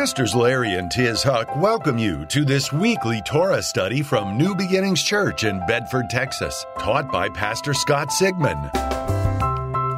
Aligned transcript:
Pastors 0.00 0.34
Larry 0.34 0.76
and 0.76 0.90
Tiz 0.90 1.22
Huch 1.22 1.46
welcome 1.56 1.98
you 1.98 2.24
to 2.28 2.42
this 2.42 2.72
weekly 2.72 3.20
Torah 3.26 3.62
study 3.62 4.00
from 4.00 4.38
New 4.38 4.54
Beginnings 4.54 5.02
Church 5.02 5.44
in 5.44 5.60
Bedford, 5.66 6.08
Texas, 6.08 6.64
taught 6.78 7.12
by 7.12 7.28
Pastor 7.28 7.74
Scott 7.74 8.10
Sigmund. 8.10 8.70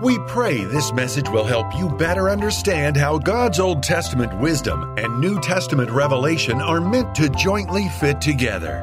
We 0.02 0.18
pray 0.26 0.64
this 0.64 0.92
message 0.92 1.28
will 1.28 1.44
help 1.44 1.72
you 1.76 1.88
better 1.88 2.30
understand 2.30 2.96
how 2.96 3.16
God's 3.16 3.60
Old 3.60 3.84
Testament 3.84 4.36
wisdom 4.40 4.92
and 4.98 5.20
New 5.20 5.38
Testament 5.38 5.88
revelation 5.88 6.60
are 6.60 6.80
meant 6.80 7.14
to 7.14 7.28
jointly 7.28 7.88
fit 8.00 8.20
together. 8.20 8.82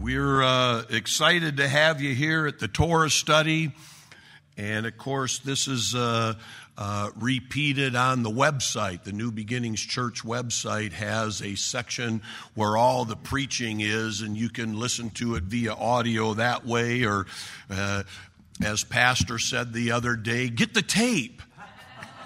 We're 0.00 0.44
uh, 0.44 0.84
excited 0.88 1.56
to 1.56 1.66
have 1.66 2.00
you 2.00 2.14
here 2.14 2.46
at 2.46 2.60
the 2.60 2.68
Torah 2.68 3.10
study. 3.10 3.72
And 4.58 4.86
of 4.86 4.98
course, 4.98 5.38
this 5.38 5.68
is 5.68 5.94
uh, 5.94 6.34
uh, 6.76 7.10
repeated 7.16 7.94
on 7.94 8.24
the 8.24 8.30
website. 8.30 9.04
The 9.04 9.12
New 9.12 9.30
Beginnings 9.30 9.80
Church 9.80 10.24
website 10.24 10.92
has 10.92 11.40
a 11.40 11.54
section 11.54 12.22
where 12.54 12.76
all 12.76 13.04
the 13.04 13.14
preaching 13.14 13.80
is, 13.80 14.20
and 14.20 14.36
you 14.36 14.48
can 14.48 14.76
listen 14.78 15.10
to 15.10 15.36
it 15.36 15.44
via 15.44 15.74
audio 15.74 16.34
that 16.34 16.66
way, 16.66 17.04
or 17.04 17.26
uh, 17.70 18.02
as 18.60 18.82
Pastor 18.82 19.38
said 19.38 19.72
the 19.72 19.92
other 19.92 20.16
day, 20.16 20.48
get 20.48 20.74
the 20.74 20.82
tape. 20.82 21.40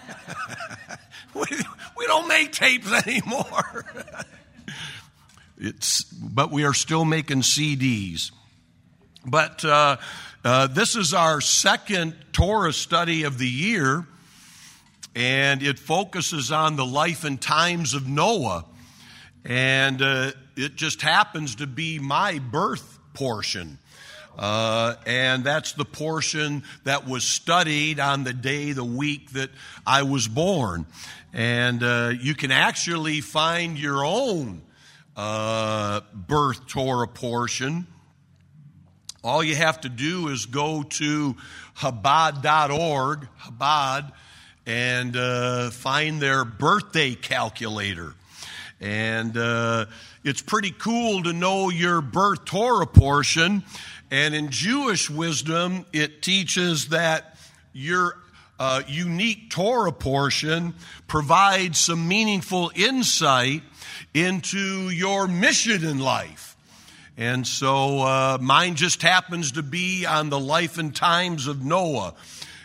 we, 1.35 1.45
we 1.99 2.07
don't 2.07 2.29
make 2.29 2.53
tapes 2.53 2.91
anymore. 3.07 3.85
it's, 5.59 6.05
but 6.05 6.51
we 6.51 6.65
are 6.65 6.73
still 6.73 7.05
making 7.05 7.43
CDs. 7.43 8.31
But 9.27 9.65
uh, 9.65 9.99
uh, 10.45 10.67
this 10.67 10.97
is 10.97 11.15
our 11.15 11.41
second 11.41 12.17
Torah 12.33 12.73
study 12.73 13.23
of 13.23 13.39
the 13.39 13.49
year 13.49 14.07
and 15.15 15.63
it 15.63 15.79
focuses 15.79 16.51
on 16.51 16.77
the 16.77 16.87
life 16.87 17.25
and 17.25 17.41
times 17.41 17.95
of 17.95 18.09
Noah. 18.09 18.65
And 19.45 20.01
uh, 20.01 20.33
it 20.57 20.77
just 20.77 21.03
happens 21.03 21.57
to 21.57 21.67
be 21.67 21.99
my 21.99 22.39
birth 22.39 22.99
portion. 23.15 23.79
Uh, 24.39 24.95
and 25.07 25.45
that's 25.45 25.75
the 25.75 25.85
portion 25.85 26.63
that 26.85 27.07
was 27.07 27.25
studied 27.25 28.01
on 28.01 28.25
the 28.25 28.33
day, 28.33 28.73
the 28.73 28.85
week 28.85 29.31
that 29.33 29.51
I 29.87 30.05
was 30.05 30.27
born. 30.27 30.87
And 31.33 31.83
uh, 31.83 32.13
you 32.19 32.35
can 32.35 32.51
actually 32.51 33.21
find 33.21 33.79
your 33.79 34.05
own 34.05 34.63
uh, 35.17 36.01
birth 36.15 36.67
Torah 36.67 37.09
portion. 37.09 37.87
All 39.25 39.45
you 39.45 39.55
have 39.55 39.81
to 39.83 39.89
do 39.89 40.29
is 40.29 40.47
go 40.47 40.83
to 40.83 41.37
Chabad.org, 41.77 43.29
Chabad, 43.41 44.13
and 44.67 45.17
uh, 45.17 45.71
find 45.71 46.21
their 46.21 46.45
birthday 46.45 47.15
calculator. 47.15 48.15
And 48.81 49.37
uh, 49.37 49.87
it's 50.25 50.43
pretty 50.43 50.73
cool 50.73 51.23
to 51.23 51.33
know 51.33 51.71
your 51.71 52.01
birth 52.01 52.45
Torah 52.45 52.87
portion. 52.87 53.63
And 54.11 54.35
in 54.35 54.51
Jewish 54.51 55.09
wisdom, 55.09 55.87
it 55.93 56.21
teaches 56.21 56.89
that 56.89 57.37
your 57.73 58.17
uh, 58.59 58.83
unique 58.89 59.51
Torah 59.51 59.93
portion 59.93 60.75
provides 61.07 61.79
some 61.79 62.09
meaningful 62.09 62.73
insight 62.75 63.63
into 64.15 64.91
your 64.91 65.29
mission 65.29 65.85
in 65.85 66.01
life. 66.01 66.52
And 67.17 67.47
so 67.47 68.01
uh, 68.01 68.39
mine 68.41 68.75
just 68.75 69.03
happens 69.03 69.53
to 69.53 69.63
be 69.63 70.07
on 70.07 70.31
the 70.31 70.41
life 70.41 70.79
and 70.79 70.95
times 70.97 71.47
of 71.47 71.63
Noah. 71.63 72.15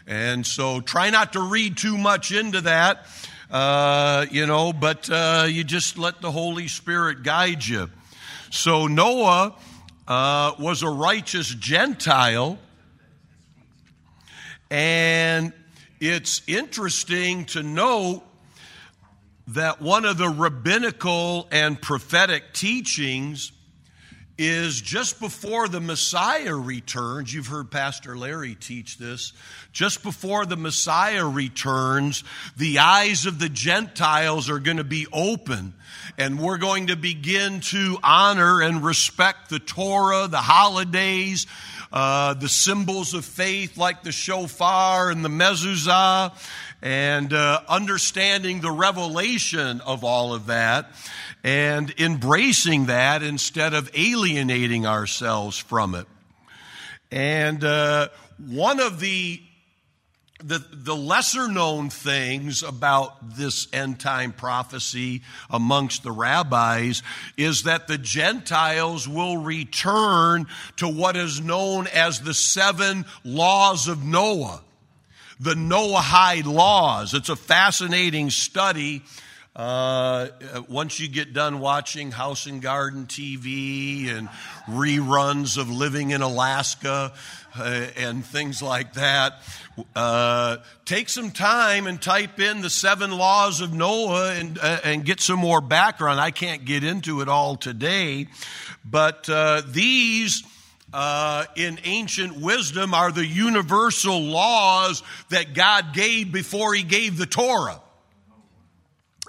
And 0.07 0.45
so 0.45 0.79
try 0.79 1.09
not 1.09 1.33
to 1.33 1.41
read 1.41 1.75
too 1.75 1.97
much 1.97 2.31
into 2.31 2.61
that, 2.61 3.05
uh, 3.51 4.25
you 4.31 4.45
know, 4.45 4.71
but 4.71 5.09
uh, 5.09 5.47
you 5.49 5.65
just 5.65 5.97
let 5.97 6.21
the 6.21 6.31
Holy 6.31 6.69
Spirit 6.69 7.23
guide 7.23 7.65
you. 7.65 7.89
So 8.49 8.87
Noah 8.87 9.53
uh, 10.07 10.53
was 10.57 10.81
a 10.81 10.89
righteous 10.89 11.53
Gentile. 11.53 12.57
And 14.71 15.51
it's 15.99 16.41
interesting 16.47 17.45
to 17.47 17.63
note 17.63 18.23
that 19.47 19.81
one 19.81 20.05
of 20.05 20.17
the 20.17 20.29
rabbinical 20.29 21.47
and 21.51 21.81
prophetic 21.81 22.53
teachings 22.53 23.51
is 24.37 24.79
just 24.79 25.19
before 25.19 25.67
the 25.67 25.81
Messiah 25.81 26.55
returns. 26.55 27.33
You've 27.33 27.47
heard 27.47 27.71
Pastor 27.71 28.17
Larry 28.17 28.55
teach 28.55 28.97
this. 28.97 29.33
Just 29.71 30.03
before 30.03 30.45
the 30.45 30.57
Messiah 30.57 31.27
returns, 31.27 32.23
the 32.55 32.79
eyes 32.79 33.25
of 33.25 33.39
the 33.39 33.49
Gentiles 33.49 34.49
are 34.49 34.59
going 34.59 34.77
to 34.77 34.83
be 34.83 35.07
open 35.11 35.73
and 36.17 36.39
we're 36.39 36.57
going 36.57 36.87
to 36.87 36.95
begin 36.95 37.59
to 37.59 37.97
honor 38.03 38.61
and 38.61 38.83
respect 38.83 39.49
the 39.49 39.59
Torah, 39.59 40.27
the 40.27 40.37
holidays, 40.37 41.45
uh, 41.91 42.33
the 42.33 42.49
symbols 42.49 43.13
of 43.13 43.23
faith 43.25 43.77
like 43.77 44.03
the 44.03 44.11
shofar 44.11 45.09
and 45.09 45.23
the 45.23 45.29
mezuzah, 45.29 46.33
and 46.81 47.33
uh, 47.33 47.61
understanding 47.67 48.61
the 48.61 48.71
revelation 48.71 49.81
of 49.81 50.03
all 50.03 50.33
of 50.33 50.47
that 50.47 50.91
and 51.47 51.93
embracing 51.97 52.87
that 52.87 53.23
instead 53.23 53.73
of 53.73 53.89
alienating 53.95 54.85
ourselves 54.85 55.57
from 55.57 55.95
it. 55.95 56.05
And 57.09 57.63
uh, 57.63 58.09
one 58.37 58.81
of 58.81 58.99
the 58.99 59.41
the, 60.43 60.63
the 60.71 60.95
lesser 60.95 61.47
known 61.47 61.89
things 61.89 62.61
about 62.61 63.37
this 63.37 63.67
end 63.73 63.99
time 63.99 64.33
prophecy 64.33 65.23
amongst 65.49 66.03
the 66.03 66.11
rabbis 66.11 67.01
is 67.37 67.63
that 67.63 67.87
the 67.87 67.97
Gentiles 67.97 69.07
will 69.07 69.37
return 69.37 70.45
to 70.75 70.87
what 70.87 71.15
is 71.15 71.41
known 71.41 71.87
as 71.87 72.19
the 72.19 72.35
seven 72.35 73.05
laws 73.23 73.87
of 73.87 74.03
Noah, 74.03 74.61
the 75.39 75.55
Noahide 75.55 76.45
laws. 76.45 77.15
It's 77.15 77.29
a 77.29 77.35
fascinating 77.35 78.29
study 78.29 79.01
uh, 79.57 80.27
once 80.69 80.99
you 80.99 81.07
get 81.07 81.33
done 81.33 81.59
watching 81.59 82.11
House 82.11 82.45
and 82.45 82.61
Garden 82.61 83.07
TV 83.07 84.07
and 84.07 84.29
reruns 84.67 85.57
of 85.57 85.67
Living 85.67 86.11
in 86.11 86.21
Alaska 86.21 87.11
uh, 87.57 87.85
and 87.97 88.23
things 88.23 88.61
like 88.61 88.93
that, 88.93 89.41
uh, 89.95 90.57
take 90.85 91.09
some 91.09 91.31
time 91.31 91.87
and 91.87 91.99
type 91.99 92.39
in 92.39 92.61
the 92.61 92.69
seven 92.69 93.09
laws 93.09 93.59
of 93.59 93.73
Noah 93.73 94.35
and, 94.35 94.59
uh, 94.59 94.79
and 94.83 95.03
get 95.03 95.19
some 95.19 95.39
more 95.39 95.59
background. 95.59 96.19
I 96.19 96.29
can't 96.29 96.63
get 96.63 96.83
into 96.83 97.21
it 97.21 97.27
all 97.27 97.55
today, 97.55 98.27
but 98.85 99.27
uh, 99.29 99.63
these. 99.65 100.43
Uh, 100.93 101.43
in 101.57 101.77
ancient 101.83 102.39
wisdom 102.39 102.93
are 102.93 103.11
the 103.11 103.25
universal 103.25 104.21
laws 104.21 105.03
that 105.29 105.53
God 105.53 105.93
gave 105.93 106.31
before 106.31 106.73
He 106.73 106.81
gave 106.81 107.17
the 107.17 107.25
Torah. 107.25 107.81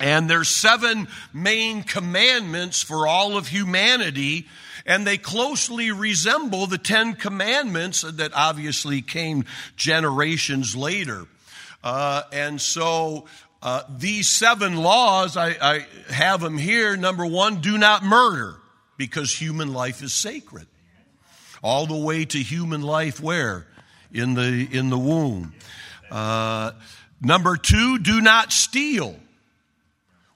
And 0.01 0.31
there's 0.31 0.49
seven 0.49 1.09
main 1.33 1.83
commandments 1.83 2.83
for 2.83 3.07
all 3.07 3.37
of 3.37 3.49
humanity, 3.49 4.47
and 4.87 5.07
they 5.07 5.19
closely 5.19 5.91
resemble 5.91 6.67
the 6.67 6.79
Ten 6.79 7.15
Commandments 7.15 8.03
that 8.03 8.33
obviously 8.35 9.03
came 9.03 9.45
generations 9.77 10.77
later. 10.77 11.27
Uh, 11.83 12.23
and 12.33 12.61
so 12.61 13.27
uh, 13.63 13.83
these 13.99 14.29
seven 14.29 14.77
laws, 14.77 15.37
I, 15.37 15.57
I 15.61 15.87
have 16.11 16.41
them 16.41 16.59
here. 16.59 16.97
Number 16.97 17.27
one, 17.27 17.61
do 17.61 17.77
not 17.77 18.05
murder, 18.05 18.57
because 18.97 19.35
human 19.35 19.73
life 19.73 20.03
is 20.03 20.13
sacred. 20.13 20.67
All 21.63 21.87
the 21.87 21.97
way 21.97 22.25
to 22.25 22.39
human 22.39 22.83
life 22.83 23.21
where? 23.21 23.67
In 24.13 24.35
the, 24.35 24.69
in 24.71 24.91
the 24.91 24.99
womb. 24.99 25.55
Uh, 26.09 26.71
number 27.21 27.57
two, 27.57 27.99
do 27.99 28.21
not 28.21 28.53
steal 28.53 29.17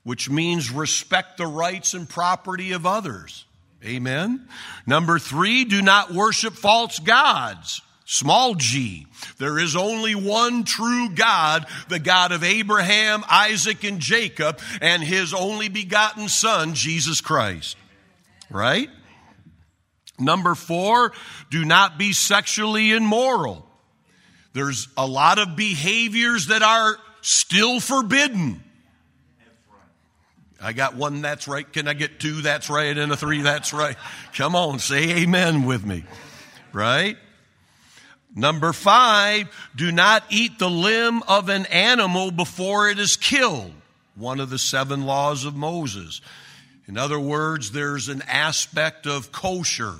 which 0.05 0.29
means 0.31 0.71
respect 0.71 1.37
the 1.37 1.47
rights 1.47 1.95
and 1.95 2.09
property 2.09 2.73
of 2.73 2.87
others. 2.87 3.45
Amen. 3.85 4.47
Number 4.87 5.19
three, 5.19 5.65
do 5.65 5.83
not 5.83 6.13
worship 6.13 6.55
false 6.55 6.99
gods. 6.99 7.83
Small 8.05 8.55
g. 8.55 9.07
There 9.39 9.59
is 9.59 9.75
only 9.75 10.15
one 10.15 10.65
true 10.65 11.11
God, 11.15 11.67
the 11.89 11.99
God 11.99 12.33
of 12.33 12.45
Abraham, 12.45 13.25
Isaac, 13.31 13.85
and 13.85 14.01
Jacob, 14.01 14.61
and 14.81 15.03
his 15.03 15.33
only 15.33 15.69
begotten 15.69 16.29
Son, 16.29 16.75
Jesus 16.75 17.21
Christ. 17.21 17.77
Right? 18.51 18.91
Number 20.19 20.55
four, 20.55 21.13
do 21.51 21.65
not 21.65 21.99
be 21.99 22.13
sexually 22.13 22.93
immoral. 22.93 23.67
There's 24.53 24.89
a 24.97 25.07
lot 25.07 25.39
of 25.39 25.57
behaviors 25.57 26.49
that 26.49 26.63
are 26.63 26.99
still 27.23 27.81
forbidden. 27.81 28.63
I 30.63 30.73
got 30.73 30.95
one 30.95 31.23
that's 31.23 31.49
right. 31.49 31.71
Can 31.71 31.89
I 31.89 31.93
get 31.95 32.21
two 32.21 32.43
that's 32.43 32.71
right 32.71 32.97
and 32.97 33.11
a 33.11 33.17
three 33.17 33.43
that's 33.43 33.73
right? 33.73 33.97
Come 34.35 34.55
on, 34.55 34.79
say 34.79 35.23
amen 35.23 35.65
with 35.65 35.85
me. 35.85 36.05
Right? 36.73 37.17
Number 38.35 38.73
five, 38.73 39.49
do 39.77 39.93
not 39.93 40.25
eat 40.31 40.59
the 40.59 40.71
limb 40.71 41.23
of 41.29 41.49
an 41.49 41.67
animal 41.67 42.31
before 42.31 42.89
it 42.89 42.99
is 42.99 43.17
killed. 43.17 43.73
One 44.15 44.41
of 44.41 44.51
the 44.51 44.59
seven 44.59 45.05
laws 45.05 45.45
of 45.45 45.55
Moses. 45.55 46.21
In 46.89 46.97
other 46.97 47.19
words, 47.19 47.73
there's 47.73 48.09
an 48.09 48.23
aspect 48.23 49.07
of 49.07 49.33
kosher. 49.33 49.95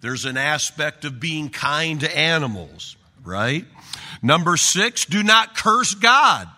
There's 0.00 0.24
an 0.24 0.36
aspect 0.36 1.04
of 1.04 1.18
being 1.18 1.48
kind 1.48 2.00
to 2.00 2.16
animals, 2.16 2.96
right? 3.24 3.64
Number 4.22 4.56
six, 4.56 5.04
do 5.04 5.22
not 5.22 5.56
curse 5.56 5.94
God. 5.94 6.48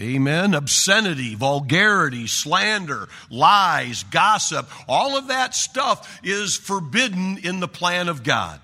Amen. 0.00 0.54
Obscenity, 0.54 1.36
vulgarity, 1.36 2.26
slander, 2.26 3.08
lies, 3.30 4.02
gossip, 4.04 4.68
all 4.88 5.16
of 5.16 5.28
that 5.28 5.54
stuff 5.54 6.20
is 6.24 6.56
forbidden 6.56 7.38
in 7.38 7.60
the 7.60 7.68
plan 7.68 8.08
of 8.08 8.24
God. 8.24 8.60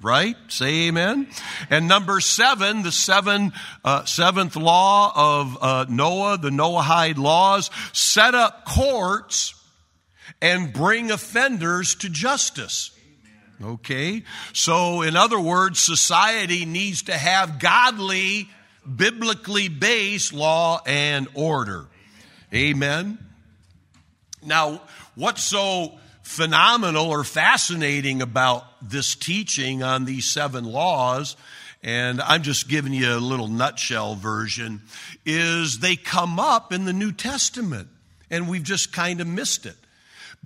Right? 0.00 0.36
Say 0.46 0.88
amen. 0.88 1.26
And 1.70 1.88
number 1.88 2.20
seven, 2.20 2.82
the 2.82 2.92
seven, 2.92 3.52
uh, 3.84 4.04
seventh 4.04 4.54
law 4.54 5.12
of 5.14 5.58
uh, 5.60 5.86
Noah, 5.88 6.38
the 6.38 6.50
Noahide 6.50 7.18
laws, 7.18 7.70
set 7.92 8.34
up 8.34 8.64
courts 8.64 9.54
and 10.40 10.72
bring 10.72 11.10
offenders 11.10 11.96
to 11.96 12.08
justice. 12.08 12.92
Okay? 13.62 14.22
So, 14.52 15.02
in 15.02 15.16
other 15.16 15.40
words, 15.40 15.80
society 15.80 16.64
needs 16.64 17.02
to 17.04 17.14
have 17.14 17.58
godly, 17.58 18.48
biblically 18.96 19.68
based 19.68 20.32
law 20.32 20.80
and 20.86 21.28
order. 21.34 21.86
Amen. 22.52 23.18
Now, 24.42 24.82
what's 25.14 25.42
so 25.42 25.98
phenomenal 26.22 27.06
or 27.06 27.24
fascinating 27.24 28.22
about 28.22 28.64
this 28.82 29.14
teaching 29.14 29.82
on 29.82 30.04
these 30.04 30.24
seven 30.24 30.64
laws, 30.64 31.36
and 31.82 32.20
I'm 32.20 32.42
just 32.42 32.68
giving 32.68 32.92
you 32.92 33.14
a 33.14 33.18
little 33.18 33.48
nutshell 33.48 34.14
version, 34.14 34.82
is 35.24 35.78
they 35.80 35.96
come 35.96 36.38
up 36.38 36.72
in 36.72 36.84
the 36.84 36.92
New 36.92 37.12
Testament, 37.12 37.88
and 38.30 38.48
we've 38.48 38.62
just 38.62 38.92
kind 38.92 39.20
of 39.20 39.26
missed 39.26 39.66
it. 39.66 39.76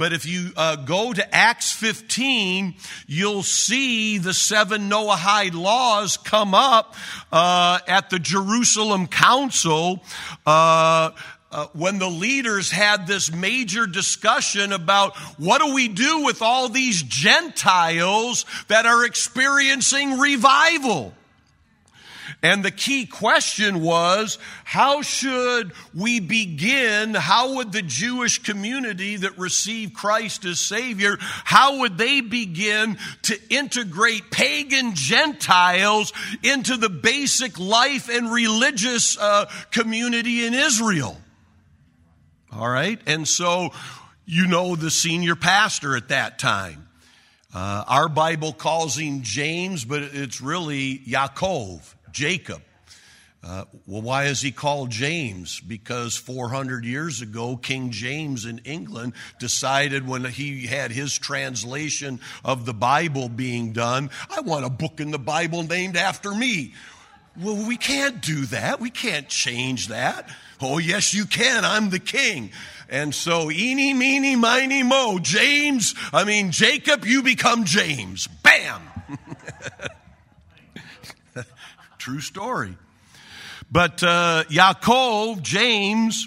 But 0.03 0.13
if 0.13 0.27
you 0.27 0.51
uh, 0.57 0.75
go 0.75 1.13
to 1.13 1.33
Acts 1.33 1.71
15, 1.71 2.75
you'll 3.07 3.45
see 3.45 4.19
the 4.19 4.35
seven 4.35 4.91
Noahide 4.91 5.55
laws 5.55 6.17
come 6.17 6.57
up 6.57 6.97
uh, 7.31 7.79
at 7.87 8.11
the 8.11 8.19
Jerusalem 8.19 9.07
Council. 9.07 10.03
Uh, 10.45 11.13
uh, 11.53 11.67
when 11.75 12.01
the 12.01 12.09
leaders 12.11 12.69
had 12.69 13.07
this 13.07 13.33
major 13.33 13.87
discussion 13.87 14.73
about 14.73 15.17
what 15.39 15.65
do 15.65 15.73
we 15.73 15.87
do 15.87 16.25
with 16.25 16.43
all 16.43 16.69
these 16.69 17.01
Gentiles 17.05 18.45
that 18.67 18.87
are 18.87 19.05
experiencing 19.05 20.19
revival. 20.19 21.15
And 22.43 22.65
the 22.65 22.71
key 22.71 23.07
question 23.07 23.83
was, 23.83 24.39
how 24.65 25.03
should 25.03 25.73
we 25.95 26.21
begin? 26.21 27.15
How 27.15 27.57
would 27.57 27.73
the 27.73 27.83
Jewish 27.83 28.43
community 28.43 29.17
that 29.17 29.39
received 29.39 29.95
Christ 29.95 30.45
as 30.45 30.61
Savior, 30.61 31.19
how 31.21 31.81
would 31.81 31.99
they 31.99 32.21
begin 32.21 32.99
to 33.23 33.39
integrate 33.51 34.31
pagan 34.31 34.95
Gentiles 34.95 36.13
into 36.43 36.77
the 36.77 36.89
basic 36.89 37.59
life 37.59 38.09
and 38.09 38.33
religious 38.33 39.19
uh, 39.19 39.51
community 39.71 40.47
in 40.47 40.55
Israel? 40.55 41.17
All 42.53 42.69
right. 42.69 43.01
And 43.07 43.27
so, 43.27 43.71
you 44.27 44.47
know, 44.47 44.77
the 44.77 44.91
senior 44.91 45.37
pastor 45.37 45.97
at 45.97 46.09
that 46.09 46.39
time. 46.39 46.89
Uh, 47.55 47.85
our 47.87 48.09
Bible 48.09 48.53
calls 48.53 48.97
him 48.97 49.23
James, 49.23 49.85
but 49.85 50.03
it's 50.03 50.41
really 50.41 50.99
Yaakov, 51.01 51.83
Jacob. 52.13 52.63
Uh, 53.45 53.65
well, 53.87 54.03
why 54.03 54.25
is 54.27 54.41
he 54.41 54.53
called 54.53 54.91
James? 54.91 55.59
Because 55.59 56.17
400 56.17 56.85
years 56.85 57.23
ago, 57.23 57.57
King 57.57 57.91
James 57.91 58.45
in 58.45 58.59
England 58.59 59.15
decided 59.41 60.07
when 60.07 60.25
he 60.25 60.67
had 60.67 60.93
his 60.93 61.19
translation 61.19 62.21
of 62.45 62.67
the 62.67 62.75
Bible 62.75 63.29
being 63.29 63.73
done, 63.73 64.11
I 64.31 64.43
want 64.43 64.65
a 64.65 64.71
book 64.71 65.01
in 65.01 65.11
the 65.11 65.19
Bible 65.19 65.65
named 65.65 65.97
after 65.97 66.33
me. 66.33 66.75
Well, 67.41 67.67
we 67.67 67.77
can't 67.77 68.21
do 68.21 68.47
that. 68.47 68.79
We 68.79 68.91
can't 68.91 69.29
change 69.29 69.89
that. 69.89 70.29
Oh, 70.61 70.79
yes, 70.79 71.13
you 71.13 71.27
can. 71.27 71.65
I'm 71.65 71.91
the 71.91 71.99
king. 71.99 72.53
And 72.89 73.13
so, 73.13 73.51
eeny, 73.51 73.93
meeny, 73.93 74.37
miny, 74.37 74.85
mo, 74.85 75.19
James, 75.19 75.95
I 76.13 76.25
mean, 76.25 76.53
Jacob, 76.53 77.05
you 77.05 77.23
become 77.23 77.65
James. 77.65 78.29
Bam! 78.29 78.83
True 82.03 82.21
story. 82.21 82.77
But 83.71 84.03
uh, 84.03 84.43
Yaakov, 84.49 85.41
James, 85.41 86.27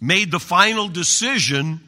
made 0.00 0.30
the 0.30 0.38
final 0.38 0.86
decision 0.86 1.80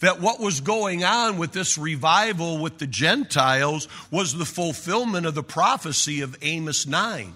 that 0.00 0.18
what 0.18 0.40
was 0.40 0.62
going 0.62 1.04
on 1.04 1.36
with 1.36 1.52
this 1.52 1.76
revival 1.76 2.56
with 2.56 2.78
the 2.78 2.86
Gentiles 2.86 3.86
was 4.10 4.32
the 4.32 4.46
fulfillment 4.46 5.26
of 5.26 5.34
the 5.34 5.42
prophecy 5.42 6.22
of 6.22 6.38
Amos 6.40 6.86
9. 6.86 7.34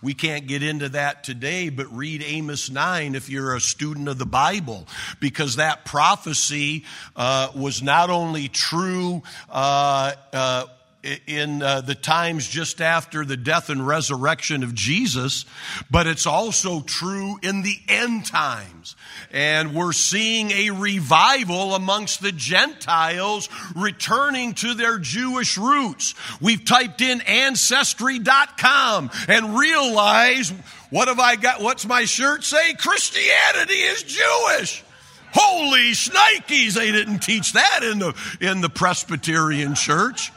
We 0.00 0.14
can't 0.14 0.46
get 0.46 0.62
into 0.62 0.90
that 0.90 1.24
today, 1.24 1.68
but 1.68 1.92
read 1.92 2.22
Amos 2.24 2.70
9 2.70 3.16
if 3.16 3.28
you're 3.28 3.56
a 3.56 3.60
student 3.60 4.06
of 4.06 4.16
the 4.16 4.26
Bible, 4.26 4.86
because 5.18 5.56
that 5.56 5.84
prophecy 5.84 6.84
uh, 7.16 7.48
was 7.56 7.82
not 7.82 8.10
only 8.10 8.46
true. 8.46 9.24
Uh, 9.50 10.12
uh, 10.32 10.66
in 11.02 11.62
uh, 11.62 11.80
the 11.80 11.94
times 11.94 12.48
just 12.48 12.80
after 12.80 13.24
the 13.24 13.36
death 13.36 13.70
and 13.70 13.86
resurrection 13.86 14.62
of 14.62 14.74
Jesus, 14.74 15.44
but 15.90 16.06
it's 16.06 16.26
also 16.26 16.80
true 16.80 17.38
in 17.42 17.62
the 17.62 17.76
end 17.88 18.26
times. 18.26 18.96
And 19.30 19.74
we're 19.74 19.92
seeing 19.92 20.50
a 20.50 20.70
revival 20.70 21.74
amongst 21.74 22.20
the 22.20 22.32
Gentiles 22.32 23.48
returning 23.76 24.54
to 24.54 24.74
their 24.74 24.98
Jewish 24.98 25.56
roots. 25.56 26.14
We've 26.40 26.64
typed 26.64 27.00
in 27.00 27.20
ancestry.com 27.20 29.10
and 29.28 29.58
realize 29.58 30.52
what 30.90 31.08
have 31.08 31.20
I 31.20 31.36
got? 31.36 31.60
What's 31.60 31.86
my 31.86 32.06
shirt 32.06 32.44
say? 32.44 32.74
Christianity 32.74 33.74
is 33.74 34.02
Jewish. 34.02 34.84
Holy 35.32 35.92
shnikes, 35.92 36.74
they 36.74 36.90
didn't 36.90 37.18
teach 37.18 37.52
that 37.52 37.82
in 37.82 37.98
the, 37.98 38.14
in 38.40 38.62
the 38.62 38.70
Presbyterian 38.70 39.74
church. 39.74 40.32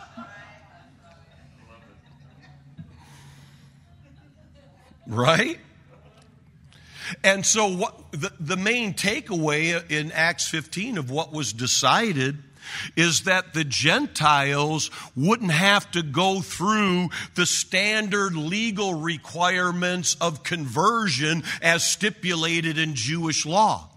Right? 5.07 5.59
And 7.24 7.45
so, 7.45 7.67
what, 7.75 8.12
the, 8.12 8.31
the 8.39 8.58
main 8.58 8.93
takeaway 8.93 9.89
in 9.91 10.12
Acts 10.12 10.48
15 10.48 10.98
of 10.98 11.12
what 11.12 11.34
was 11.34 11.53
decided 11.53 12.38
is 12.96 13.24
that 13.24 13.53
the 13.53 13.63
Gentiles 13.63 14.91
wouldn't 15.15 15.51
have 15.51 15.89
to 15.91 16.03
go 16.03 16.41
through 16.41 17.10
the 17.36 17.46
standard 17.46 18.36
legal 18.36 18.93
requirements 18.93 20.15
of 20.22 20.43
conversion 20.43 21.43
as 21.62 21.84
stipulated 21.84 22.77
in 22.77 22.96
Jewish 22.96 23.46
law. 23.46 23.90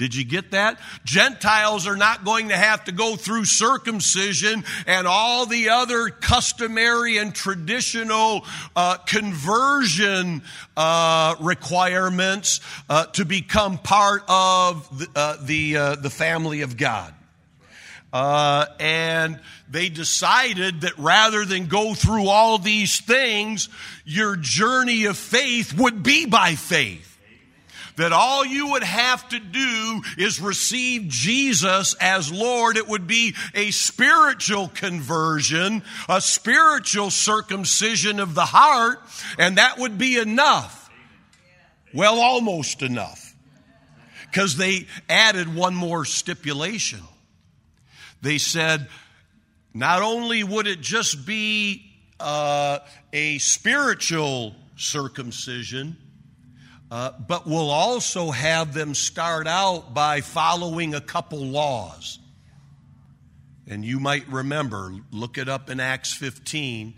Did 0.00 0.14
you 0.14 0.24
get 0.24 0.52
that? 0.52 0.80
Gentiles 1.04 1.86
are 1.86 1.94
not 1.94 2.24
going 2.24 2.48
to 2.48 2.56
have 2.56 2.86
to 2.86 2.92
go 2.92 3.16
through 3.16 3.44
circumcision 3.44 4.64
and 4.86 5.06
all 5.06 5.44
the 5.44 5.68
other 5.68 6.08
customary 6.08 7.18
and 7.18 7.34
traditional 7.34 8.46
uh, 8.74 8.96
conversion 8.96 10.40
uh, 10.74 11.34
requirements 11.38 12.60
uh, 12.88 13.04
to 13.12 13.26
become 13.26 13.76
part 13.76 14.22
of 14.26 14.98
the, 14.98 15.08
uh, 15.14 15.36
the, 15.42 15.76
uh, 15.76 15.94
the 15.96 16.08
family 16.08 16.62
of 16.62 16.78
God. 16.78 17.12
Uh, 18.10 18.64
and 18.80 19.38
they 19.68 19.90
decided 19.90 20.80
that 20.80 20.96
rather 20.96 21.44
than 21.44 21.66
go 21.66 21.92
through 21.92 22.26
all 22.26 22.56
these 22.56 23.00
things, 23.02 23.68
your 24.06 24.34
journey 24.34 25.04
of 25.04 25.18
faith 25.18 25.78
would 25.78 26.02
be 26.02 26.24
by 26.24 26.54
faith 26.54 27.09
that 27.96 28.12
all 28.12 28.44
you 28.44 28.72
would 28.72 28.82
have 28.82 29.28
to 29.30 29.38
do 29.38 30.02
is 30.18 30.40
receive 30.40 31.08
Jesus 31.08 31.94
as 32.00 32.32
Lord. 32.32 32.76
It 32.76 32.88
would 32.88 33.06
be 33.06 33.34
a 33.54 33.70
spiritual 33.70 34.68
conversion, 34.68 35.82
a 36.08 36.20
spiritual 36.20 37.10
circumcision 37.10 38.20
of 38.20 38.34
the 38.34 38.44
heart, 38.44 39.00
and 39.38 39.58
that 39.58 39.78
would 39.78 39.98
be 39.98 40.16
enough. 40.18 40.90
Well, 41.92 42.20
almost 42.20 42.82
enough. 42.82 43.34
Because 44.30 44.56
they 44.56 44.86
added 45.08 45.52
one 45.54 45.74
more 45.74 46.04
stipulation. 46.04 47.00
They 48.22 48.38
said, 48.38 48.88
not 49.74 50.02
only 50.02 50.44
would 50.44 50.66
it 50.66 50.80
just 50.80 51.26
be 51.26 51.84
uh, 52.20 52.78
a 53.12 53.38
spiritual 53.38 54.54
circumcision, 54.76 55.96
uh, 56.90 57.12
but 57.26 57.46
we'll 57.46 57.70
also 57.70 58.30
have 58.30 58.74
them 58.74 58.94
start 58.94 59.46
out 59.46 59.94
by 59.94 60.20
following 60.20 60.94
a 60.94 61.00
couple 61.00 61.38
laws. 61.38 62.18
And 63.68 63.84
you 63.84 64.00
might 64.00 64.26
remember, 64.28 64.92
look 65.12 65.38
it 65.38 65.48
up 65.48 65.70
in 65.70 65.78
Acts 65.78 66.12
15. 66.12 66.94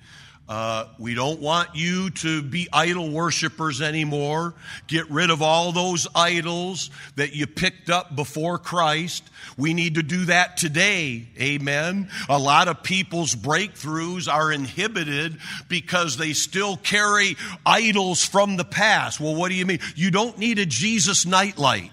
Uh, 0.53 0.87
we 0.99 1.15
don't 1.15 1.41
want 1.41 1.71
you 1.75 2.11
to 2.11 2.43
be 2.43 2.69
idol 2.75 3.09
worshippers 3.09 3.81
anymore. 3.81 4.53
Get 4.87 5.11
rid 5.11 5.31
of 5.31 5.41
all 5.41 5.73
those 5.73 6.07
idols 6.15 6.91
that 7.17 7.35
you 7.35 7.47
picked 7.47 7.89
up 7.89 8.15
before 8.15 8.59
Christ. 8.59 9.25
We 9.57 9.73
need 9.73 9.95
to 9.95 10.03
do 10.03 10.27
that 10.27 10.59
today. 10.59 11.27
Amen. 11.41 12.11
A 12.29 12.39
lot 12.39 12.69
of 12.69 12.83
people's 12.83 13.35
breakthroughs 13.35 14.31
are 14.31 14.53
inhibited 14.53 15.39
because 15.69 16.19
they 16.19 16.35
still 16.35 16.77
carry 16.77 17.39
idols 17.65 18.23
from 18.23 18.59
the 18.59 18.65
past. 18.67 19.21
Well, 19.21 19.35
what 19.35 19.49
do 19.49 19.55
you 19.55 19.65
mean? 19.65 19.81
You 19.97 20.11
don't 20.11 20.37
need 20.37 20.59
a 20.59 20.67
Jesus 20.67 21.25
nightlight. 21.25 21.93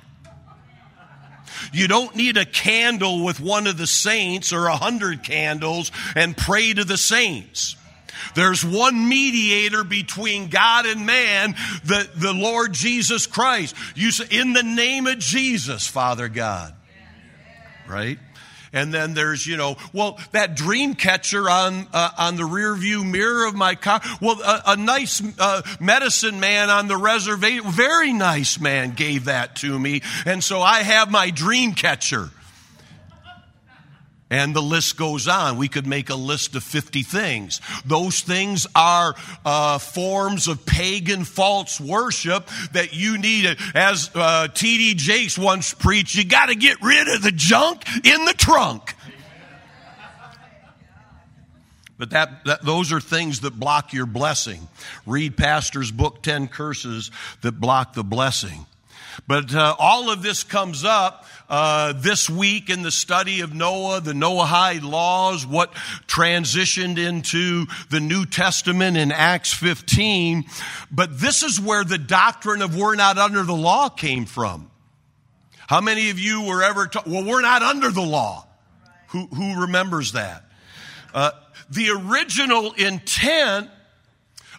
You 1.72 1.88
don't 1.88 2.14
need 2.14 2.36
a 2.36 2.46
candle 2.46 3.24
with 3.24 3.40
one 3.40 3.68
of 3.68 3.78
the 3.78 3.88
saints 3.88 4.52
or 4.52 4.66
a 4.66 4.76
hundred 4.76 5.24
candles 5.24 5.94
and 6.14 6.36
pray 6.36 6.74
to 6.74 6.84
the 6.84 6.98
saints. 6.98 7.78
There's 8.36 8.64
one 8.66 9.08
mediator 9.08 9.84
between 9.84 10.50
God 10.50 10.86
and 10.86 11.06
man, 11.06 11.56
the, 11.84 12.10
the 12.16 12.34
Lord 12.34 12.74
Jesus 12.74 13.28
Christ. 13.28 13.76
You 13.96 14.12
say, 14.12 14.26
in 14.32 14.54
the 14.54 14.64
name 14.64 15.08
of 15.08 15.20
Jesus, 15.20 15.88
Father 15.88 16.30
God. 16.30 16.74
Right? 17.88 18.20
And 18.72 18.94
then 18.94 19.16
there's, 19.16 19.48
you 19.48 19.58
know, 19.58 19.78
well, 19.94 20.20
that 20.32 20.56
dream 20.56 20.94
catcher 20.94 21.50
on 21.50 21.88
uh, 21.92 22.12
on 22.18 22.36
the 22.36 22.46
rear 22.46 22.76
view 22.76 23.04
mirror 23.04 23.48
of 23.48 23.56
my 23.56 23.74
car. 23.74 24.00
Well, 24.22 24.40
a, 24.42 24.62
a 24.68 24.78
nice 24.78 25.24
uh, 25.40 25.64
medicine 25.80 26.40
man 26.40 26.70
on 26.70 26.88
the 26.88 26.98
reservation, 26.98 27.72
very 27.72 28.14
nice 28.14 28.60
man, 28.60 28.92
gave 28.92 29.26
that 29.26 29.56
to 29.58 29.80
me, 29.80 30.02
and 30.26 30.44
so 30.44 30.62
I 30.62 30.84
have 30.84 31.10
my 31.10 31.32
dream 31.32 31.74
catcher. 31.74 32.30
And 34.32 34.56
the 34.56 34.62
list 34.62 34.96
goes 34.96 35.28
on. 35.28 35.58
We 35.58 35.68
could 35.68 35.88
make 35.88 36.10
a 36.10 36.16
list 36.16 36.56
of 36.56 36.64
50 36.64 37.02
things. 37.02 37.62
Those 37.86 38.22
things 38.22 38.68
are 38.76 39.16
uh, 39.44 39.80
forms 39.80 40.48
of 40.48 40.66
pagan 40.66 41.24
false 41.24 41.82
worship 41.82 42.48
that 42.74 42.94
you 42.94 43.18
need. 43.18 43.58
As 43.74 44.12
uh, 44.14 44.48
T.D. 44.48 44.96
Jakes 44.96 45.38
once 45.38 45.74
preached, 45.74 46.16
you 46.16 46.26
got 46.26 46.48
to 46.48 46.56
get 46.56 46.82
rid 46.82 47.08
of 47.08 47.24
the 47.24 47.32
junk 47.32 47.84
in 48.06 48.26
the 48.26 48.34
trunk. 48.34 48.94
But 52.00 52.12
that, 52.12 52.46
that, 52.46 52.64
those 52.64 52.94
are 52.94 53.02
things 53.02 53.42
that 53.42 53.60
block 53.60 53.92
your 53.92 54.06
blessing. 54.06 54.70
Read 55.06 55.36
Pastor's 55.36 55.92
book, 55.92 56.24
10 56.24 56.48
Curses 56.48 57.12
That 57.42 57.60
Block 57.60 57.94
the 57.94 58.06
Blessing. 58.06 58.66
But 59.28 59.54
uh, 59.54 59.76
all 59.78 60.10
of 60.10 60.24
this 60.24 60.44
comes 60.44 60.86
up 60.86 61.26
uh, 61.50 61.94
this 61.94 62.30
week 62.30 62.70
in 62.70 62.84
the 62.84 62.92
study 62.92 63.42
of 63.42 63.54
Noah, 63.54 64.02
the 64.02 64.14
Noahide 64.14 64.84
laws, 64.84 65.46
what 65.46 65.74
transitioned 66.08 66.98
into 66.98 67.66
the 67.90 68.00
New 68.00 68.26
Testament 68.26 68.98
in 68.98 69.12
Acts 69.12 69.54
15. 69.54 70.46
But 70.92 71.20
this 71.20 71.42
is 71.42 71.60
where 71.60 71.84
the 71.84 71.98
doctrine 71.98 72.62
of 72.62 72.76
we're 72.76 72.96
not 72.96 73.18
under 73.18 73.44
the 73.44 73.56
law 73.56 73.90
came 73.90 74.26
from. 74.26 74.70
How 75.68 75.82
many 75.82 76.10
of 76.10 76.20
you 76.20 76.44
were 76.44 76.64
ever 76.64 76.88
taught, 76.88 77.08
well, 77.08 77.26
we're 77.26 77.42
not 77.42 77.62
under 77.62 77.92
the 77.92 78.02
law? 78.02 78.46
Who, 79.10 79.26
who 79.28 79.62
remembers 79.62 80.12
that? 80.14 80.44
Uh, 81.14 81.32
the 81.70 81.90
original 81.90 82.74
intent 82.74 83.70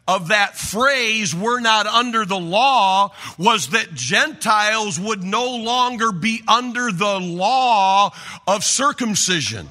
of 0.06 0.28
that 0.28 0.56
phrase, 0.56 1.34
we're 1.34 1.60
not 1.60 1.86
under 1.86 2.24
the 2.24 2.38
law, 2.38 3.12
was 3.38 3.68
that 3.68 3.94
Gentiles 3.94 4.98
would 4.98 5.22
no 5.22 5.56
longer 5.56 6.10
be 6.12 6.42
under 6.48 6.90
the 6.90 7.20
law 7.20 8.12
of 8.46 8.64
circumcision, 8.64 9.68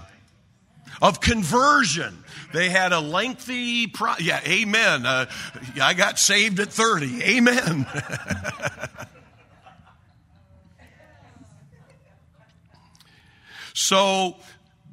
of 1.02 1.20
conversion. 1.20 2.24
They 2.54 2.70
had 2.70 2.94
a 2.94 3.00
lengthy, 3.00 3.88
pro- 3.88 4.16
yeah, 4.20 4.40
amen. 4.48 5.06
Uh, 5.06 5.26
I 5.82 5.94
got 5.94 6.18
saved 6.18 6.60
at 6.60 6.70
30, 6.70 7.24
amen. 7.24 7.86
so 13.74 14.38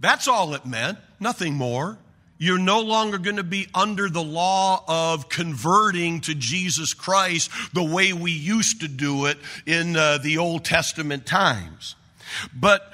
that's 0.00 0.28
all 0.28 0.54
it 0.54 0.66
meant, 0.66 0.98
nothing 1.20 1.54
more. 1.54 1.98
You're 2.38 2.58
no 2.58 2.80
longer 2.80 3.18
going 3.18 3.36
to 3.36 3.42
be 3.44 3.68
under 3.74 4.08
the 4.08 4.22
law 4.22 4.82
of 4.86 5.28
converting 5.28 6.20
to 6.22 6.34
Jesus 6.34 6.94
Christ 6.94 7.50
the 7.72 7.84
way 7.84 8.12
we 8.12 8.32
used 8.32 8.80
to 8.80 8.88
do 8.88 9.26
it 9.26 9.38
in 9.66 9.96
uh, 9.96 10.18
the 10.18 10.38
Old 10.38 10.64
Testament 10.64 11.26
times. 11.26 11.94
But 12.54 12.92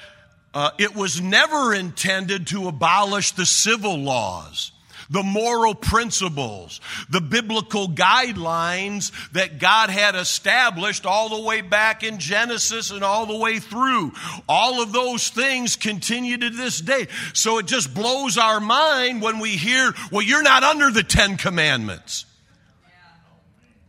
uh, 0.53 0.71
it 0.77 0.95
was 0.95 1.21
never 1.21 1.73
intended 1.73 2.47
to 2.47 2.67
abolish 2.67 3.31
the 3.31 3.45
civil 3.45 3.97
laws 3.97 4.72
the 5.13 5.23
moral 5.23 5.75
principles, 5.75 6.81
the 7.07 7.21
biblical 7.21 7.87
guidelines 7.87 9.11
that 9.31 9.59
God 9.59 9.91
had 9.91 10.15
established 10.15 11.05
all 11.05 11.29
the 11.29 11.47
way 11.47 11.61
back 11.61 12.03
in 12.03 12.17
Genesis 12.17 12.89
and 12.89 13.03
all 13.03 13.27
the 13.27 13.37
way 13.37 13.59
through. 13.59 14.11
All 14.49 14.81
of 14.81 14.91
those 14.91 15.29
things 15.29 15.75
continue 15.75 16.37
to 16.37 16.49
this 16.49 16.81
day. 16.81 17.07
So 17.33 17.59
it 17.59 17.67
just 17.67 17.93
blows 17.93 18.39
our 18.39 18.59
mind 18.59 19.21
when 19.21 19.37
we 19.37 19.51
hear, 19.51 19.93
well, 20.11 20.23
you're 20.23 20.41
not 20.41 20.63
under 20.63 20.89
the 20.89 21.03
Ten 21.03 21.37
Commandments. 21.37 22.25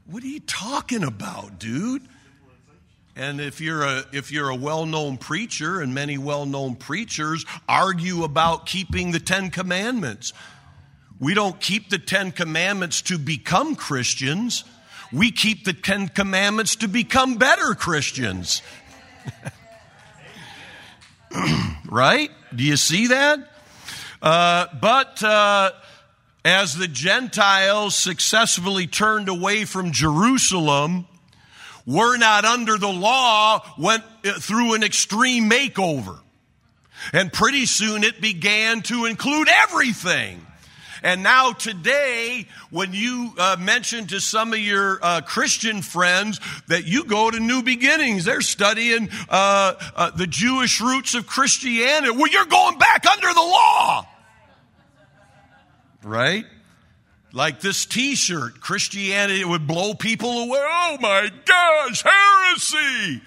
What 0.06 0.22
are 0.22 0.28
you 0.28 0.40
talking 0.40 1.04
about, 1.04 1.58
dude? 1.58 2.02
And 3.16 3.40
if 3.40 3.60
you're 3.60 3.82
a 3.84 4.04
if 4.12 4.32
you're 4.32 4.50
a 4.50 4.56
well-known 4.56 5.18
preacher 5.18 5.80
and 5.80 5.94
many 5.94 6.18
well-known 6.18 6.74
preachers 6.74 7.46
argue 7.68 8.24
about 8.24 8.66
keeping 8.66 9.12
the 9.12 9.20
10 9.20 9.50
commandments. 9.50 10.32
We 11.24 11.32
don't 11.32 11.58
keep 11.58 11.88
the 11.88 11.98
Ten 11.98 12.32
Commandments 12.32 13.00
to 13.00 13.16
become 13.16 13.76
Christians. 13.76 14.62
We 15.10 15.30
keep 15.30 15.64
the 15.64 15.72
Ten 15.72 16.08
Commandments 16.08 16.76
to 16.76 16.86
become 16.86 17.36
better 17.36 17.74
Christians. 17.74 18.60
right? 21.88 22.30
Do 22.54 22.62
you 22.62 22.76
see 22.76 23.06
that? 23.06 23.38
Uh, 24.20 24.66
but 24.78 25.22
uh, 25.22 25.70
as 26.44 26.74
the 26.74 26.88
Gentiles 26.88 27.94
successfully 27.94 28.86
turned 28.86 29.30
away 29.30 29.64
from 29.64 29.92
Jerusalem, 29.92 31.06
we're 31.86 32.18
not 32.18 32.44
under 32.44 32.76
the 32.76 32.92
law, 32.92 33.64
went 33.78 34.04
uh, 34.26 34.34
through 34.40 34.74
an 34.74 34.82
extreme 34.82 35.48
makeover. 35.48 36.18
And 37.14 37.32
pretty 37.32 37.64
soon 37.64 38.04
it 38.04 38.20
began 38.20 38.82
to 38.82 39.06
include 39.06 39.48
everything. 39.48 40.44
And 41.04 41.22
now 41.22 41.52
today, 41.52 42.46
when 42.70 42.94
you 42.94 43.34
uh, 43.36 43.58
mention 43.60 44.06
to 44.06 44.20
some 44.20 44.54
of 44.54 44.58
your 44.58 44.98
uh, 45.02 45.20
Christian 45.20 45.82
friends 45.82 46.40
that 46.68 46.86
you 46.86 47.04
go 47.04 47.30
to 47.30 47.38
New 47.38 47.62
Beginnings, 47.62 48.24
they're 48.24 48.40
studying 48.40 49.10
uh, 49.28 49.74
uh 49.94 50.10
the 50.12 50.26
Jewish 50.26 50.80
roots 50.80 51.14
of 51.14 51.26
Christianity. 51.26 52.10
Well, 52.10 52.32
you're 52.32 52.46
going 52.46 52.78
back 52.78 53.04
under 53.06 53.34
the 53.34 53.40
law. 53.40 54.06
Right? 56.02 56.46
Like 57.34 57.60
this 57.60 57.84
t 57.84 58.14
shirt, 58.14 58.60
Christianity 58.62 59.44
would 59.44 59.66
blow 59.66 59.92
people 59.92 60.30
away. 60.30 60.58
Oh 60.58 60.96
my 61.02 61.30
gosh, 61.44 62.02
heresy! 62.02 63.20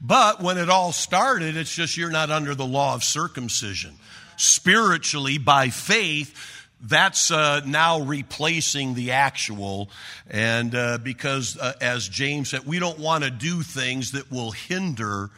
But 0.00 0.42
when 0.42 0.56
it 0.56 0.70
all 0.70 0.92
started, 0.92 1.54
it's 1.54 1.74
just 1.74 1.98
you're 1.98 2.10
not 2.10 2.30
under 2.30 2.54
the 2.54 2.64
law 2.64 2.94
of 2.94 3.04
circumcision 3.04 3.98
spiritually 4.42 5.38
by 5.38 5.68
faith, 5.68 6.34
that's 6.80 7.30
uh, 7.30 7.60
now 7.64 8.00
replacing 8.00 8.94
the 8.94 9.12
actual. 9.12 9.88
And 10.28 10.74
uh, 10.74 10.98
because, 10.98 11.56
uh, 11.56 11.74
as 11.80 12.08
James 12.08 12.50
said, 12.50 12.66
we 12.66 12.80
don't 12.80 12.98
want 12.98 13.22
to 13.24 13.30
do 13.30 13.62
things 13.62 14.12
that 14.12 14.30
will 14.30 14.50
hinder. 14.50 15.30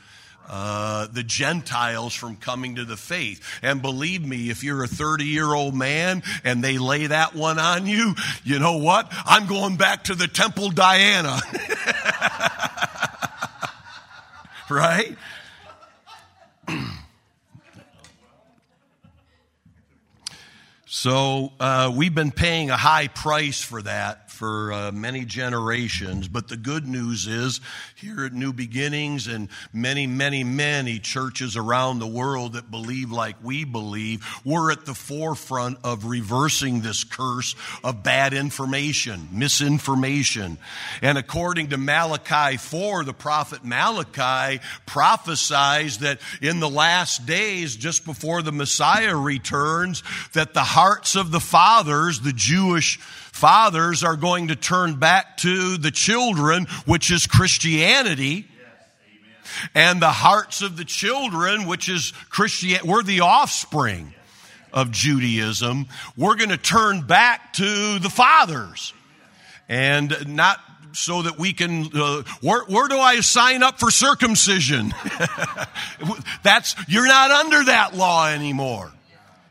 Uh, 0.46 1.06
the 1.06 1.22
Gentiles 1.22 2.12
from 2.12 2.36
coming 2.36 2.74
to 2.74 2.84
the 2.84 2.98
faith. 2.98 3.42
And 3.62 3.80
believe 3.80 4.22
me, 4.22 4.50
if 4.50 4.62
you're 4.62 4.84
a 4.84 4.86
30 4.86 5.24
year 5.24 5.54
old 5.54 5.74
man 5.74 6.22
and 6.44 6.62
they 6.62 6.76
lay 6.76 7.06
that 7.06 7.34
one 7.34 7.58
on 7.58 7.86
you, 7.86 8.14
you 8.44 8.58
know 8.58 8.76
what? 8.76 9.10
I'm 9.24 9.46
going 9.46 9.78
back 9.78 10.04
to 10.04 10.14
the 10.14 10.28
Temple 10.28 10.68
Diana. 10.68 11.40
right? 14.68 15.16
So 20.96 21.52
uh, 21.58 21.92
we've 21.92 22.14
been 22.14 22.30
paying 22.30 22.70
a 22.70 22.76
high 22.76 23.08
price 23.08 23.60
for 23.60 23.82
that 23.82 24.23
for 24.34 24.72
uh, 24.72 24.92
many 24.92 25.24
generations. 25.24 26.28
But 26.28 26.48
the 26.48 26.56
good 26.56 26.86
news 26.86 27.26
is, 27.26 27.60
here 27.94 28.24
at 28.24 28.32
New 28.32 28.52
Beginnings 28.52 29.26
and 29.26 29.48
many, 29.72 30.06
many, 30.06 30.44
many 30.44 30.98
churches 30.98 31.56
around 31.56 32.00
the 32.00 32.06
world 32.06 32.54
that 32.54 32.70
believe 32.70 33.10
like 33.10 33.36
we 33.42 33.64
believe, 33.64 34.26
we're 34.44 34.72
at 34.72 34.84
the 34.84 34.94
forefront 34.94 35.78
of 35.84 36.04
reversing 36.04 36.80
this 36.80 37.04
curse 37.04 37.54
of 37.82 38.02
bad 38.02 38.34
information, 38.34 39.28
misinformation. 39.32 40.58
And 41.00 41.16
according 41.16 41.68
to 41.68 41.76
Malachi 41.76 42.56
4, 42.56 43.04
the 43.04 43.14
prophet 43.14 43.64
Malachi 43.64 44.60
prophesies 44.86 45.98
that 45.98 46.20
in 46.42 46.60
the 46.60 46.68
last 46.68 47.24
days, 47.26 47.76
just 47.76 48.04
before 48.04 48.42
the 48.42 48.52
Messiah 48.52 49.16
returns, 49.16 50.02
that 50.32 50.54
the 50.54 50.64
hearts 50.64 51.14
of 51.14 51.30
the 51.30 51.40
fathers, 51.40 52.20
the 52.20 52.32
Jewish 52.32 52.98
Fathers 53.34 54.04
are 54.04 54.14
going 54.14 54.46
to 54.48 54.54
turn 54.54 55.00
back 55.00 55.38
to 55.38 55.76
the 55.76 55.90
children, 55.90 56.66
which 56.86 57.10
is 57.10 57.26
Christianity. 57.26 58.46
and 59.74 60.00
the 60.00 60.12
hearts 60.12 60.62
of 60.62 60.76
the 60.76 60.84
children, 60.84 61.66
which 61.66 61.88
is 61.88 62.12
Christian, 62.30 62.78
we're 62.86 63.02
the 63.02 63.20
offspring 63.22 64.14
of 64.72 64.92
Judaism. 64.92 65.88
We're 66.16 66.36
going 66.36 66.50
to 66.50 66.56
turn 66.56 67.08
back 67.08 67.54
to 67.54 67.98
the 67.98 68.08
fathers 68.08 68.94
and 69.68 70.36
not 70.36 70.60
so 70.92 71.22
that 71.22 71.36
we 71.36 71.52
can 71.54 71.90
uh, 71.92 72.22
where, 72.40 72.62
where 72.66 72.86
do 72.86 72.96
i 72.96 73.18
sign 73.18 73.64
up 73.64 73.80
for 73.80 73.90
circumcision 73.90 74.94
that's 76.44 76.76
you're 76.86 77.08
not 77.08 77.32
under 77.32 77.64
that 77.64 77.96
law 77.96 78.28
anymore 78.28 78.92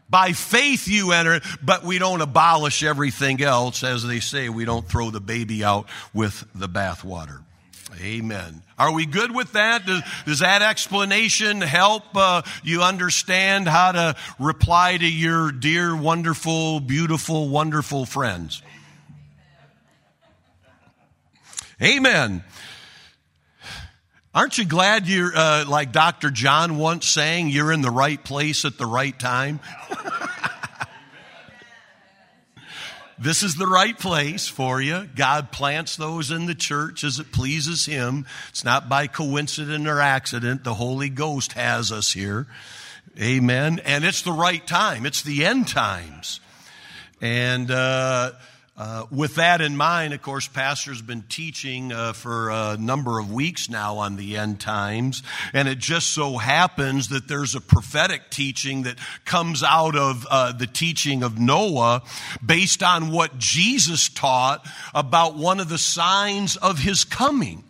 by 0.09 0.33
faith 0.33 0.87
you 0.87 1.11
enter, 1.11 1.41
but 1.63 1.83
we 1.83 1.99
don't 1.99 2.21
abolish 2.21 2.83
everything 2.83 3.41
else. 3.41 3.83
As 3.83 4.03
they 4.03 4.19
say, 4.19 4.49
we 4.49 4.65
don't 4.65 4.87
throw 4.87 5.09
the 5.09 5.21
baby 5.21 5.63
out 5.63 5.87
with 6.13 6.45
the 6.53 6.69
bathwater. 6.69 7.41
Amen. 8.01 8.61
Are 8.77 8.91
we 8.91 9.05
good 9.05 9.33
with 9.33 9.53
that? 9.53 9.85
Does, 9.85 10.01
does 10.25 10.39
that 10.39 10.61
explanation 10.61 11.61
help 11.61 12.03
uh, 12.15 12.41
you 12.63 12.81
understand 12.81 13.67
how 13.67 13.91
to 13.91 14.15
reply 14.39 14.97
to 14.97 15.07
your 15.07 15.51
dear, 15.51 15.95
wonderful, 15.95 16.79
beautiful, 16.79 17.49
wonderful 17.49 18.05
friends? 18.05 18.61
Amen. 21.81 22.43
Aren't 24.35 24.57
you 24.57 24.65
glad 24.65 25.07
you're, 25.07 25.31
uh, 25.35 25.65
like 25.67 25.91
Dr. 25.91 26.31
John 26.31 26.77
once 26.77 27.07
saying, 27.07 27.49
you're 27.49 27.71
in 27.71 27.81
the 27.81 27.91
right 27.91 28.21
place 28.21 28.65
at 28.65 28.79
the 28.79 28.85
right 28.87 29.17
time? 29.17 29.59
this 33.19 33.43
is 33.43 33.53
the 33.57 33.67
right 33.67 33.97
place 33.97 34.47
for 34.47 34.81
you. 34.81 35.07
God 35.15 35.51
plants 35.51 35.97
those 35.97 36.31
in 36.31 36.47
the 36.47 36.55
church 36.55 37.03
as 37.03 37.19
it 37.19 37.31
pleases 37.31 37.85
Him. 37.85 38.25
It's 38.49 38.63
not 38.63 38.89
by 38.89 39.05
coincidence 39.05 39.87
or 39.87 39.99
accident. 39.99 40.63
The 40.63 40.73
Holy 40.73 41.09
Ghost 41.09 41.53
has 41.53 41.91
us 41.91 42.11
here. 42.11 42.47
Amen. 43.21 43.81
And 43.85 44.03
it's 44.03 44.23
the 44.23 44.31
right 44.31 44.65
time. 44.65 45.05
It's 45.05 45.21
the 45.21 45.45
end 45.45 45.67
times. 45.67 46.39
And, 47.21 47.69
uh, 47.69 48.31
uh, 48.75 49.05
with 49.11 49.35
that 49.35 49.61
in 49.61 49.77
mind, 49.77 50.15
of 50.15 50.23
course, 50.23 50.47
Pastor's 50.47 51.01
been 51.01 51.21
teaching 51.29 51.91
uh, 51.91 52.13
for 52.13 52.49
a 52.49 52.75
number 52.75 53.19
of 53.19 53.31
weeks 53.31 53.69
now 53.69 53.97
on 53.97 54.15
the 54.15 54.35
end 54.35 54.59
times, 54.59 55.21
and 55.53 55.67
it 55.67 55.77
just 55.77 56.09
so 56.09 56.37
happens 56.37 57.09
that 57.09 57.27
there's 57.27 57.53
a 57.53 57.61
prophetic 57.61 58.31
teaching 58.31 58.83
that 58.83 58.97
comes 59.25 59.61
out 59.61 59.95
of 59.95 60.25
uh, 60.27 60.53
the 60.53 60.65
teaching 60.65 61.21
of 61.21 61.37
Noah 61.39 62.01
based 62.43 62.81
on 62.81 63.11
what 63.11 63.37
Jesus 63.37 64.09
taught 64.09 64.67
about 64.95 65.35
one 65.35 65.59
of 65.59 65.69
the 65.69 65.77
signs 65.77 66.55
of 66.55 66.79
his 66.79 67.03
coming. 67.03 67.63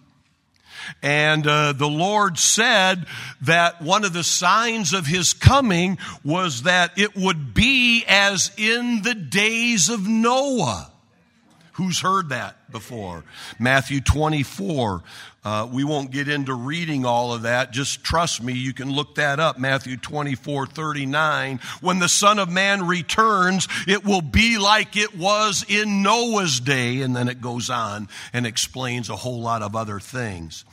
And 1.01 1.45
uh, 1.45 1.73
the 1.73 1.89
Lord 1.89 2.37
said 2.37 3.07
that 3.41 3.81
one 3.81 4.05
of 4.05 4.13
the 4.13 4.23
signs 4.23 4.93
of 4.93 5.05
his 5.05 5.33
coming 5.33 5.97
was 6.23 6.63
that 6.63 6.97
it 6.97 7.17
would 7.17 7.53
be 7.53 8.05
as 8.07 8.51
in 8.57 9.01
the 9.01 9.15
days 9.15 9.89
of 9.89 10.07
Noah. 10.07 10.91
Who's 11.73 11.99
heard 11.99 12.29
that 12.29 12.71
before? 12.71 13.23
Matthew 13.57 13.99
24. 13.99 15.01
Uh, 15.43 15.67
we 15.71 15.83
won't 15.83 16.11
get 16.11 16.27
into 16.27 16.53
reading 16.53 17.03
all 17.03 17.33
of 17.33 17.41
that. 17.41 17.71
Just 17.71 18.03
trust 18.03 18.43
me, 18.43 18.53
you 18.53 18.73
can 18.73 18.91
look 18.91 19.15
that 19.15 19.39
up. 19.39 19.57
Matthew 19.57 19.97
24, 19.97 20.67
39. 20.67 21.59
When 21.81 21.97
the 21.97 22.07
Son 22.07 22.37
of 22.37 22.49
Man 22.49 22.85
returns, 22.85 23.67
it 23.87 24.05
will 24.05 24.21
be 24.21 24.59
like 24.59 24.95
it 24.95 25.17
was 25.17 25.65
in 25.67 26.03
Noah's 26.03 26.59
day. 26.59 27.01
And 27.01 27.15
then 27.15 27.27
it 27.27 27.41
goes 27.41 27.71
on 27.71 28.07
and 28.33 28.45
explains 28.45 29.09
a 29.09 29.15
whole 29.15 29.41
lot 29.41 29.63
of 29.63 29.75
other 29.75 29.99
things. 29.99 30.65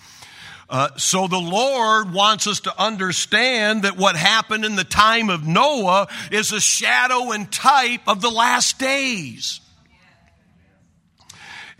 Uh, 0.69 0.89
so 0.99 1.27
the 1.29 1.39
Lord 1.41 2.13
wants 2.13 2.47
us 2.47 2.61
to 2.61 2.81
understand 2.81 3.83
that 3.83 3.97
what 3.97 4.17
happened 4.17 4.67
in 4.67 4.77
the 4.77 4.85
time 4.85 5.31
of 5.31 5.47
Noah 5.47 6.09
is 6.31 6.53
a 6.53 6.61
shadow 6.61 7.33
and 7.33 7.51
type 7.51 8.03
of 8.07 8.21
the 8.21 8.31
last 8.31 8.79
days. 8.79 9.61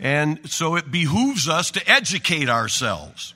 And 0.01 0.49
so 0.49 0.75
it 0.75 0.91
behooves 0.91 1.47
us 1.47 1.71
to 1.71 1.89
educate 1.89 2.49
ourselves. 2.49 3.35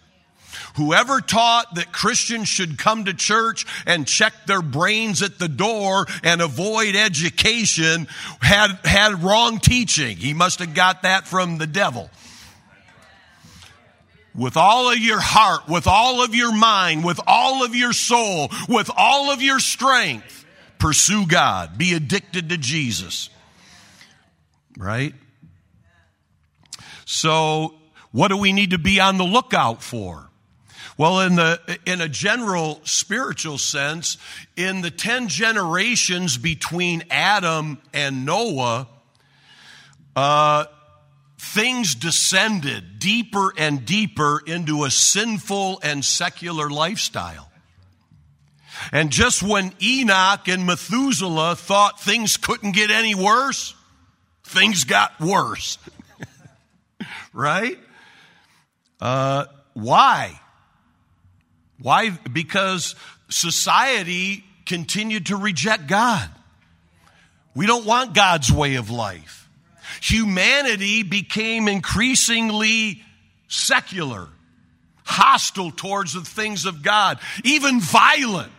Whoever 0.76 1.22
taught 1.22 1.76
that 1.76 1.94
Christians 1.94 2.48
should 2.48 2.78
come 2.78 3.06
to 3.06 3.14
church 3.14 3.66
and 3.86 4.08
check 4.08 4.34
their 4.46 4.64
brains 4.64 5.22
at 5.22 5.38
the 5.38 5.48
door 5.48 6.06
and 6.24 6.42
avoid 6.42 6.96
education 6.96 8.08
had, 8.42 8.72
had 8.84 9.24
wrong 9.24 9.60
teaching. 9.60 10.18
He 10.18 10.34
must 10.34 10.60
have 10.60 10.74
got 10.74 11.04
that 11.04 11.28
from 11.28 11.60
the 11.60 11.68
devil. 11.68 12.10
With 14.34 14.58
all 14.58 14.92
of 14.92 14.98
your 14.98 15.22
heart, 15.22 15.70
with 15.70 15.88
all 15.88 16.22
of 16.24 16.36
your 16.36 16.54
mind, 16.54 17.06
with 17.06 17.22
all 17.26 17.64
of 17.64 17.74
your 17.74 17.94
soul, 17.94 18.50
with 18.68 18.90
all 18.98 19.32
of 19.32 19.42
your 19.42 19.60
strength, 19.60 20.46
pursue 20.78 21.26
God. 21.26 21.78
Be 21.78 21.94
addicted 21.94 22.50
to 22.50 22.58
Jesus. 22.58 23.30
Right? 24.78 25.14
So, 27.06 27.76
what 28.12 28.30
do 28.30 28.38
we 28.38 28.54
need 28.54 28.72
to 28.72 28.78
be 28.78 29.00
on 29.00 29.18
the 29.18 29.24
lookout 29.24 29.84
for? 29.84 30.30
Well, 30.98 31.22
in 31.22 31.36
the, 31.36 31.80
in 31.86 32.00
a 32.00 32.08
general 32.08 32.80
spiritual 32.84 33.58
sense, 33.58 34.18
in 34.56 34.82
the 34.82 34.92
10 34.92 35.28
generations 35.28 36.38
between 36.38 37.04
Adam 37.12 37.80
and 37.94 38.26
Noah, 38.26 38.88
uh, 40.16 40.66
things 41.38 41.96
descended 41.96 42.98
deeper 42.98 43.54
and 43.58 43.86
deeper 43.86 44.42
into 44.46 44.86
a 44.86 44.92
sinful 44.92 45.80
and 45.84 46.04
secular 46.04 46.70
lifestyle. 46.70 47.52
And 48.92 49.12
just 49.12 49.44
when 49.44 49.74
Enoch 49.82 50.48
and 50.48 50.66
Methuselah 50.66 51.56
thought 51.56 52.00
things 52.00 52.38
couldn't 52.38 52.72
get 52.72 52.90
any 52.90 53.16
worse, 53.16 53.74
things 54.44 54.86
got 54.86 55.20
worse. 55.20 55.78
Right? 57.36 57.78
Uh, 59.00 59.46
why? 59.74 60.40
Why? 61.80 62.10
Because 62.10 62.96
society 63.30 64.44
continued 64.66 65.28
to 65.28 65.36
reject 65.36 65.88
God. 65.88 66.30
We 67.54 67.68
don't 67.68 67.86
want 67.86 68.16
God's 68.16 68.52
way 68.52 68.76
of 68.76 68.90
life. 68.90 69.48
Humanity 70.02 71.04
became 71.04 71.68
increasingly 71.68 73.02
secular, 73.48 74.28
hostile 75.04 75.72
towards 75.72 76.14
the 76.14 76.22
things 76.22 76.66
of 76.66 76.82
God, 76.82 77.20
even 77.44 77.80
violent 77.80 78.52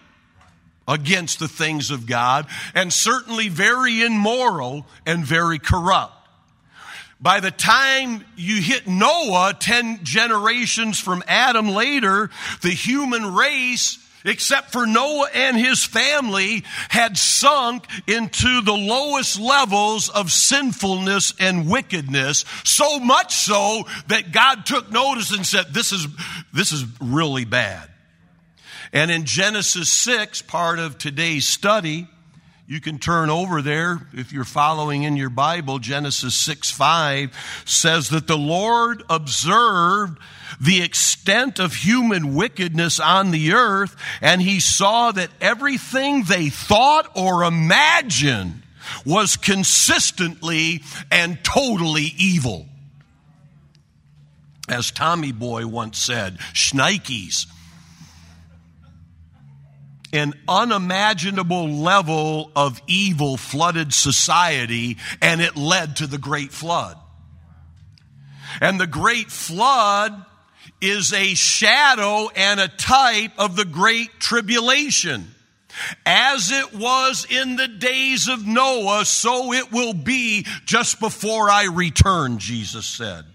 against 0.88 1.38
the 1.40 1.48
things 1.48 1.90
of 1.90 2.06
God, 2.06 2.46
and 2.74 2.92
certainly 2.92 3.48
very 3.48 4.02
immoral 4.02 4.86
and 5.04 5.26
very 5.26 5.58
corrupt. 5.58 6.15
By 7.20 7.40
the 7.40 7.50
time 7.50 8.24
you 8.37 8.61
hit 8.61 8.87
Noah, 8.87 9.55
10 9.59 10.00
generations 10.02 11.00
from 11.00 11.22
Adam 11.26 11.70
later, 11.70 12.31
the 12.61 12.70
human 12.70 13.35
race, 13.35 13.98
except 14.24 14.70
for 14.70 14.87
Noah 14.87 15.29
and 15.33 15.57
his 15.57 15.83
family, 15.83 16.62
had 16.90 17.16
sunk 17.16 17.87
into 18.07 18.61
the 18.61 18.74
lowest 18.74 19.40
levels 19.40 20.11
of 20.11 20.31
sinfulness 20.31 21.33
and 21.40 21.70
wickedness, 21.70 22.44
so 22.64 22.98
much 22.98 23.35
so 23.35 23.85
that 24.09 24.33
God 24.33 24.66
took 24.66 24.92
notice 24.92 25.35
and 25.35 25.46
said, 25.46 25.72
this 25.72 25.92
is, 25.92 26.07
this 26.52 26.72
is 26.72 26.85
really 27.00 27.46
bad. 27.46 27.88
And 28.92 29.11
in 29.11 29.24
Genesis 29.24 29.90
6, 29.90 30.42
part 30.42 30.79
of 30.79 30.98
today's 30.98 31.46
study, 31.46 32.09
you 32.68 32.81
can 32.81 32.98
turn 32.98 33.31
over 33.31 33.62
there 33.62 34.00
if 34.12 34.33
you're 34.33 34.44
following 34.44 35.05
in 35.05 35.16
your 35.16 35.31
Bible. 35.31 35.79
Genesis 35.79 36.35
6 36.35 36.70
5 36.70 37.62
says 37.64 38.09
that 38.11 38.26
the 38.26 38.37
Lord 38.37 39.05
observed 39.09 40.18
the 40.61 40.83
extent 40.83 41.61
of 41.61 41.74
human 41.74 42.35
wickedness 42.35 42.98
on 42.98 43.31
the 43.31 43.52
earth, 43.52 43.94
and 44.20 44.42
he 44.42 44.59
saw 44.59 45.12
that 45.12 45.31
everything 45.40 46.24
they 46.24 46.48
thought 46.48 47.11
or 47.14 47.44
imagined 47.44 48.62
was 49.05 49.37
consistently 49.37 50.83
and 51.11 51.42
totally 51.44 52.14
evil. 52.18 52.66
As 54.68 54.90
Tommy 54.90 55.31
Boy 55.31 55.66
once 55.66 55.98
said, 55.98 56.38
shnikes. 56.52 57.46
An 60.12 60.34
unimaginable 60.48 61.68
level 61.68 62.50
of 62.54 62.80
evil 62.86 63.36
flooded 63.36 63.92
society, 63.92 64.98
and 65.20 65.40
it 65.40 65.56
led 65.56 65.96
to 65.96 66.06
the 66.06 66.18
Great 66.18 66.52
Flood. 66.52 66.96
And 68.60 68.80
the 68.80 68.86
Great 68.86 69.30
Flood 69.30 70.24
is 70.80 71.12
a 71.12 71.34
shadow 71.34 72.28
and 72.34 72.60
a 72.60 72.68
type 72.68 73.32
of 73.38 73.56
the 73.56 73.64
Great 73.64 74.20
Tribulation. 74.20 75.34
As 76.06 76.50
it 76.50 76.74
was 76.74 77.26
in 77.28 77.56
the 77.56 77.68
days 77.68 78.28
of 78.28 78.46
Noah, 78.46 79.04
so 79.04 79.52
it 79.52 79.72
will 79.72 79.92
be 79.92 80.46
just 80.64 81.00
before 81.00 81.50
I 81.50 81.64
return, 81.64 82.38
Jesus 82.38 82.86
said. 82.86 83.26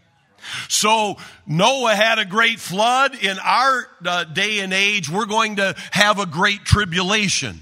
So 0.67 1.17
Noah 1.45 1.95
had 1.95 2.19
a 2.19 2.25
great 2.25 2.59
flood. 2.59 3.15
In 3.21 3.37
our 3.39 3.87
uh, 4.05 4.23
day 4.25 4.59
and 4.59 4.73
age, 4.73 5.09
we're 5.09 5.25
going 5.25 5.57
to 5.57 5.75
have 5.91 6.19
a 6.19 6.25
great 6.25 6.65
tribulation. 6.65 7.59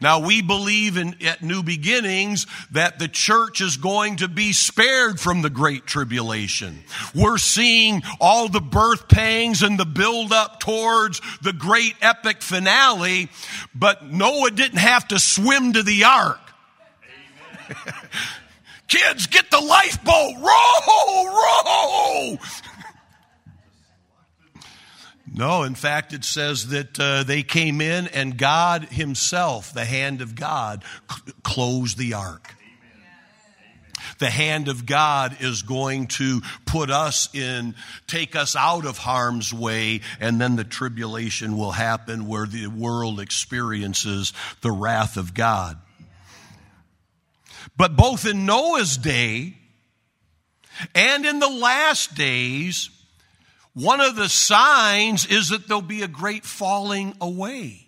Now 0.00 0.18
we 0.18 0.42
believe 0.42 0.96
in 0.98 1.16
at 1.24 1.42
New 1.42 1.62
Beginnings 1.62 2.46
that 2.72 2.98
the 2.98 3.08
church 3.08 3.60
is 3.60 3.78
going 3.78 4.16
to 4.16 4.28
be 4.28 4.52
spared 4.52 5.18
from 5.18 5.40
the 5.40 5.48
great 5.48 5.86
tribulation. 5.86 6.84
We're 7.14 7.38
seeing 7.38 8.02
all 8.20 8.48
the 8.48 8.60
birth 8.60 9.08
pangs 9.08 9.62
and 9.62 9.78
the 9.78 9.86
build 9.86 10.30
up 10.30 10.60
towards 10.60 11.22
the 11.42 11.54
great 11.54 11.94
epic 12.02 12.42
finale, 12.42 13.30
but 13.74 14.04
Noah 14.04 14.50
didn't 14.50 14.78
have 14.78 15.08
to 15.08 15.18
swim 15.18 15.72
to 15.72 15.82
the 15.82 16.04
ark. 16.04 16.40
Kids, 18.88 19.26
get 19.26 19.50
the 19.50 19.60
lifeboat. 19.60 20.34
Row, 20.36 21.24
row. 21.26 22.38
No, 25.34 25.64
in 25.64 25.74
fact, 25.74 26.12
it 26.12 26.24
says 26.24 26.68
that 26.68 27.00
uh, 27.00 27.24
they 27.24 27.42
came 27.42 27.80
in 27.80 28.06
and 28.08 28.38
God 28.38 28.84
Himself, 28.84 29.74
the 29.74 29.84
hand 29.84 30.20
of 30.20 30.36
God, 30.36 30.84
cl- 31.10 31.34
closed 31.42 31.98
the 31.98 32.14
ark. 32.14 32.54
The 34.18 34.30
hand 34.30 34.68
of 34.68 34.86
God 34.86 35.38
is 35.40 35.62
going 35.62 36.06
to 36.08 36.40
put 36.66 36.90
us 36.90 37.34
in, 37.34 37.74
take 38.06 38.36
us 38.36 38.54
out 38.54 38.86
of 38.86 38.98
harm's 38.98 39.52
way, 39.52 40.02
and 40.20 40.40
then 40.40 40.54
the 40.54 40.64
tribulation 40.64 41.56
will 41.56 41.72
happen 41.72 42.28
where 42.28 42.46
the 42.46 42.68
world 42.68 43.18
experiences 43.18 44.32
the 44.60 44.70
wrath 44.70 45.16
of 45.16 45.34
God. 45.34 45.78
But 47.76 47.96
both 47.96 48.26
in 48.26 48.46
Noah's 48.46 48.96
day 48.96 49.56
and 50.94 51.24
in 51.24 51.38
the 51.38 51.48
last 51.48 52.14
days, 52.14 52.90
one 53.74 54.00
of 54.00 54.16
the 54.16 54.28
signs 54.28 55.26
is 55.26 55.48
that 55.48 55.66
there'll 55.66 55.82
be 55.82 56.02
a 56.02 56.08
great 56.08 56.44
falling 56.44 57.14
away. 57.20 57.86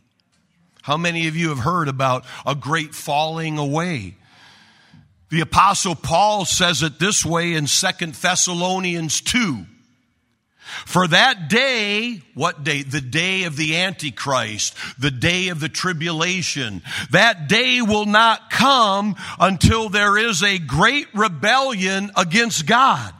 How 0.83 0.97
many 0.97 1.27
of 1.29 1.37
you 1.37 1.49
have 1.49 1.59
heard 1.59 1.89
about 1.89 2.25
a 2.45 2.55
great 2.55 2.95
falling 2.95 3.59
away? 3.59 4.17
The 5.31 5.41
apostle 5.41 5.97
Paul 5.97 6.45
says 6.45 6.83
it 6.83 6.99
this 7.01 7.25
way 7.25 7.55
in 7.55 7.67
Second 7.67 8.15
Thessalonians 8.15 9.21
2. 9.21 9.67
For 10.85 11.07
that 11.07 11.49
day, 11.49 12.23
what 12.35 12.65
day? 12.65 12.83
The 12.83 13.01
day 13.01 13.45
of 13.45 13.57
the 13.57 13.77
Antichrist, 13.77 14.75
the 14.99 15.11
day 15.11 15.49
of 15.49 15.61
the 15.61 15.69
tribulation. 15.69 16.83
That 17.11 17.49
day 17.49 17.83
will 17.83 18.07
not 18.07 18.51
come 18.51 19.17
until 19.39 19.89
there 19.89 20.19
is 20.19 20.43
a 20.43 20.59
great 20.59 21.07
rebellion 21.15 22.11
against 22.17 22.67
God 22.67 23.15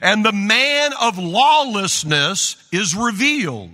and 0.00 0.24
the 0.24 0.32
man 0.32 0.92
of 1.00 1.18
lawlessness 1.18 2.56
is 2.72 2.94
revealed 2.94 3.70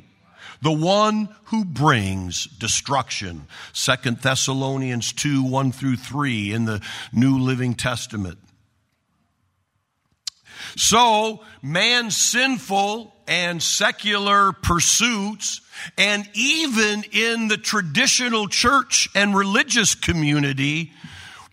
the 0.60 0.72
one 0.72 1.28
who 1.44 1.64
brings 1.64 2.46
destruction 2.46 3.46
Second 3.72 4.18
thessalonians 4.18 5.12
2 5.12 5.42
1 5.44 5.72
through 5.72 5.96
3 5.96 6.52
in 6.52 6.64
the 6.64 6.82
new 7.12 7.38
living 7.38 7.74
testament 7.74 8.38
so 10.76 11.40
man's 11.62 12.16
sinful 12.16 13.14
and 13.26 13.62
secular 13.62 14.52
pursuits 14.52 15.60
and 15.96 16.28
even 16.34 17.04
in 17.12 17.48
the 17.48 17.56
traditional 17.56 18.48
church 18.48 19.08
and 19.14 19.36
religious 19.36 19.94
community 19.94 20.92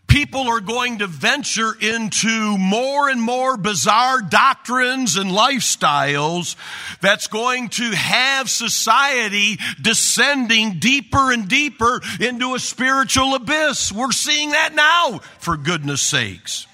people 0.06 0.48
are 0.48 0.60
going 0.60 0.98
to 0.98 1.06
venture 1.06 1.72
into 1.80 2.56
more 2.58 3.08
and 3.08 3.20
more 3.20 3.56
bizarre 3.56 4.22
doctrines 4.22 5.16
and 5.16 5.30
lifestyles 5.30 6.56
that's 7.00 7.26
going 7.26 7.68
to 7.68 7.90
have 7.90 8.48
society 8.48 9.58
descending 9.80 10.78
deeper 10.78 11.32
and 11.32 11.48
deeper 11.48 12.00
into 12.20 12.54
a 12.54 12.58
spiritual 12.58 13.34
abyss. 13.34 13.92
We're 13.92 14.12
seeing 14.12 14.50
that 14.50 14.74
now, 14.74 15.18
for 15.38 15.56
goodness 15.56 16.02
sakes. 16.02 16.66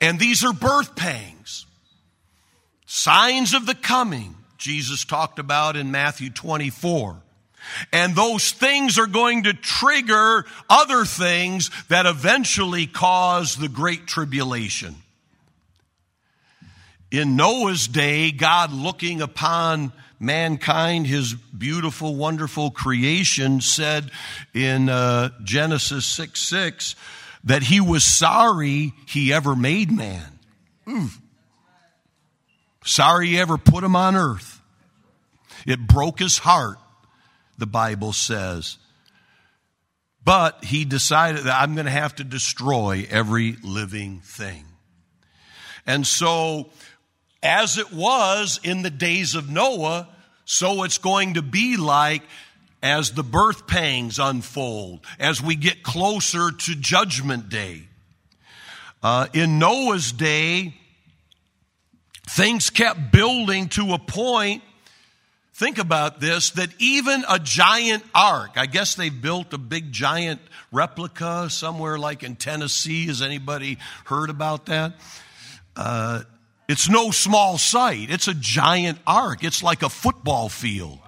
And 0.00 0.18
these 0.18 0.44
are 0.44 0.52
birth 0.52 0.94
pangs, 0.96 1.66
signs 2.86 3.54
of 3.54 3.66
the 3.66 3.74
coming. 3.74 4.36
Jesus 4.58 5.04
talked 5.04 5.38
about 5.38 5.76
in 5.76 5.90
Matthew 5.90 6.30
24. 6.30 7.22
And 7.92 8.14
those 8.14 8.52
things 8.52 8.98
are 8.98 9.06
going 9.06 9.44
to 9.44 9.52
trigger 9.52 10.44
other 10.70 11.04
things 11.04 11.70
that 11.88 12.06
eventually 12.06 12.86
cause 12.86 13.56
the 13.56 13.68
great 13.68 14.06
tribulation. 14.06 14.94
In 17.10 17.36
Noah's 17.36 17.88
day, 17.88 18.30
God 18.30 18.72
looking 18.72 19.20
upon 19.20 19.92
mankind, 20.18 21.06
his 21.06 21.34
beautiful, 21.34 22.16
wonderful 22.16 22.70
creation, 22.70 23.60
said 23.60 24.10
in 24.54 24.88
uh, 24.88 25.30
Genesis 25.44 26.06
6 26.06 26.40
6 26.40 26.96
that 27.46 27.62
he 27.62 27.80
was 27.80 28.04
sorry 28.04 28.92
he 29.06 29.32
ever 29.32 29.56
made 29.56 29.90
man. 29.90 30.38
Ooh. 30.88 31.08
Sorry 32.84 33.28
he 33.28 33.38
ever 33.38 33.56
put 33.58 33.82
him 33.82 33.96
on 33.96 34.14
earth. 34.14 34.60
It 35.66 35.86
broke 35.88 36.18
his 36.18 36.38
heart 36.38 36.78
the 37.58 37.66
Bible 37.66 38.12
says. 38.12 38.78
But 40.24 40.64
he 40.64 40.84
decided 40.84 41.44
that 41.44 41.60
I'm 41.60 41.74
going 41.74 41.86
to 41.86 41.92
have 41.92 42.16
to 42.16 42.24
destroy 42.24 43.06
every 43.10 43.56
living 43.62 44.20
thing. 44.20 44.64
And 45.86 46.06
so, 46.06 46.70
as 47.42 47.78
it 47.78 47.92
was 47.92 48.58
in 48.64 48.82
the 48.82 48.90
days 48.90 49.34
of 49.36 49.48
Noah, 49.48 50.08
so 50.44 50.82
it's 50.82 50.98
going 50.98 51.34
to 51.34 51.42
be 51.42 51.76
like 51.76 52.22
as 52.82 53.12
the 53.12 53.22
birth 53.22 53.66
pangs 53.66 54.18
unfold, 54.18 55.00
as 55.18 55.42
we 55.42 55.56
get 55.56 55.82
closer 55.82 56.50
to 56.50 56.74
Judgment 56.74 57.48
Day. 57.48 57.82
Uh, 59.02 59.26
in 59.32 59.58
Noah's 59.58 60.12
day, 60.12 60.74
things 62.28 62.70
kept 62.70 63.12
building 63.12 63.68
to 63.70 63.92
a 63.92 63.98
point 63.98 64.62
Think 65.56 65.78
about 65.78 66.20
this 66.20 66.50
that 66.50 66.68
even 66.78 67.24
a 67.30 67.38
giant 67.38 68.04
ark, 68.14 68.50
I 68.56 68.66
guess 68.66 68.94
they 68.94 69.08
built 69.08 69.54
a 69.54 69.58
big 69.58 69.90
giant 69.90 70.42
replica 70.70 71.48
somewhere 71.48 71.98
like 71.98 72.22
in 72.22 72.36
Tennessee. 72.36 73.06
Has 73.06 73.22
anybody 73.22 73.78
heard 74.04 74.28
about 74.28 74.66
that? 74.66 74.92
Uh, 75.74 76.24
it's 76.68 76.90
no 76.90 77.10
small 77.10 77.56
sight. 77.56 78.10
It's 78.10 78.28
a 78.28 78.34
giant 78.34 78.98
ark. 79.06 79.44
It's 79.44 79.62
like 79.62 79.82
a 79.82 79.88
football 79.88 80.50
field. 80.50 80.98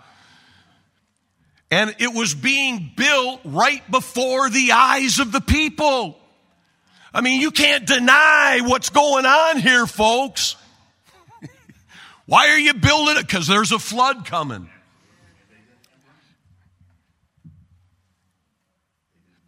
And 1.70 1.94
it 1.98 2.14
was 2.14 2.35
being 2.35 2.92
built 2.96 3.40
right 3.44 3.88
before 3.90 4.48
the 4.48 4.72
eyes 4.72 5.18
of 5.18 5.33
the 5.33 5.40
people. 5.40 6.18
I 7.12 7.20
mean, 7.20 7.40
you 7.40 7.50
can't 7.50 7.87
deny 7.87 8.61
what's 8.64 8.90
going 8.90 9.26
on 9.26 9.59
here, 9.59 9.87
folks. 9.87 10.57
Why 12.26 12.48
are 12.48 12.59
you 12.59 12.74
building 12.74 13.16
it? 13.16 13.26
Because 13.26 13.46
there's 13.46 13.72
a 13.72 13.78
flood 13.78 14.24
coming. 14.24 14.70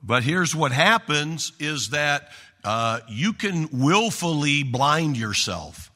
But 0.02 0.22
here's 0.24 0.54
what 0.54 0.72
happens 0.72 1.52
is 1.58 1.90
that 1.90 2.30
uh, 2.64 3.00
you 3.08 3.32
can 3.32 3.68
willfully 3.72 4.62
blind 4.62 5.16
yourself. 5.16 5.90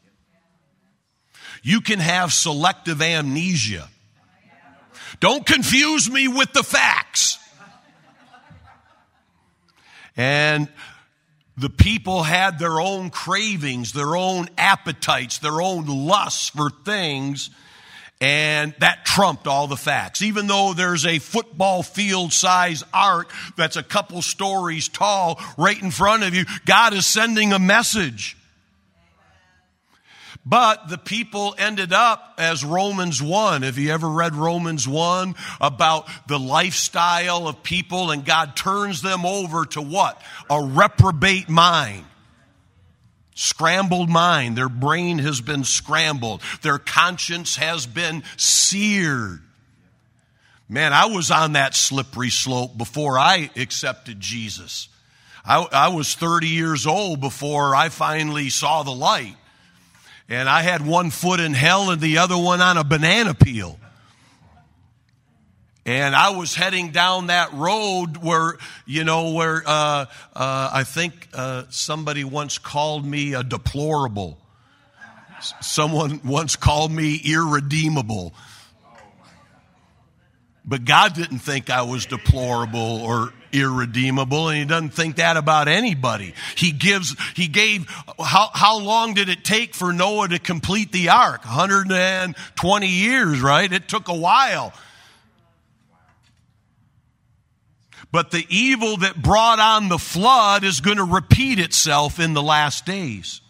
You 1.62 1.80
can 1.80 1.98
have 1.98 2.32
selective 2.32 3.00
amnesia. 3.00 3.88
Don't 5.24 5.46
confuse 5.46 6.10
me 6.10 6.28
with 6.28 6.52
the 6.52 6.62
facts. 6.62 7.38
And 10.18 10.68
the 11.56 11.70
people 11.70 12.22
had 12.22 12.58
their 12.58 12.78
own 12.78 13.08
cravings, 13.08 13.94
their 13.94 14.16
own 14.16 14.50
appetites, 14.58 15.38
their 15.38 15.62
own 15.62 15.86
lusts 15.86 16.50
for 16.50 16.68
things. 16.68 17.48
And 18.20 18.74
that 18.80 19.06
trumped 19.06 19.46
all 19.46 19.66
the 19.66 19.78
facts. 19.78 20.20
Even 20.20 20.46
though 20.46 20.74
there's 20.74 21.06
a 21.06 21.18
football 21.20 21.82
field 21.82 22.34
size 22.34 22.84
ark 22.92 23.32
that's 23.56 23.76
a 23.76 23.82
couple 23.82 24.20
stories 24.20 24.90
tall 24.90 25.40
right 25.56 25.82
in 25.82 25.90
front 25.90 26.22
of 26.24 26.34
you, 26.34 26.44
God 26.66 26.92
is 26.92 27.06
sending 27.06 27.54
a 27.54 27.58
message. 27.58 28.36
But 30.46 30.88
the 30.88 30.98
people 30.98 31.54
ended 31.56 31.92
up 31.94 32.34
as 32.36 32.64
Romans 32.64 33.22
1. 33.22 33.62
Have 33.62 33.78
you 33.78 33.90
ever 33.90 34.08
read 34.08 34.34
Romans 34.34 34.86
1 34.86 35.34
about 35.60 36.06
the 36.28 36.38
lifestyle 36.38 37.48
of 37.48 37.62
people 37.62 38.10
and 38.10 38.24
God 38.24 38.54
turns 38.54 39.00
them 39.00 39.24
over 39.24 39.64
to 39.66 39.80
what? 39.80 40.20
A 40.50 40.62
reprobate 40.62 41.48
mind. 41.48 42.04
Scrambled 43.34 44.10
mind. 44.10 44.56
Their 44.56 44.68
brain 44.68 45.18
has 45.18 45.40
been 45.40 45.64
scrambled. 45.64 46.42
Their 46.60 46.78
conscience 46.78 47.56
has 47.56 47.86
been 47.86 48.22
seared. 48.36 49.40
Man, 50.68 50.92
I 50.92 51.06
was 51.06 51.30
on 51.30 51.54
that 51.54 51.74
slippery 51.74 52.30
slope 52.30 52.76
before 52.76 53.18
I 53.18 53.50
accepted 53.56 54.20
Jesus. 54.20 54.88
I, 55.44 55.66
I 55.72 55.88
was 55.88 56.14
30 56.14 56.48
years 56.48 56.86
old 56.86 57.20
before 57.20 57.74
I 57.74 57.88
finally 57.88 58.50
saw 58.50 58.82
the 58.82 58.90
light. 58.90 59.36
And 60.28 60.48
I 60.48 60.62
had 60.62 60.86
one 60.86 61.10
foot 61.10 61.40
in 61.40 61.52
hell 61.52 61.90
and 61.90 62.00
the 62.00 62.18
other 62.18 62.38
one 62.38 62.60
on 62.60 62.76
a 62.76 62.84
banana 62.84 63.34
peel. 63.34 63.78
And 65.86 66.16
I 66.16 66.30
was 66.30 66.54
heading 66.54 66.92
down 66.92 67.26
that 67.26 67.52
road 67.52 68.16
where, 68.16 68.56
you 68.86 69.04
know, 69.04 69.32
where 69.32 69.62
uh, 69.66 70.06
uh, 70.34 70.70
I 70.72 70.84
think 70.84 71.28
uh, 71.34 71.64
somebody 71.68 72.24
once 72.24 72.56
called 72.56 73.04
me 73.04 73.34
a 73.34 73.42
deplorable. 73.42 74.38
Someone 75.60 76.22
once 76.24 76.56
called 76.56 76.90
me 76.90 77.20
irredeemable. 77.22 78.32
But 80.64 80.86
God 80.86 81.14
didn't 81.14 81.40
think 81.40 81.68
I 81.68 81.82
was 81.82 82.06
deplorable 82.06 83.02
or 83.02 83.34
irredeemable, 83.54 84.48
and 84.48 84.58
He 84.58 84.64
doesn't 84.64 84.94
think 84.94 85.16
that 85.16 85.36
about 85.36 85.68
anybody. 85.68 86.34
He 86.56 86.72
gives, 86.72 87.16
He 87.34 87.48
gave, 87.48 87.86
how, 88.18 88.50
how 88.52 88.78
long 88.80 89.14
did 89.14 89.28
it 89.28 89.44
take 89.44 89.74
for 89.74 89.92
Noah 89.92 90.28
to 90.28 90.38
complete 90.38 90.92
the 90.92 91.10
ark? 91.10 91.44
120 91.44 92.86
years, 92.86 93.40
right? 93.40 93.72
It 93.72 93.88
took 93.88 94.08
a 94.08 94.16
while. 94.16 94.72
But 98.14 98.30
the 98.30 98.46
evil 98.48 98.98
that 98.98 99.20
brought 99.20 99.58
on 99.58 99.88
the 99.88 99.98
flood 99.98 100.62
is 100.62 100.80
going 100.80 100.98
to 100.98 101.04
repeat 101.04 101.58
itself 101.58 102.20
in 102.20 102.32
the 102.32 102.42
last 102.42 102.86
days. 102.86 103.40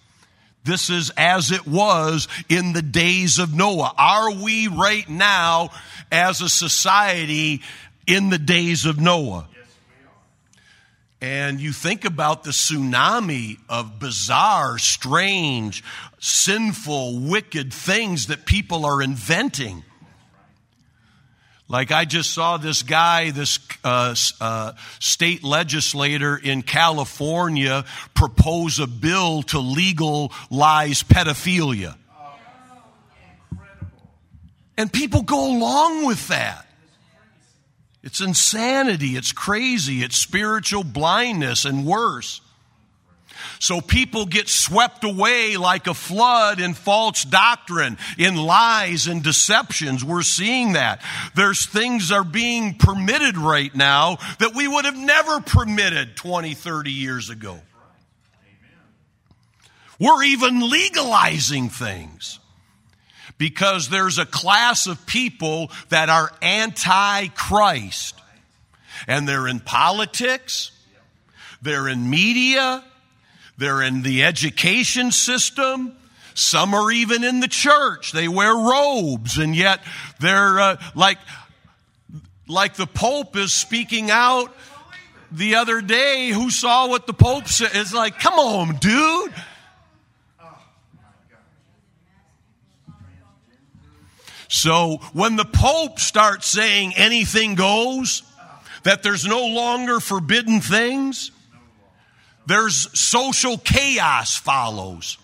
This 0.65 0.89
is 0.89 1.11
as 1.19 1.51
it 1.53 1.67
was 1.67 2.29
in 2.49 2.73
the 2.73 2.81
days 2.81 3.39
of 3.39 3.55
Noah. 3.55 3.93
Are 3.99 4.33
we 4.33 4.69
right 4.69 5.07
now 5.07 5.69
as 6.11 6.41
a 6.41 6.49
society 6.49 7.61
in 8.07 8.31
the 8.31 8.39
days 8.39 8.87
of 8.87 8.99
Noah? 8.99 9.49
And 11.25 11.59
you 11.59 11.73
think 11.73 12.05
about 12.05 12.45
the 12.45 12.51
tsunami 12.51 13.57
of 13.67 13.99
bizarre, 13.99 14.77
strange, 14.77 15.83
sinful, 16.21 17.19
wicked 17.19 17.73
things 17.73 18.27
that 18.27 18.45
people 18.45 18.85
are 18.85 19.01
inventing. 19.01 19.85
Like 21.67 21.93
I 21.93 22.05
just 22.05 22.31
saw 22.35 22.59
this 22.59 22.83
guy, 22.83 23.31
this 23.31 23.59
uh, 23.83 24.15
uh, 24.39 24.73
state 24.99 25.43
legislator 25.43 26.37
in 26.37 26.61
California, 26.61 27.87
propose 28.13 28.79
a 28.79 28.87
bill 28.87 29.45
to 29.45 29.61
legalize 29.61 31.03
pedophilia. 31.05 31.97
And 34.77 34.93
people 34.93 35.23
go 35.23 35.57
along 35.57 36.05
with 36.05 36.29
that. 36.29 36.67
It's 38.05 38.21
insanity, 38.21 39.17
it's 39.17 39.33
crazy, 39.33 40.03
it's 40.03 40.19
spiritual 40.19 40.85
blindness, 40.85 41.65
and 41.65 41.87
worse. 41.87 42.43
So 43.59 43.81
people 43.81 44.27
get 44.27 44.51
swept 44.51 45.05
away 45.05 45.57
like 45.57 45.87
a 45.87 45.95
flood 45.95 46.61
in 46.61 46.75
false 46.75 47.25
doctrine, 47.25 47.97
in 48.19 48.37
lies 48.37 49.07
and 49.07 49.23
deceptions. 49.23 50.05
We're 50.05 50.21
seeing 50.21 50.75
that. 50.75 51.01
There's 51.35 51.65
things 51.65 52.13
are 52.13 52.25
being 52.25 52.75
permitted 52.75 53.39
right 53.39 53.75
now 53.75 54.19
that 54.39 54.55
we 54.55 54.69
would 54.69 54.85
have 54.85 54.99
never 54.99 55.41
permitted 55.41 56.15
20, 56.15 56.53
30 56.53 56.91
years 56.91 57.31
ago. 57.31 57.59
We're 59.99 60.25
even 60.25 60.69
legalizing 60.69 61.71
things 61.71 62.39
because 63.39 63.89
there's 63.89 64.19
a 64.19 64.27
class 64.27 64.87
of 64.87 65.07
people 65.07 65.71
that 65.89 66.09
are 66.09 66.31
anti 66.43 67.29
Christ. 67.29 68.15
And 69.07 69.29
they're 69.29 69.49
in 69.49 69.61
politics, 69.61 70.71
they're 71.61 71.89
in 71.89 72.09
media, 72.09 72.85
they're 73.59 73.83
in 73.83 74.03
the 74.03 74.25
education 74.25 75.11
system. 75.11 75.97
Some 76.35 76.75
are 76.75 76.91
even 76.91 77.23
in 77.23 77.41
the 77.41 77.49
church. 77.49 78.13
They 78.13 78.27
wear 78.27 78.53
robes 78.53 79.39
and 79.39 79.55
yet 79.55 79.81
they're 80.21 80.59
uh, 80.59 80.77
like, 80.95 81.19
like 82.49 82.75
the 82.75 82.87
Pope 82.87 83.37
is 83.37 83.53
speaking 83.53 84.11
out 84.11 84.55
the 85.31 85.57
other 85.57 85.81
day. 85.81 86.31
Who 86.31 86.51
saw 86.51 86.89
what 86.89 87.07
the 87.07 87.13
Pope 87.13 87.47
said? 87.47 87.71
It's 87.75 87.95
like, 87.95 88.19
come 88.19 88.35
on, 88.35 88.77
dude. 88.77 89.33
So 94.55 94.99
when 95.13 95.35
the 95.35 95.45
Pope 95.45 95.99
starts 95.99 96.47
saying 96.47 96.93
anything 96.95 97.57
goes, 97.57 98.23
that 98.85 99.03
there's 99.03 99.27
no 99.27 99.49
longer 99.49 99.99
forbidden 99.99 100.61
things, 100.61 101.33
there's 102.47 102.89
social 102.99 103.59
chaos 103.59 104.37
follows. 104.37 105.19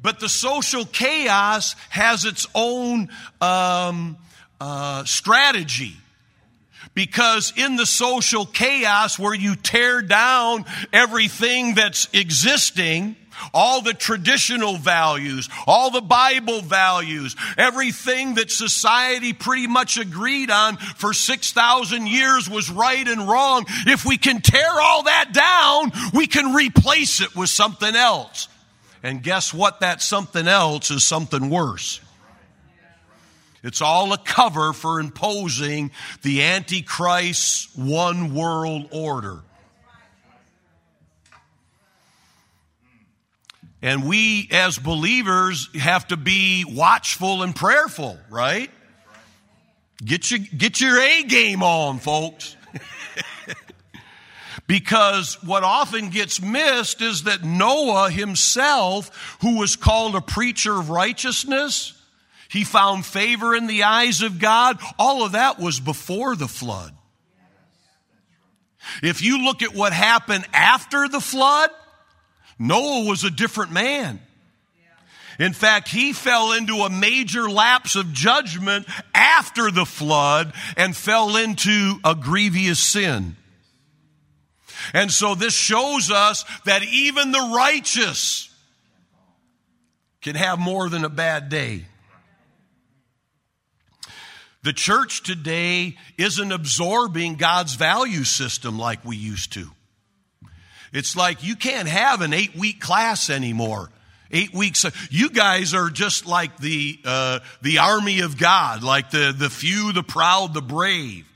But 0.00 0.18
the 0.18 0.28
social 0.28 0.84
chaos 0.84 1.76
has 1.90 2.24
its 2.24 2.48
own 2.56 3.08
um, 3.40 4.16
uh, 4.60 5.04
strategy. 5.04 5.96
Because 6.94 7.52
in 7.56 7.76
the 7.76 7.86
social 7.86 8.46
chaos 8.46 9.16
where 9.16 9.32
you 9.32 9.54
tear 9.54 10.02
down 10.02 10.64
everything 10.92 11.74
that's 11.76 12.08
existing, 12.12 13.14
all 13.52 13.82
the 13.82 13.94
traditional 13.94 14.76
values, 14.76 15.48
all 15.66 15.90
the 15.90 16.00
Bible 16.00 16.60
values, 16.60 17.36
everything 17.56 18.34
that 18.34 18.50
society 18.50 19.32
pretty 19.32 19.66
much 19.66 19.98
agreed 19.98 20.50
on 20.50 20.76
for 20.76 21.12
6,000 21.12 22.06
years 22.06 22.48
was 22.48 22.70
right 22.70 23.06
and 23.06 23.28
wrong. 23.28 23.64
If 23.86 24.04
we 24.04 24.18
can 24.18 24.40
tear 24.40 24.80
all 24.80 25.04
that 25.04 25.32
down, 25.32 25.92
we 26.14 26.26
can 26.26 26.54
replace 26.54 27.20
it 27.20 27.34
with 27.36 27.48
something 27.48 27.94
else. 27.94 28.48
And 29.02 29.22
guess 29.22 29.52
what? 29.52 29.80
That 29.80 30.00
something 30.00 30.46
else 30.46 30.90
is 30.90 31.04
something 31.04 31.50
worse. 31.50 32.00
It's 33.62 33.80
all 33.80 34.12
a 34.12 34.18
cover 34.18 34.72
for 34.72 34.98
imposing 34.98 35.92
the 36.22 36.42
Antichrist 36.42 37.76
one 37.76 38.34
world 38.34 38.88
order. 38.90 39.40
And 43.82 44.06
we 44.06 44.48
as 44.52 44.78
believers 44.78 45.68
have 45.74 46.06
to 46.08 46.16
be 46.16 46.64
watchful 46.66 47.42
and 47.42 47.54
prayerful, 47.54 48.16
right? 48.30 48.70
Get 50.04 50.30
your, 50.30 50.40
get 50.56 50.80
your 50.80 51.00
A 51.00 51.24
game 51.24 51.64
on, 51.64 51.98
folks. 51.98 52.56
because 54.68 55.42
what 55.42 55.64
often 55.64 56.10
gets 56.10 56.40
missed 56.40 57.02
is 57.02 57.24
that 57.24 57.44
Noah 57.44 58.10
himself, 58.10 59.36
who 59.40 59.58
was 59.58 59.74
called 59.74 60.14
a 60.14 60.20
preacher 60.20 60.78
of 60.78 60.88
righteousness, 60.88 62.00
he 62.48 62.64
found 62.64 63.04
favor 63.04 63.54
in 63.54 63.66
the 63.66 63.82
eyes 63.82 64.22
of 64.22 64.38
God. 64.38 64.78
All 64.98 65.24
of 65.24 65.32
that 65.32 65.58
was 65.58 65.80
before 65.80 66.36
the 66.36 66.48
flood. 66.48 66.92
If 69.02 69.22
you 69.22 69.44
look 69.44 69.62
at 69.62 69.74
what 69.74 69.92
happened 69.92 70.44
after 70.52 71.08
the 71.08 71.20
flood, 71.20 71.70
Noah 72.62 73.06
was 73.08 73.24
a 73.24 73.30
different 73.30 73.72
man. 73.72 74.20
In 75.40 75.52
fact, 75.52 75.88
he 75.88 76.12
fell 76.12 76.52
into 76.52 76.76
a 76.76 76.90
major 76.90 77.50
lapse 77.50 77.96
of 77.96 78.12
judgment 78.12 78.86
after 79.12 79.72
the 79.72 79.84
flood 79.84 80.52
and 80.76 80.96
fell 80.96 81.36
into 81.36 81.96
a 82.04 82.14
grievous 82.14 82.78
sin. 82.78 83.34
And 84.94 85.10
so 85.10 85.34
this 85.34 85.54
shows 85.54 86.12
us 86.12 86.44
that 86.64 86.84
even 86.84 87.32
the 87.32 87.52
righteous 87.52 88.48
can 90.20 90.36
have 90.36 90.60
more 90.60 90.88
than 90.88 91.04
a 91.04 91.08
bad 91.08 91.48
day. 91.48 91.86
The 94.62 94.72
church 94.72 95.24
today 95.24 95.96
isn't 96.16 96.52
absorbing 96.52 97.34
God's 97.34 97.74
value 97.74 98.22
system 98.22 98.78
like 98.78 99.04
we 99.04 99.16
used 99.16 99.54
to. 99.54 99.68
It's 100.92 101.16
like 101.16 101.42
you 101.42 101.56
can't 101.56 101.88
have 101.88 102.20
an 102.20 102.32
eight 102.32 102.54
week 102.54 102.80
class 102.80 103.30
anymore 103.30 103.90
Eight 104.34 104.54
weeks. 104.54 104.86
You 105.10 105.28
guys 105.28 105.74
are 105.74 105.90
just 105.90 106.24
like 106.24 106.56
the 106.56 106.98
uh, 107.04 107.40
the 107.60 107.78
army 107.78 108.20
of 108.20 108.38
God, 108.38 108.82
like 108.82 109.10
the 109.10 109.34
the 109.36 109.50
few, 109.50 109.92
the 109.92 110.02
proud, 110.02 110.54
the 110.54 110.62
brave. 110.62 111.26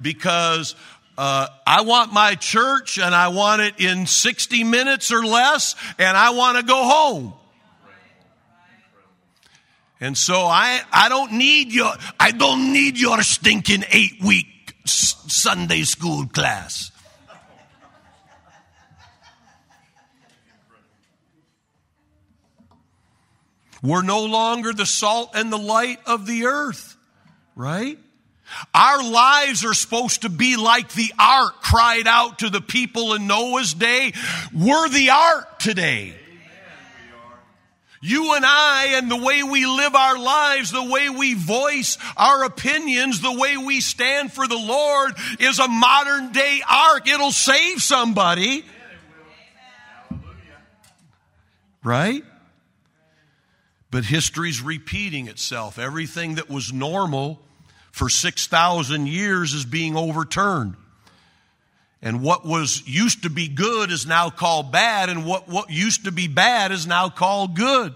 Because 0.00 0.74
uh, 1.16 1.46
I 1.66 1.80
want 1.80 2.12
my 2.12 2.34
church, 2.34 2.98
and 2.98 3.14
I 3.14 3.28
want 3.28 3.62
it 3.62 3.80
in 3.80 4.06
sixty 4.06 4.62
minutes 4.62 5.10
or 5.10 5.24
less, 5.24 5.74
and 5.98 6.18
I 6.18 6.30
want 6.30 6.58
to 6.58 6.64
go 6.64 6.84
home. 6.84 7.32
And 10.00 10.18
so 10.18 10.34
I 10.34 10.82
I 10.92 11.08
don't 11.08 11.32
need 11.32 11.72
your 11.72 11.94
I 12.20 12.32
don't 12.32 12.74
need 12.74 13.00
your 13.00 13.22
stinking 13.22 13.84
eight 13.90 14.22
week 14.22 14.76
Sunday 14.84 15.84
school 15.84 16.26
class. 16.26 16.90
We're 23.84 24.02
no 24.02 24.24
longer 24.24 24.72
the 24.72 24.86
salt 24.86 25.32
and 25.34 25.52
the 25.52 25.58
light 25.58 25.98
of 26.06 26.26
the 26.26 26.46
earth, 26.46 26.96
right? 27.54 27.98
Our 28.72 29.02
lives 29.02 29.62
are 29.62 29.74
supposed 29.74 30.22
to 30.22 30.30
be 30.30 30.56
like 30.56 30.90
the 30.92 31.12
ark 31.18 31.60
cried 31.60 32.06
out 32.06 32.38
to 32.38 32.48
the 32.48 32.62
people 32.62 33.12
in 33.12 33.26
Noah's 33.26 33.74
day. 33.74 34.14
We're 34.54 34.88
the 34.88 35.10
ark 35.10 35.58
today. 35.58 36.14
You 38.00 38.34
and 38.34 38.44
I, 38.46 38.94
and 38.96 39.10
the 39.10 39.22
way 39.22 39.42
we 39.42 39.66
live 39.66 39.94
our 39.94 40.18
lives, 40.18 40.72
the 40.72 40.90
way 40.90 41.10
we 41.10 41.34
voice 41.34 41.98
our 42.16 42.44
opinions, 42.44 43.20
the 43.20 43.38
way 43.38 43.58
we 43.58 43.82
stand 43.82 44.32
for 44.32 44.46
the 44.46 44.56
Lord 44.56 45.12
is 45.40 45.58
a 45.58 45.68
modern 45.68 46.32
day 46.32 46.62
ark. 46.66 47.06
It'll 47.06 47.32
save 47.32 47.82
somebody. 47.82 48.64
Right? 51.82 52.24
But 53.94 54.06
history's 54.06 54.60
repeating 54.60 55.28
itself. 55.28 55.78
Everything 55.78 56.34
that 56.34 56.50
was 56.50 56.72
normal 56.72 57.40
for 57.92 58.08
6,000 58.08 59.06
years 59.06 59.54
is 59.54 59.64
being 59.64 59.96
overturned. 59.96 60.74
And 62.02 62.20
what 62.20 62.44
was 62.44 62.82
used 62.88 63.22
to 63.22 63.30
be 63.30 63.46
good 63.46 63.92
is 63.92 64.04
now 64.04 64.30
called 64.30 64.72
bad, 64.72 65.10
and 65.10 65.24
what, 65.24 65.48
what 65.48 65.70
used 65.70 66.06
to 66.06 66.10
be 66.10 66.26
bad 66.26 66.72
is 66.72 66.88
now 66.88 67.08
called 67.08 67.54
good. 67.54 67.94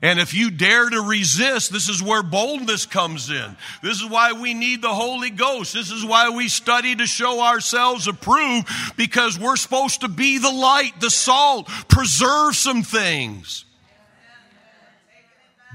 And 0.00 0.18
if 0.18 0.32
you 0.32 0.50
dare 0.50 0.88
to 0.88 1.02
resist, 1.02 1.70
this 1.70 1.90
is 1.90 2.02
where 2.02 2.22
boldness 2.22 2.86
comes 2.86 3.28
in. 3.28 3.58
This 3.82 4.00
is 4.00 4.08
why 4.08 4.32
we 4.32 4.54
need 4.54 4.80
the 4.80 4.94
Holy 4.94 5.28
Ghost. 5.28 5.74
This 5.74 5.90
is 5.90 6.02
why 6.02 6.30
we 6.30 6.48
study 6.48 6.96
to 6.96 7.04
show 7.04 7.42
ourselves 7.42 8.08
approved 8.08 8.66
because 8.96 9.38
we're 9.38 9.56
supposed 9.56 10.00
to 10.00 10.08
be 10.08 10.38
the 10.38 10.50
light, 10.50 10.98
the 10.98 11.10
salt, 11.10 11.68
preserve 11.90 12.56
some 12.56 12.82
things. 12.82 13.66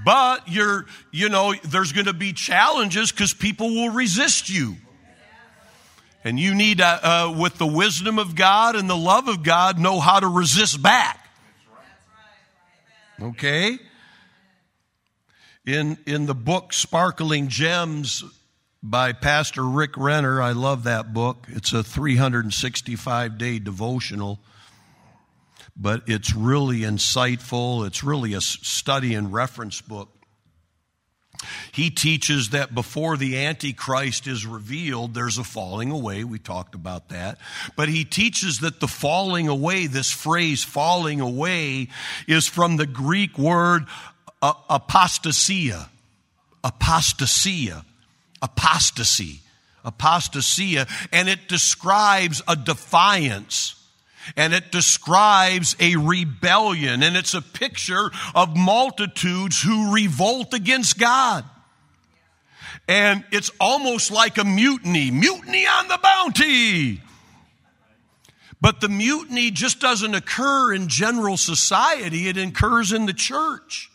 But 0.04 0.48
you're, 0.48 0.86
you 1.12 1.30
know, 1.30 1.54
there's 1.64 1.92
going 1.92 2.08
to 2.08 2.14
be 2.14 2.34
challenges 2.34 3.12
because 3.12 3.34
people 3.34 3.70
will 3.70 3.90
resist 3.90 4.50
you. 4.50 4.76
And 6.24 6.40
you 6.40 6.56
need, 6.56 6.80
uh, 6.80 7.00
uh, 7.04 7.36
with 7.38 7.58
the 7.58 7.68
wisdom 7.68 8.18
of 8.18 8.36
God 8.36 8.76
and 8.76 8.90
the 8.90 8.98
love 8.98 9.28
of 9.28 9.44
God, 9.44 9.78
know 9.78 10.00
how 10.00 10.20
to 10.20 10.28
resist 10.28 10.82
back. 10.82 11.20
Okay? 13.22 13.78
In, 15.66 15.98
in 16.06 16.26
the 16.26 16.34
book 16.34 16.74
Sparkling 16.74 17.50
Gems 17.50 18.24
by 18.82 19.14
Pastor 19.14 19.64
Rick 19.64 19.98
Renner, 19.98 20.42
I 20.42 20.52
love 20.52 20.84
that 20.86 21.14
book. 21.14 21.48
It's 21.50 21.74
a 21.74 21.84
365 21.84 23.38
day 23.38 23.60
devotional 23.60 24.40
but 25.76 26.04
it's 26.08 26.36
really 26.36 26.80
insightful. 26.80 27.86
It's 27.88 28.04
really 28.04 28.34
a 28.34 28.42
study 28.42 29.14
and 29.16 29.34
reference 29.34 29.82
book. 29.82 30.10
He 31.72 31.90
teaches 31.90 32.50
that 32.50 32.74
before 32.74 33.18
the 33.18 33.38
Antichrist 33.46 34.28
is 34.28 34.46
revealed, 34.46 35.14
there's 35.14 35.38
a 35.38 35.44
falling 35.44 35.92
away. 35.92 36.24
We 36.24 36.40
talked 36.40 36.76
about 36.76 37.10
that. 37.10 37.38
But 37.76 37.90
he 37.90 38.06
teaches 38.06 38.60
that 38.60 38.80
the 38.80 38.88
falling 38.88 39.48
away, 39.48 39.88
this 39.88 40.12
phrase 40.12 40.64
falling 40.64 41.20
away, 41.20 41.90
is 42.28 42.48
from 42.48 42.78
the 42.78 42.86
Greek 42.86 43.38
word 43.38 43.88
apostasia. 44.42 45.90
Apostasia. 46.64 47.84
Apostasy. 48.42 49.42
Apostasia. 49.86 50.88
And 51.12 51.28
it 51.28 51.48
describes 51.50 52.42
a 52.48 52.56
defiance 52.56 53.83
and 54.36 54.54
it 54.54 54.72
describes 54.72 55.76
a 55.80 55.96
rebellion 55.96 57.04
and 57.04 57.16
it's 57.16 57.34
a 57.34 57.42
picture 57.42 58.12
of 58.34 58.56
multitudes 58.56 59.62
who 59.62 59.94
revolt 59.94 60.54
against 60.54 60.98
God. 60.98 61.46
And 62.88 63.24
it's 63.32 63.52
almost 63.60 64.12
like 64.12 64.38
a 64.38 64.44
mutiny, 64.44 65.12
mutiny 65.12 65.66
on 65.66 65.88
the 65.88 66.00
bounty. 66.02 67.02
But 68.60 68.80
the 68.80 68.90
mutiny 68.90 69.52
just 69.52 69.80
doesn't 69.80 70.16
occur 70.16 70.74
in 70.74 70.88
general 70.88 71.38
society, 71.38 72.30
it 72.30 72.38
occurs 72.38 72.94
in 72.94 73.06
the 73.06 73.14
church. 73.14 73.90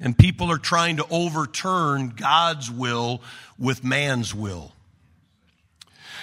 And 0.00 0.16
people 0.18 0.50
are 0.50 0.58
trying 0.58 0.98
to 0.98 1.06
overturn 1.08 2.10
God's 2.10 2.70
will 2.70 3.22
with 3.58 3.82
man's 3.82 4.34
will. 4.34 4.73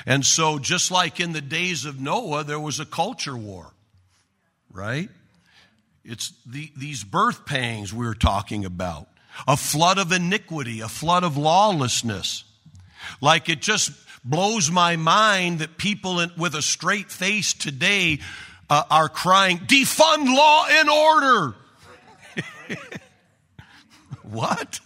And 0.05 0.25
so, 0.25 0.59
just 0.59 0.91
like 0.91 1.19
in 1.19 1.33
the 1.33 1.41
days 1.41 1.85
of 1.85 1.99
Noah, 1.99 2.43
there 2.43 2.59
was 2.59 2.79
a 2.79 2.85
culture 2.85 3.37
war, 3.37 3.71
right? 4.71 5.09
It's 6.03 6.33
the, 6.45 6.71
these 6.75 7.03
birth 7.03 7.45
pangs 7.45 7.93
we 7.93 8.07
are 8.07 8.15
talking 8.15 8.65
about, 8.65 9.07
a 9.47 9.55
flood 9.55 9.97
of 9.97 10.11
iniquity, 10.11 10.81
a 10.81 10.87
flood 10.87 11.23
of 11.23 11.37
lawlessness. 11.37 12.43
Like 13.21 13.49
it 13.49 13.61
just 13.61 13.91
blows 14.23 14.71
my 14.71 14.95
mind 14.95 15.59
that 15.59 15.77
people 15.77 16.25
with 16.37 16.55
a 16.55 16.61
straight 16.61 17.11
face 17.11 17.53
today 17.53 18.19
uh, 18.69 18.83
are 18.89 19.09
crying, 19.09 19.59
defund 19.59 20.33
law 20.35 20.65
and 20.69 20.89
order. 20.89 21.55
what? 24.23 24.79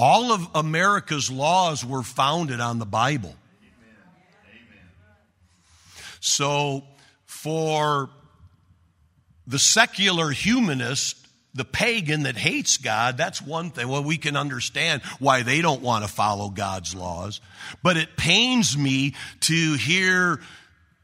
All 0.00 0.32
of 0.32 0.48
America's 0.54 1.30
laws 1.30 1.84
were 1.84 2.02
founded 2.02 2.58
on 2.58 2.78
the 2.78 2.86
Bible. 2.86 3.34
So, 6.20 6.84
for 7.26 8.08
the 9.46 9.58
secular 9.58 10.30
humanist, 10.30 11.18
the 11.52 11.66
pagan 11.66 12.22
that 12.22 12.36
hates 12.36 12.78
God, 12.78 13.18
that's 13.18 13.42
one 13.42 13.70
thing. 13.70 13.88
Well, 13.88 14.02
we 14.02 14.16
can 14.16 14.36
understand 14.36 15.02
why 15.18 15.42
they 15.42 15.60
don't 15.60 15.82
want 15.82 16.04
to 16.04 16.10
follow 16.10 16.48
God's 16.48 16.94
laws. 16.94 17.42
But 17.82 17.98
it 17.98 18.16
pains 18.16 18.78
me 18.78 19.14
to 19.40 19.74
hear 19.74 20.40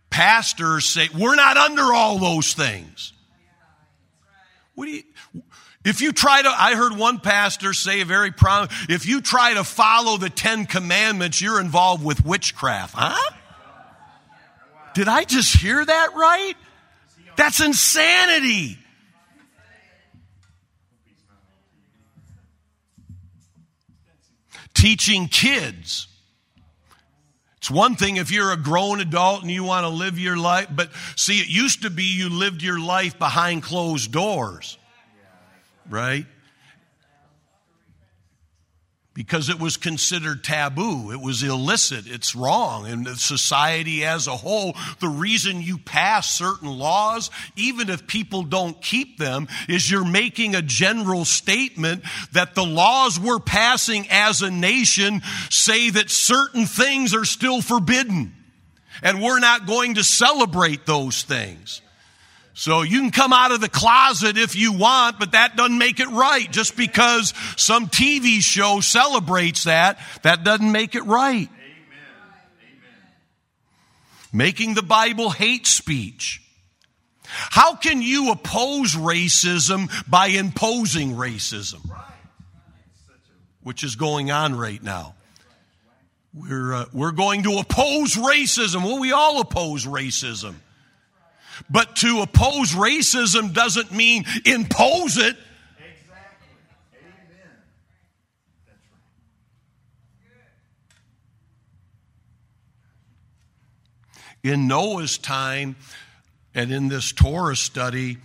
pastors 0.08 0.86
say, 0.86 1.08
we're 1.14 1.34
not 1.34 1.58
under 1.58 1.92
all 1.92 2.18
those 2.18 2.54
things. 2.54 3.12
What 4.74 4.86
do 4.86 4.92
you, 4.92 5.02
if 5.86 6.00
you 6.00 6.12
try 6.12 6.42
to, 6.42 6.48
I 6.48 6.74
heard 6.74 6.96
one 6.96 7.20
pastor 7.20 7.72
say 7.72 8.02
very 8.02 8.32
proud, 8.32 8.72
if 8.88 9.06
you 9.06 9.20
try 9.20 9.54
to 9.54 9.62
follow 9.62 10.16
the 10.16 10.28
Ten 10.28 10.66
Commandments, 10.66 11.40
you're 11.40 11.60
involved 11.60 12.04
with 12.04 12.26
witchcraft. 12.26 12.94
Huh? 12.96 13.32
Did 14.94 15.06
I 15.06 15.22
just 15.22 15.56
hear 15.56 15.84
that 15.84 16.10
right? 16.16 16.54
That's 17.36 17.60
insanity. 17.60 18.78
Teaching 24.74 25.28
kids. 25.28 26.08
It's 27.58 27.70
one 27.70 27.94
thing 27.94 28.16
if 28.16 28.32
you're 28.32 28.50
a 28.50 28.56
grown 28.56 29.00
adult 29.00 29.42
and 29.42 29.52
you 29.52 29.62
want 29.62 29.84
to 29.84 29.88
live 29.88 30.18
your 30.18 30.36
life, 30.36 30.66
but 30.68 30.90
see, 31.14 31.38
it 31.38 31.48
used 31.48 31.82
to 31.82 31.90
be 31.90 32.02
you 32.02 32.28
lived 32.28 32.60
your 32.60 32.80
life 32.80 33.20
behind 33.20 33.62
closed 33.62 34.10
doors 34.10 34.78
right? 35.88 36.26
Because 39.14 39.48
it 39.48 39.58
was 39.58 39.78
considered 39.78 40.44
taboo. 40.44 41.10
It 41.10 41.22
was 41.22 41.42
illicit. 41.42 42.04
It's 42.06 42.36
wrong. 42.36 42.86
And 42.86 43.08
society 43.08 44.04
as 44.04 44.26
a 44.26 44.36
whole, 44.36 44.76
the 45.00 45.08
reason 45.08 45.62
you 45.62 45.78
pass 45.78 46.36
certain 46.36 46.68
laws, 46.68 47.30
even 47.56 47.88
if 47.88 48.06
people 48.06 48.42
don't 48.42 48.80
keep 48.82 49.16
them, 49.16 49.48
is 49.70 49.90
you're 49.90 50.04
making 50.04 50.54
a 50.54 50.60
general 50.60 51.24
statement 51.24 52.04
that 52.32 52.54
the 52.54 52.64
laws 52.64 53.18
we're 53.18 53.38
passing 53.38 54.06
as 54.10 54.42
a 54.42 54.50
nation 54.50 55.22
say 55.48 55.88
that 55.88 56.10
certain 56.10 56.66
things 56.66 57.14
are 57.14 57.24
still 57.24 57.62
forbidden. 57.62 58.34
And 59.02 59.22
we're 59.22 59.40
not 59.40 59.66
going 59.66 59.94
to 59.94 60.04
celebrate 60.04 60.84
those 60.84 61.22
things. 61.22 61.80
So 62.56 62.80
you 62.80 63.00
can 63.00 63.10
come 63.10 63.34
out 63.34 63.52
of 63.52 63.60
the 63.60 63.68
closet 63.68 64.38
if 64.38 64.56
you 64.56 64.72
want, 64.72 65.18
but 65.18 65.32
that 65.32 65.56
doesn't 65.56 65.76
make 65.76 66.00
it 66.00 66.08
right. 66.08 66.50
Just 66.50 66.74
because 66.74 67.34
some 67.58 67.88
TV 67.88 68.40
show 68.40 68.80
celebrates 68.80 69.64
that, 69.64 69.98
that 70.22 70.42
doesn't 70.42 70.72
make 70.72 70.94
it 70.94 71.04
right. 71.04 71.50
making 74.32 74.72
the 74.72 74.82
Bible 74.82 75.28
hate 75.28 75.66
speech. 75.66 76.42
How 77.26 77.74
can 77.74 78.00
you 78.00 78.32
oppose 78.32 78.94
racism 78.94 79.90
by 80.08 80.28
imposing 80.28 81.12
racism? 81.12 81.86
Which 83.62 83.84
is 83.84 83.96
going 83.96 84.30
on 84.30 84.54
right 84.54 84.82
now. 84.82 85.14
We're, 86.32 86.72
uh, 86.72 86.84
we're 86.94 87.12
going 87.12 87.42
to 87.42 87.58
oppose 87.58 88.14
racism. 88.14 88.82
Well, 88.82 88.98
we 88.98 89.12
all 89.12 89.42
oppose 89.42 89.84
racism. 89.84 90.54
But 91.68 91.96
to 91.96 92.20
oppose 92.20 92.72
racism 92.72 93.52
doesn't 93.52 93.92
mean 93.92 94.24
impose 94.44 95.16
it. 95.16 95.36
In 104.42 104.68
Noah's 104.68 105.18
time, 105.18 105.74
and 106.54 106.72
in 106.72 106.86
this 106.86 107.12
Torah 107.12 107.56
study, 107.56 108.18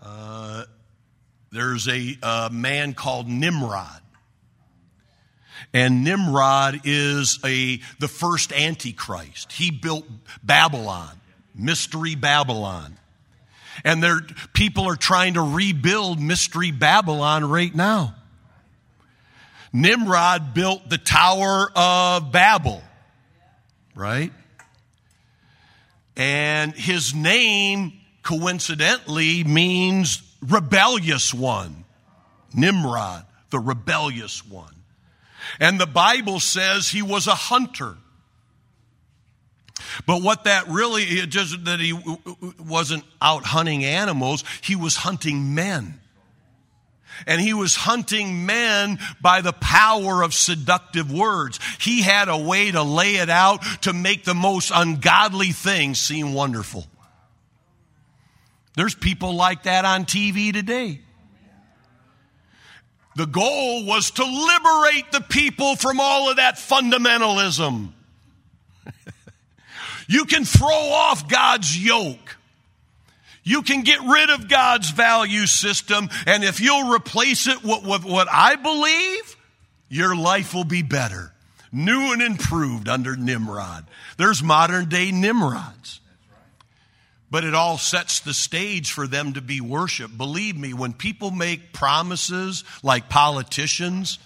uh, 0.00 0.64
there's 1.50 1.88
a, 1.88 2.16
a 2.22 2.48
man 2.52 2.94
called 2.94 3.28
Nimrod. 3.28 4.00
And 5.72 6.04
Nimrod 6.04 6.82
is 6.84 7.40
a, 7.44 7.80
the 7.98 8.06
first 8.06 8.52
Antichrist. 8.52 9.50
He 9.50 9.72
built 9.72 10.06
Babylon, 10.44 11.20
Mystery 11.54 12.14
Babylon. 12.14 12.98
And 13.84 14.02
there, 14.02 14.20
people 14.52 14.88
are 14.88 14.96
trying 14.96 15.34
to 15.34 15.42
rebuild 15.42 16.20
Mystery 16.20 16.70
Babylon 16.70 17.48
right 17.48 17.74
now. 17.74 18.14
Nimrod 19.72 20.54
built 20.54 20.88
the 20.88 20.98
Tower 20.98 21.68
of 21.74 22.30
Babel, 22.30 22.80
right? 23.96 24.32
And 26.16 26.72
his 26.72 27.12
name, 27.12 27.92
coincidentally, 28.22 29.42
means 29.42 30.22
rebellious 30.40 31.34
one. 31.34 31.84
Nimrod, 32.54 33.26
the 33.50 33.58
rebellious 33.58 34.46
one. 34.46 34.74
And 35.58 35.80
the 35.80 35.86
Bible 35.86 36.38
says 36.38 36.88
he 36.88 37.02
was 37.02 37.26
a 37.26 37.34
hunter. 37.34 37.96
But 40.06 40.22
what 40.22 40.44
that 40.44 40.68
really, 40.68 41.04
just 41.26 41.64
that 41.64 41.80
he 41.80 41.98
wasn't 42.58 43.04
out 43.20 43.44
hunting 43.44 43.84
animals, 43.84 44.44
he 44.62 44.76
was 44.76 44.96
hunting 44.96 45.54
men. 45.54 46.00
And 47.26 47.40
he 47.40 47.54
was 47.54 47.76
hunting 47.76 48.44
men 48.44 48.98
by 49.20 49.40
the 49.40 49.52
power 49.52 50.22
of 50.22 50.34
seductive 50.34 51.12
words. 51.12 51.60
He 51.78 52.02
had 52.02 52.28
a 52.28 52.36
way 52.36 52.70
to 52.70 52.82
lay 52.82 53.16
it 53.16 53.30
out 53.30 53.62
to 53.82 53.92
make 53.92 54.24
the 54.24 54.34
most 54.34 54.72
ungodly 54.74 55.52
things 55.52 56.00
seem 56.00 56.34
wonderful. 56.34 56.86
There's 58.76 58.94
people 58.94 59.34
like 59.34 59.64
that 59.64 59.84
on 59.84 60.04
TV 60.04 60.52
today. 60.52 61.00
The 63.16 63.26
goal 63.26 63.86
was 63.86 64.10
to 64.12 64.24
liberate 64.24 65.12
the 65.12 65.20
people 65.20 65.76
from 65.76 66.00
all 66.00 66.30
of 66.30 66.36
that 66.36 66.56
fundamentalism. 66.56 67.92
you 70.08 70.24
can 70.24 70.44
throw 70.44 70.68
off 70.68 71.28
God's 71.28 71.76
yoke. 71.76 72.36
You 73.42 73.62
can 73.62 73.82
get 73.82 74.00
rid 74.00 74.30
of 74.30 74.48
God's 74.48 74.90
value 74.90 75.46
system, 75.46 76.08
and 76.26 76.42
if 76.42 76.60
you'll 76.60 76.90
replace 76.90 77.46
it 77.46 77.62
with, 77.62 78.04
what 78.04 78.28
I 78.30 78.56
believe, 78.56 79.36
your 79.88 80.16
life 80.16 80.54
will 80.54 80.64
be 80.64 80.82
better. 80.82 81.32
New 81.70 82.12
and 82.12 82.22
improved 82.22 82.88
under 82.88 83.16
Nimrod. 83.16 83.84
There's 84.16 84.42
modern 84.42 84.88
day 84.88 85.10
Nimrods. 85.10 86.00
But 87.30 87.44
it 87.44 87.54
all 87.54 87.78
sets 87.78 88.20
the 88.20 88.32
stage 88.32 88.92
for 88.92 89.08
them 89.08 89.32
to 89.32 89.40
be 89.40 89.60
worshiped. 89.60 90.16
Believe 90.16 90.56
me, 90.56 90.72
when 90.72 90.92
people 90.92 91.32
make 91.32 91.72
promises 91.72 92.62
like 92.82 93.08
politicians, 93.08 94.20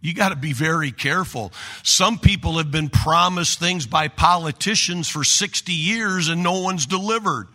you 0.00 0.14
got 0.14 0.28
to 0.28 0.36
be 0.36 0.52
very 0.52 0.92
careful. 0.92 1.52
Some 1.82 2.18
people 2.18 2.58
have 2.58 2.70
been 2.70 2.88
promised 2.88 3.58
things 3.58 3.86
by 3.86 4.08
politicians 4.08 5.08
for 5.08 5.24
60 5.24 5.72
years 5.72 6.28
and 6.28 6.42
no 6.42 6.60
one's 6.60 6.86
delivered. 6.86 7.48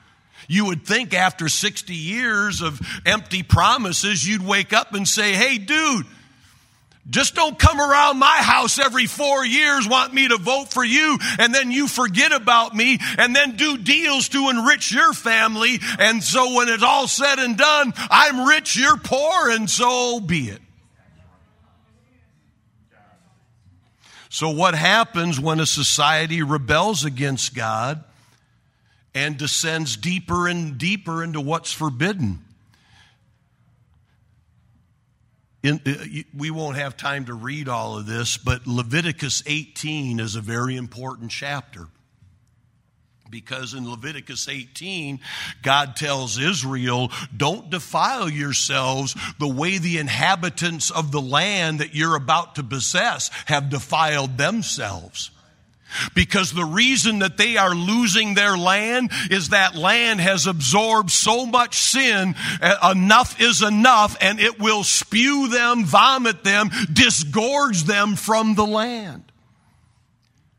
You 0.49 0.65
would 0.65 0.85
think 0.85 1.13
after 1.13 1.47
60 1.47 1.93
years 1.93 2.61
of 2.61 2.81
empty 3.05 3.43
promises, 3.43 4.27
you'd 4.27 4.45
wake 4.45 4.73
up 4.73 4.93
and 4.93 5.07
say, 5.07 5.33
Hey, 5.33 5.57
dude, 5.57 6.05
just 7.09 7.35
don't 7.35 7.59
come 7.59 7.81
around 7.81 8.17
my 8.17 8.37
house 8.37 8.79
every 8.79 9.07
four 9.07 9.45
years, 9.45 9.87
want 9.87 10.13
me 10.13 10.29
to 10.29 10.37
vote 10.37 10.71
for 10.71 10.85
you, 10.85 11.17
and 11.37 11.53
then 11.53 11.69
you 11.69 11.87
forget 11.87 12.31
about 12.31 12.73
me, 12.73 12.97
and 13.17 13.35
then 13.35 13.57
do 13.57 13.77
deals 13.77 14.29
to 14.29 14.49
enrich 14.49 14.93
your 14.93 15.11
family. 15.11 15.79
And 15.99 16.23
so 16.23 16.55
when 16.55 16.69
it's 16.69 16.83
all 16.83 17.07
said 17.07 17.39
and 17.39 17.57
done, 17.57 17.93
I'm 18.09 18.47
rich, 18.47 18.77
you're 18.77 18.97
poor, 18.97 19.49
and 19.49 19.69
so 19.69 20.21
be 20.21 20.49
it. 20.49 20.62
So, 24.33 24.49
what 24.49 24.73
happens 24.73 25.39
when 25.39 25.59
a 25.59 25.65
society 25.67 26.41
rebels 26.41 27.05
against 27.05 27.53
God 27.53 28.03
and 29.13 29.37
descends 29.37 29.95
deeper 29.95 30.47
and 30.47 30.75
deeper 30.75 31.23
into 31.23 31.39
what's 31.39 31.71
forbidden? 31.71 32.43
In, 35.61 35.79
uh, 35.85 36.23
we 36.35 36.49
won't 36.49 36.77
have 36.77 36.97
time 36.97 37.25
to 37.25 37.35
read 37.35 37.69
all 37.69 37.95
of 37.95 38.07
this, 38.07 38.37
but 38.37 38.65
Leviticus 38.65 39.43
18 39.45 40.19
is 40.19 40.35
a 40.35 40.41
very 40.41 40.77
important 40.77 41.29
chapter. 41.29 41.85
Because 43.33 43.73
in 43.73 43.89
Leviticus 43.89 44.47
18, 44.47 45.19
God 45.63 45.95
tells 45.95 46.37
Israel, 46.37 47.11
don't 47.35 47.67
defile 47.67 48.29
yourselves 48.29 49.15
the 49.39 49.47
way 49.47 49.79
the 49.79 49.97
inhabitants 49.97 50.91
of 50.91 51.11
the 51.11 51.19
land 51.19 51.79
that 51.79 51.95
you're 51.95 52.15
about 52.15 52.53
to 52.55 52.63
possess 52.63 53.31
have 53.47 53.71
defiled 53.71 54.37
themselves. 54.37 55.31
Because 56.13 56.51
the 56.51 56.63
reason 56.63 57.19
that 57.19 57.37
they 57.37 57.57
are 57.57 57.73
losing 57.73 58.35
their 58.35 58.55
land 58.55 59.09
is 59.31 59.49
that 59.49 59.75
land 59.75 60.21
has 60.21 60.45
absorbed 60.45 61.09
so 61.09 61.47
much 61.47 61.75
sin, 61.79 62.35
eh, 62.61 62.91
enough 62.91 63.41
is 63.41 63.63
enough, 63.63 64.15
and 64.21 64.39
it 64.39 64.59
will 64.59 64.83
spew 64.83 65.47
them, 65.47 65.85
vomit 65.85 66.43
them, 66.43 66.69
disgorge 66.93 67.85
them 67.85 68.15
from 68.15 68.53
the 68.53 68.67
land. 68.67 69.23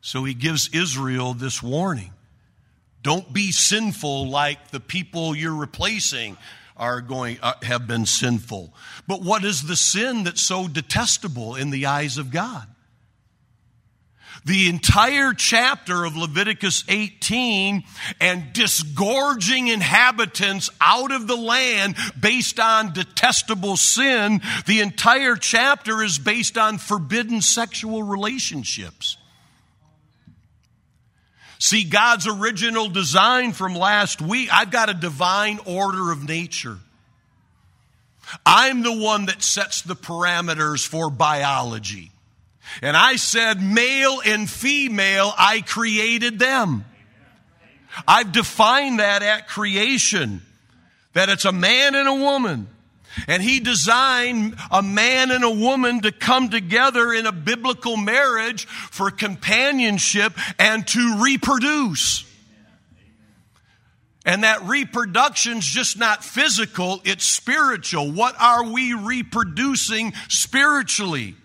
So 0.01 0.25
he 0.25 0.35
gives 0.35 0.71
Israel 0.71 1.35
this 1.35 1.63
warning. 1.63 2.11
Don't 3.05 3.33
be 3.33 3.53
sinful 3.53 4.29
like 4.29 4.73
the 4.73 4.81
people 4.81 5.37
you're 5.37 5.55
replacing 5.55 6.37
are 6.77 7.01
going 7.01 7.39
uh, 7.41 7.53
have 7.63 7.87
been 7.87 8.07
sinful. 8.07 8.75
But 9.07 9.23
what 9.23 9.45
is 9.45 9.63
the 9.63 9.77
sin 9.77 10.25
that's 10.25 10.41
so 10.41 10.67
detestable 10.67 11.55
in 11.55 11.71
the 11.71 11.87
eyes 11.87 12.19
of 12.19 12.33
God? 12.33 12.67
the 14.45 14.69
entire 14.69 15.33
chapter 15.33 16.05
of 16.05 16.17
Leviticus 16.17 16.85
18 16.89 17.83
and 18.21 18.53
disgorging 18.53 19.69
inhabitants 19.69 20.69
out 20.81 21.13
of 21.13 21.27
the 21.27 21.37
land 21.37 21.97
based 22.19 22.61
on 22.61 22.93
detestable 22.93 23.77
sin, 23.77 24.43
the 24.67 24.81
entire 24.81 25.37
chapter 25.37 26.03
is 26.03 26.19
based 26.19 26.59
on 26.59 26.77
forbidden 26.77 27.41
sexual 27.41 28.03
relationships. 28.03 29.17
See, 31.65 31.85
God's 31.85 32.27
original 32.27 32.91
design 32.91 33.55
from 33.55 33.75
last 33.75 34.21
week, 34.21 34.51
I've 34.53 34.71
got 34.71 34.91
a 34.91 34.93
divine 34.93 35.59
order 35.65 36.13
of 36.13 36.23
nature. 36.23 36.77
I'm 38.45 38.83
the 38.83 38.93
one 38.95 39.25
that 39.27 39.43
sets 39.43 39.81
the 39.81 39.97
parameters 39.97 40.87
for 40.87 41.09
biology. 41.09 42.11
And 42.83 42.95
I 42.95 43.17
said, 43.17 43.63
male 43.63 44.21
and 44.27 44.49
female, 44.49 45.33
I 45.39 45.63
created 45.63 46.39
them. 46.39 46.85
I've 48.07 48.33
defined 48.33 48.99
that 48.99 49.23
at 49.23 49.49
creation, 49.49 50.43
that 51.15 51.31
it's 51.31 51.47
a 51.47 51.53
man 51.53 51.95
and 51.95 52.07
a 52.07 52.15
woman. 52.15 52.69
And 53.29 53.43
he 53.43 53.61
designed 53.61 54.57
a 54.71 54.83
man 54.83 55.31
and 55.31 55.45
a 55.45 55.51
woman 55.51 56.03
to 56.03 56.13
come 56.13 56.51
together 56.51 57.13
in 57.13 57.27
a 57.27 57.33
biblical 57.33 57.97
marriage 57.97 58.67
for 58.67 59.11
companionship 59.11 60.33
and 60.59 60.87
to 60.89 61.23
reproduce. 61.23 62.25
And 64.27 64.43
that 64.43 64.63
reproduction's 64.63 65.67
just 65.67 65.99
not 65.99 66.25
physical, 66.25 67.03
it's 67.05 67.25
spiritual. 67.25 68.11
What 68.11 68.35
are 68.41 68.65
we 68.65 68.95
reproducing 68.95 70.15
spiritually? 70.29 71.37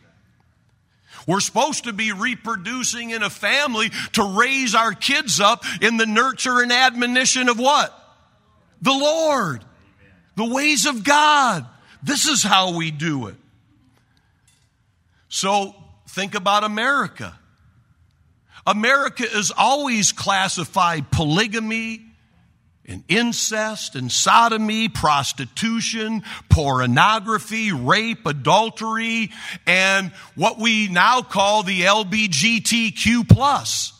We're 1.28 1.42
supposed 1.42 1.84
to 1.84 1.94
be 1.94 2.12
reproducing 2.12 3.12
in 3.12 3.22
a 3.22 3.30
family 3.30 3.92
to 4.14 4.24
raise 4.24 4.74
our 4.74 4.94
kids 4.94 5.40
up 5.40 5.64
in 5.82 5.98
the 5.98 6.06
nurture 6.06 6.62
and 6.62 6.72
admonition 6.72 7.50
of 7.50 7.60
what? 7.60 7.94
The 8.82 8.94
Lord. 8.94 9.64
The 10.40 10.46
ways 10.46 10.86
of 10.86 11.04
God. 11.04 11.66
This 12.02 12.26
is 12.26 12.42
how 12.42 12.78
we 12.78 12.92
do 12.92 13.28
it. 13.28 13.36
So 15.28 15.76
think 16.08 16.34
about 16.34 16.64
America. 16.64 17.38
America 18.66 19.24
has 19.28 19.52
always 19.52 20.14
classified 20.14 21.12
polygamy 21.12 22.06
and 22.86 23.04
incest 23.10 23.96
and 23.96 24.10
sodomy, 24.10 24.88
prostitution, 24.88 26.24
pornography, 26.50 27.74
rape, 27.74 28.26
adultery, 28.26 29.32
and 29.68 30.14
what 30.36 30.58
we 30.58 30.88
now 30.88 31.22
call 31.22 31.64
the 31.64 31.82
LBGTQ 31.82 33.28
plus. 33.28 33.92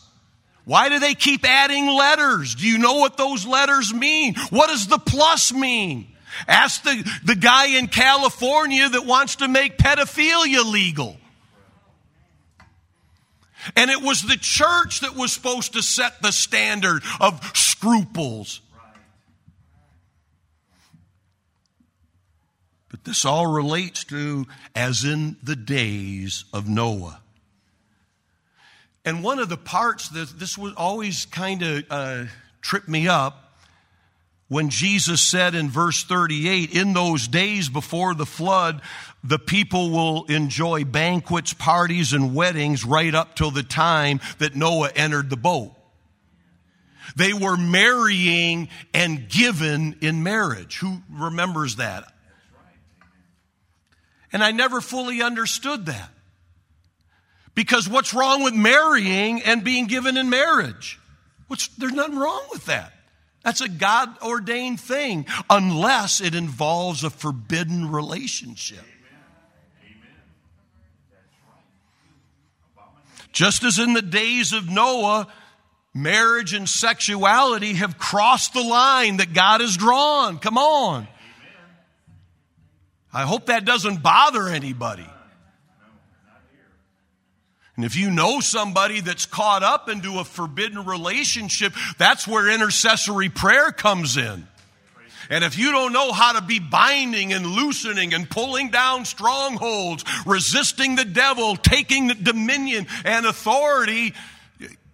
Why 0.64 0.88
do 0.88 1.00
they 1.00 1.12
keep 1.12 1.44
adding 1.44 1.86
letters? 1.86 2.54
Do 2.54 2.66
you 2.66 2.78
know 2.78 2.94
what 2.94 3.18
those 3.18 3.44
letters 3.44 3.92
mean? 3.92 4.36
What 4.48 4.68
does 4.68 4.86
the 4.86 4.98
plus 4.98 5.52
mean? 5.52 6.06
Ask 6.46 6.82
the, 6.82 7.20
the 7.24 7.34
guy 7.34 7.78
in 7.78 7.88
California 7.88 8.88
that 8.88 9.06
wants 9.06 9.36
to 9.36 9.48
make 9.48 9.78
pedophilia 9.78 10.64
legal. 10.64 11.16
And 13.76 13.90
it 13.90 14.00
was 14.00 14.22
the 14.22 14.38
church 14.38 15.00
that 15.00 15.14
was 15.14 15.32
supposed 15.32 15.74
to 15.74 15.82
set 15.82 16.22
the 16.22 16.32
standard 16.32 17.02
of 17.20 17.40
scruples 17.54 18.60
But 22.90 23.04
this 23.04 23.24
all 23.24 23.46
relates 23.46 24.04
to 24.04 24.46
as 24.74 25.04
in 25.04 25.36
the 25.42 25.56
days 25.56 26.44
of 26.52 26.68
Noah. 26.68 27.20
And 29.04 29.24
one 29.24 29.38
of 29.38 29.48
the 29.48 29.56
parts 29.56 30.08
that 30.10 30.38
this 30.38 30.58
was 30.58 30.74
always 30.76 31.24
kind 31.24 31.62
of 31.62 31.84
uh, 31.88 32.24
trip 32.60 32.88
me 32.88 33.08
up 33.08 33.49
when 34.50 34.68
Jesus 34.68 35.20
said 35.20 35.54
in 35.54 35.70
verse 35.70 36.02
38 36.02 36.72
In 36.72 36.92
those 36.92 37.28
days 37.28 37.68
before 37.68 38.14
the 38.14 38.26
flood, 38.26 38.82
the 39.22 39.38
people 39.38 39.90
will 39.90 40.24
enjoy 40.24 40.84
banquets, 40.84 41.54
parties, 41.54 42.12
and 42.12 42.34
weddings 42.34 42.84
right 42.84 43.14
up 43.14 43.36
till 43.36 43.52
the 43.52 43.62
time 43.62 44.20
that 44.38 44.56
Noah 44.56 44.90
entered 44.94 45.30
the 45.30 45.36
boat. 45.36 45.70
They 47.14 47.32
were 47.32 47.56
marrying 47.56 48.68
and 48.92 49.28
given 49.28 49.96
in 50.00 50.24
marriage. 50.24 50.78
Who 50.80 50.98
remembers 51.08 51.76
that? 51.76 52.12
And 54.32 54.42
I 54.42 54.50
never 54.50 54.80
fully 54.80 55.22
understood 55.22 55.86
that. 55.86 56.10
Because 57.54 57.88
what's 57.88 58.12
wrong 58.12 58.42
with 58.42 58.54
marrying 58.54 59.42
and 59.42 59.62
being 59.62 59.86
given 59.86 60.16
in 60.16 60.28
marriage? 60.28 60.98
What's, 61.46 61.68
there's 61.68 61.92
nothing 61.92 62.18
wrong 62.18 62.42
with 62.50 62.66
that. 62.66 62.92
That's 63.42 63.60
a 63.60 63.68
God 63.68 64.10
ordained 64.22 64.80
thing, 64.80 65.26
unless 65.48 66.20
it 66.20 66.34
involves 66.34 67.04
a 67.04 67.10
forbidden 67.10 67.90
relationship. 67.90 68.84
Just 73.32 73.64
as 73.64 73.78
in 73.78 73.94
the 73.94 74.02
days 74.02 74.52
of 74.52 74.68
Noah, 74.68 75.28
marriage 75.94 76.52
and 76.52 76.68
sexuality 76.68 77.74
have 77.74 77.96
crossed 77.96 78.52
the 78.52 78.62
line 78.62 79.18
that 79.18 79.32
God 79.32 79.60
has 79.60 79.76
drawn. 79.76 80.38
Come 80.38 80.58
on. 80.58 81.08
I 83.12 83.22
hope 83.22 83.46
that 83.46 83.64
doesn't 83.64 84.02
bother 84.02 84.48
anybody. 84.48 85.06
And 87.80 87.84
if 87.86 87.96
you 87.96 88.10
know 88.10 88.40
somebody 88.40 89.00
that's 89.00 89.24
caught 89.24 89.62
up 89.62 89.88
into 89.88 90.18
a 90.18 90.24
forbidden 90.24 90.84
relationship, 90.84 91.72
that's 91.96 92.28
where 92.28 92.50
intercessory 92.50 93.30
prayer 93.30 93.72
comes 93.72 94.18
in. 94.18 94.46
And 95.30 95.42
if 95.44 95.56
you 95.56 95.72
don't 95.72 95.94
know 95.94 96.12
how 96.12 96.38
to 96.38 96.42
be 96.42 96.58
binding 96.58 97.32
and 97.32 97.46
loosening 97.46 98.12
and 98.12 98.28
pulling 98.28 98.68
down 98.68 99.06
strongholds, 99.06 100.04
resisting 100.26 100.96
the 100.96 101.06
devil, 101.06 101.56
taking 101.56 102.08
dominion 102.08 102.86
and 103.06 103.24
authority, 103.24 104.12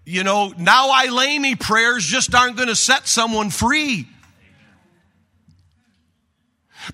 you 0.05 0.23
know, 0.23 0.55
now 0.57 0.91
I 0.93 1.07
lay 1.07 1.37
me 1.41 1.57
prayers 1.57 2.05
just 2.05 2.37
aren't 2.37 2.55
going 2.55 2.69
to 2.69 2.77
set 2.77 3.09
someone 3.09 3.51
free. 3.51 4.07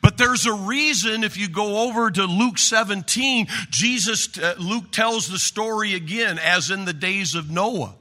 But 0.01 0.17
there's 0.17 0.47
a 0.47 0.53
reason 0.53 1.25
if 1.25 1.37
you 1.37 1.49
go 1.49 1.89
over 1.89 2.11
to 2.11 2.25
Luke 2.25 2.59
17, 2.59 3.49
Jesus, 3.71 4.39
uh, 4.39 4.55
Luke 4.59 4.91
tells 4.91 5.29
the 5.29 5.39
story 5.39 5.95
again 5.95 6.39
as 6.39 6.71
in 6.71 6.85
the 6.85 6.93
days 6.93 7.35
of 7.35 7.51
Noah. 7.51 7.95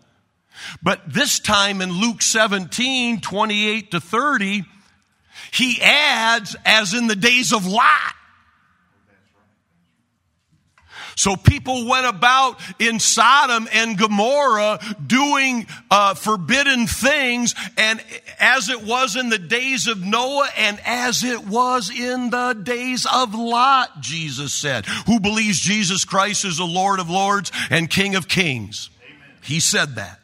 But 0.81 1.01
this 1.11 1.39
time 1.39 1.81
in 1.81 1.91
Luke 1.91 2.21
17, 2.21 3.21
28 3.21 3.91
to 3.91 3.99
30, 3.99 4.63
he 5.51 5.81
adds 5.81 6.55
as 6.65 6.93
in 6.93 7.07
the 7.07 7.15
days 7.15 7.51
of 7.51 7.65
Lot. 7.65 8.15
So 11.15 11.35
people 11.35 11.87
went 11.87 12.05
about 12.05 12.59
in 12.79 12.99
Sodom 12.99 13.67
and 13.73 13.97
Gomorrah 13.97 14.79
doing 15.05 15.67
uh, 15.89 16.13
forbidden 16.13 16.87
things, 16.87 17.53
and 17.77 18.03
as 18.39 18.69
it 18.69 18.83
was 18.83 19.15
in 19.15 19.29
the 19.29 19.39
days 19.39 19.87
of 19.87 20.01
Noah, 20.01 20.49
and 20.57 20.79
as 20.85 21.23
it 21.23 21.45
was 21.45 21.89
in 21.89 22.29
the 22.29 22.53
days 22.53 23.05
of 23.11 23.35
Lot, 23.35 24.01
Jesus 24.01 24.53
said, 24.53 24.85
who 25.05 25.19
believes 25.19 25.59
Jesus 25.59 26.05
Christ 26.05 26.45
is 26.45 26.57
the 26.57 26.65
Lord 26.65 26.99
of 26.99 27.09
Lords 27.09 27.51
and 27.69 27.89
King 27.89 28.15
of 28.15 28.27
Kings. 28.27 28.89
Amen. 29.03 29.19
He 29.43 29.59
said 29.59 29.95
that. 29.95 30.19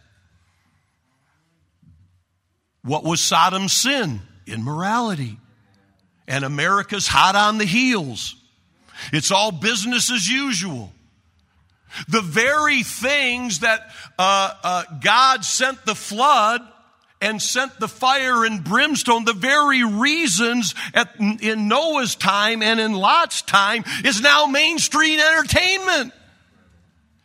What 2.83 3.03
was 3.03 3.19
Sodom's 3.19 3.73
sin? 3.73 4.21
Immorality. 4.45 5.38
And 6.27 6.45
America's 6.45 7.07
hot 7.07 7.35
on 7.35 7.57
the 7.57 7.65
heels. 7.65 8.35
It's 9.13 9.31
all 9.31 9.51
business 9.51 10.11
as 10.11 10.27
usual. 10.27 10.91
The 12.09 12.21
very 12.21 12.83
things 12.83 13.59
that 13.59 13.89
uh, 14.19 14.53
uh, 14.63 14.83
God 15.01 15.45
sent 15.45 15.85
the 15.85 15.95
flood 15.95 16.61
and 17.21 17.41
sent 17.41 17.79
the 17.79 17.87
fire 17.87 18.45
and 18.45 18.63
brimstone, 18.63 19.25
the 19.25 19.33
very 19.33 19.83
reasons 19.83 20.75
at, 20.93 21.15
in 21.19 21.67
Noah's 21.67 22.15
time 22.15 22.61
and 22.61 22.79
in 22.79 22.93
Lot's 22.93 23.41
time 23.41 23.83
is 24.03 24.21
now 24.21 24.45
mainstream 24.45 25.19
entertainment. 25.19 26.13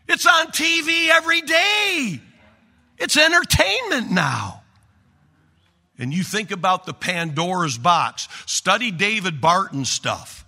It's 0.08 0.26
on 0.26 0.48
TV 0.48 1.08
every 1.08 1.42
day. 1.42 2.20
It's 2.98 3.16
entertainment 3.16 4.10
now. 4.10 4.62
And 5.98 6.12
you 6.12 6.22
think 6.22 6.50
about 6.50 6.86
the 6.86 6.94
Pandora's 6.94 7.78
box. 7.78 8.28
Study 8.46 8.90
David 8.90 9.40
Barton 9.40 9.84
stuff. 9.84 10.41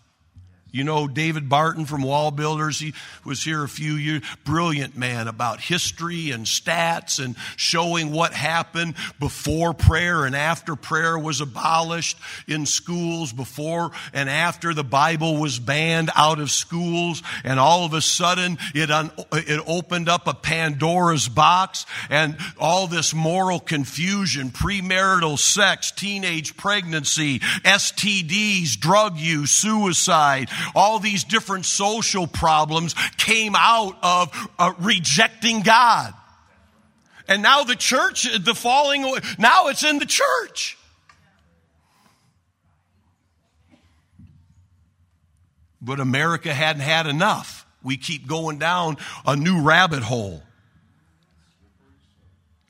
You 0.74 0.82
know 0.82 1.06
David 1.06 1.48
Barton 1.48 1.84
from 1.84 2.02
Wall 2.02 2.32
Builders. 2.32 2.80
He 2.80 2.94
was 3.24 3.40
here 3.40 3.62
a 3.62 3.68
few 3.68 3.92
years. 3.92 4.22
Brilliant 4.42 4.96
man 4.96 5.28
about 5.28 5.60
history 5.60 6.32
and 6.32 6.46
stats 6.46 7.24
and 7.24 7.36
showing 7.54 8.10
what 8.10 8.32
happened 8.32 8.96
before 9.20 9.72
prayer 9.72 10.24
and 10.24 10.34
after 10.34 10.74
prayer 10.74 11.16
was 11.16 11.40
abolished 11.40 12.18
in 12.48 12.66
schools, 12.66 13.32
before 13.32 13.92
and 14.12 14.28
after 14.28 14.74
the 14.74 14.82
Bible 14.82 15.36
was 15.36 15.60
banned 15.60 16.10
out 16.16 16.40
of 16.40 16.50
schools. 16.50 17.22
And 17.44 17.60
all 17.60 17.84
of 17.84 17.94
a 17.94 18.00
sudden 18.00 18.58
it, 18.74 18.90
un- 18.90 19.12
it 19.32 19.62
opened 19.68 20.08
up 20.08 20.26
a 20.26 20.34
Pandora's 20.34 21.28
box 21.28 21.86
and 22.10 22.36
all 22.58 22.88
this 22.88 23.14
moral 23.14 23.60
confusion, 23.60 24.50
premarital 24.50 25.38
sex, 25.38 25.92
teenage 25.92 26.56
pregnancy, 26.56 27.38
STDs, 27.38 28.76
drug 28.76 29.18
use, 29.18 29.52
suicide, 29.52 30.48
all 30.74 30.98
these 30.98 31.24
different 31.24 31.66
social 31.66 32.26
problems 32.26 32.94
came 33.16 33.54
out 33.56 33.96
of 34.02 34.48
uh, 34.58 34.72
rejecting 34.80 35.62
God. 35.62 36.14
And 37.26 37.42
now 37.42 37.64
the 37.64 37.76
church, 37.76 38.28
the 38.38 38.54
falling, 38.54 39.04
away 39.04 39.20
now 39.38 39.68
it's 39.68 39.84
in 39.84 39.98
the 39.98 40.06
church. 40.06 40.76
But 45.80 46.00
America 46.00 46.52
hadn't 46.52 46.82
had 46.82 47.06
enough. 47.06 47.66
We 47.82 47.96
keep 47.98 48.26
going 48.26 48.58
down 48.58 48.96
a 49.26 49.36
new 49.36 49.62
rabbit 49.62 50.02
hole. 50.02 50.42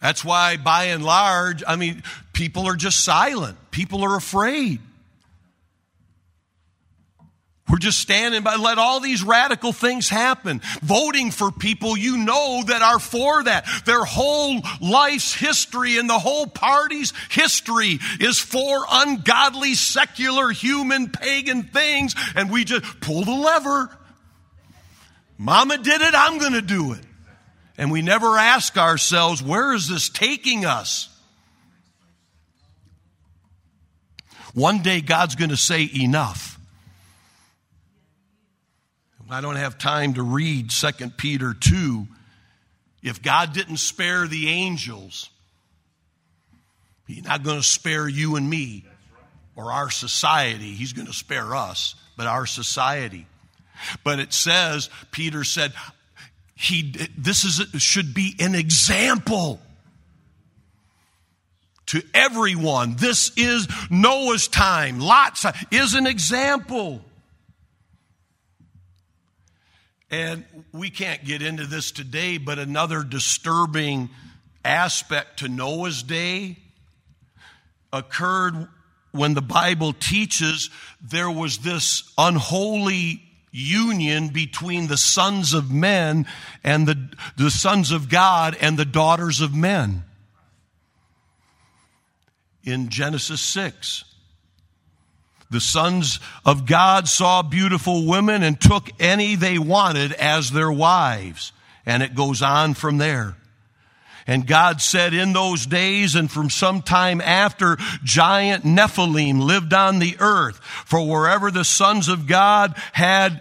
That's 0.00 0.24
why, 0.24 0.56
by 0.58 0.84
and 0.86 1.02
large, 1.04 1.62
I 1.66 1.76
mean, 1.76 2.02
people 2.32 2.66
are 2.68 2.76
just 2.76 3.04
silent. 3.04 3.56
People 3.70 4.04
are 4.04 4.16
afraid. 4.16 4.80
We're 7.68 7.78
just 7.78 7.98
standing 7.98 8.42
by, 8.42 8.56
let 8.56 8.76
all 8.76 9.00
these 9.00 9.22
radical 9.22 9.72
things 9.72 10.10
happen. 10.10 10.60
Voting 10.82 11.30
for 11.30 11.50
people 11.50 11.96
you 11.96 12.18
know 12.18 12.62
that 12.66 12.82
are 12.82 12.98
for 12.98 13.42
that. 13.42 13.66
Their 13.86 14.04
whole 14.04 14.60
life's 14.82 15.34
history 15.34 15.96
and 15.96 16.08
the 16.08 16.18
whole 16.18 16.46
party's 16.46 17.14
history 17.30 18.00
is 18.20 18.38
for 18.38 18.84
ungodly, 18.90 19.74
secular, 19.74 20.50
human, 20.50 21.08
pagan 21.08 21.62
things. 21.62 22.14
And 22.36 22.50
we 22.50 22.64
just 22.64 23.00
pull 23.00 23.24
the 23.24 23.32
lever. 23.32 23.90
Mama 25.38 25.78
did 25.78 26.02
it, 26.02 26.14
I'm 26.14 26.38
going 26.38 26.52
to 26.52 26.62
do 26.62 26.92
it. 26.92 27.00
And 27.78 27.90
we 27.90 28.02
never 28.02 28.36
ask 28.36 28.76
ourselves, 28.76 29.42
where 29.42 29.72
is 29.72 29.88
this 29.88 30.10
taking 30.10 30.66
us? 30.66 31.08
One 34.52 34.82
day 34.82 35.00
God's 35.00 35.34
going 35.34 35.50
to 35.50 35.56
say, 35.56 35.90
enough. 35.92 36.53
I 39.30 39.40
don't 39.40 39.56
have 39.56 39.78
time 39.78 40.14
to 40.14 40.22
read 40.22 40.70
2 40.70 41.10
Peter 41.16 41.54
2 41.54 42.06
If 43.02 43.22
God 43.22 43.52
didn't 43.52 43.78
spare 43.78 44.26
the 44.26 44.48
angels, 44.48 45.30
He's 47.06 47.24
not 47.24 47.42
going 47.42 47.58
to 47.58 47.62
spare 47.62 48.08
you 48.08 48.36
and 48.36 48.48
me 48.48 48.84
or 49.56 49.72
our 49.72 49.90
society. 49.90 50.72
He's 50.72 50.92
going 50.92 51.06
to 51.06 51.12
spare 51.12 51.54
us, 51.54 51.94
but 52.16 52.26
our 52.26 52.46
society. 52.46 53.26
But 54.02 54.20
it 54.20 54.32
says, 54.32 54.88
Peter 55.10 55.44
said, 55.44 55.72
he, 56.54 56.94
this 57.16 57.44
is, 57.44 57.82
should 57.82 58.14
be 58.14 58.34
an 58.38 58.54
example 58.54 59.60
to 61.86 62.02
everyone. 62.14 62.96
This 62.96 63.32
is 63.36 63.68
Noah's 63.90 64.48
time. 64.48 64.98
Lot's 65.00 65.44
is 65.70 65.94
an 65.94 66.06
example. 66.06 67.02
And 70.10 70.44
we 70.72 70.90
can't 70.90 71.24
get 71.24 71.42
into 71.42 71.66
this 71.66 71.90
today, 71.90 72.38
but 72.38 72.58
another 72.58 73.02
disturbing 73.02 74.10
aspect 74.64 75.40
to 75.40 75.48
Noah's 75.48 76.02
day 76.02 76.56
occurred 77.92 78.68
when 79.12 79.34
the 79.34 79.42
Bible 79.42 79.92
teaches 79.92 80.70
there 81.00 81.30
was 81.30 81.58
this 81.58 82.12
unholy 82.18 83.22
union 83.52 84.28
between 84.28 84.88
the 84.88 84.96
sons 84.96 85.54
of 85.54 85.70
men 85.70 86.26
and 86.64 86.88
the, 86.88 87.08
the 87.36 87.50
sons 87.50 87.92
of 87.92 88.08
God 88.08 88.56
and 88.60 88.76
the 88.76 88.84
daughters 88.84 89.40
of 89.40 89.54
men. 89.54 90.02
In 92.64 92.88
Genesis 92.88 93.40
6. 93.40 94.04
The 95.54 95.60
sons 95.60 96.18
of 96.44 96.66
God 96.66 97.06
saw 97.06 97.40
beautiful 97.40 98.08
women 98.08 98.42
and 98.42 98.60
took 98.60 98.90
any 98.98 99.36
they 99.36 99.56
wanted 99.56 100.10
as 100.14 100.50
their 100.50 100.72
wives. 100.72 101.52
And 101.86 102.02
it 102.02 102.16
goes 102.16 102.42
on 102.42 102.74
from 102.74 102.98
there. 102.98 103.36
And 104.26 104.48
God 104.48 104.80
said 104.80 105.14
in 105.14 105.32
those 105.32 105.64
days 105.64 106.16
and 106.16 106.28
from 106.28 106.50
some 106.50 106.82
time 106.82 107.20
after, 107.20 107.76
giant 108.02 108.64
Nephilim 108.64 109.40
lived 109.44 109.72
on 109.72 110.00
the 110.00 110.16
earth. 110.18 110.58
For 110.86 111.06
wherever 111.06 111.52
the 111.52 111.64
sons 111.64 112.08
of 112.08 112.26
God 112.26 112.74
had 112.92 113.40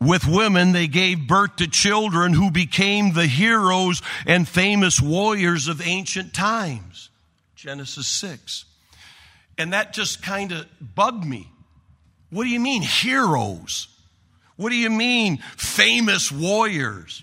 with 0.00 0.26
women, 0.26 0.72
they 0.72 0.88
gave 0.88 1.28
birth 1.28 1.56
to 1.56 1.68
children 1.68 2.32
who 2.32 2.50
became 2.50 3.12
the 3.12 3.26
heroes 3.26 4.00
and 4.26 4.48
famous 4.48 5.02
warriors 5.02 5.68
of 5.68 5.86
ancient 5.86 6.32
times. 6.32 7.10
Genesis 7.56 8.06
6. 8.06 8.64
And 9.58 9.72
that 9.72 9.92
just 9.92 10.22
kind 10.22 10.52
of 10.52 10.66
bugged 10.94 11.24
me. 11.24 11.50
What 12.30 12.44
do 12.44 12.50
you 12.50 12.60
mean, 12.60 12.82
heroes? 12.82 13.88
What 14.56 14.70
do 14.70 14.76
you 14.76 14.90
mean, 14.90 15.38
famous 15.56 16.32
warriors? 16.32 17.22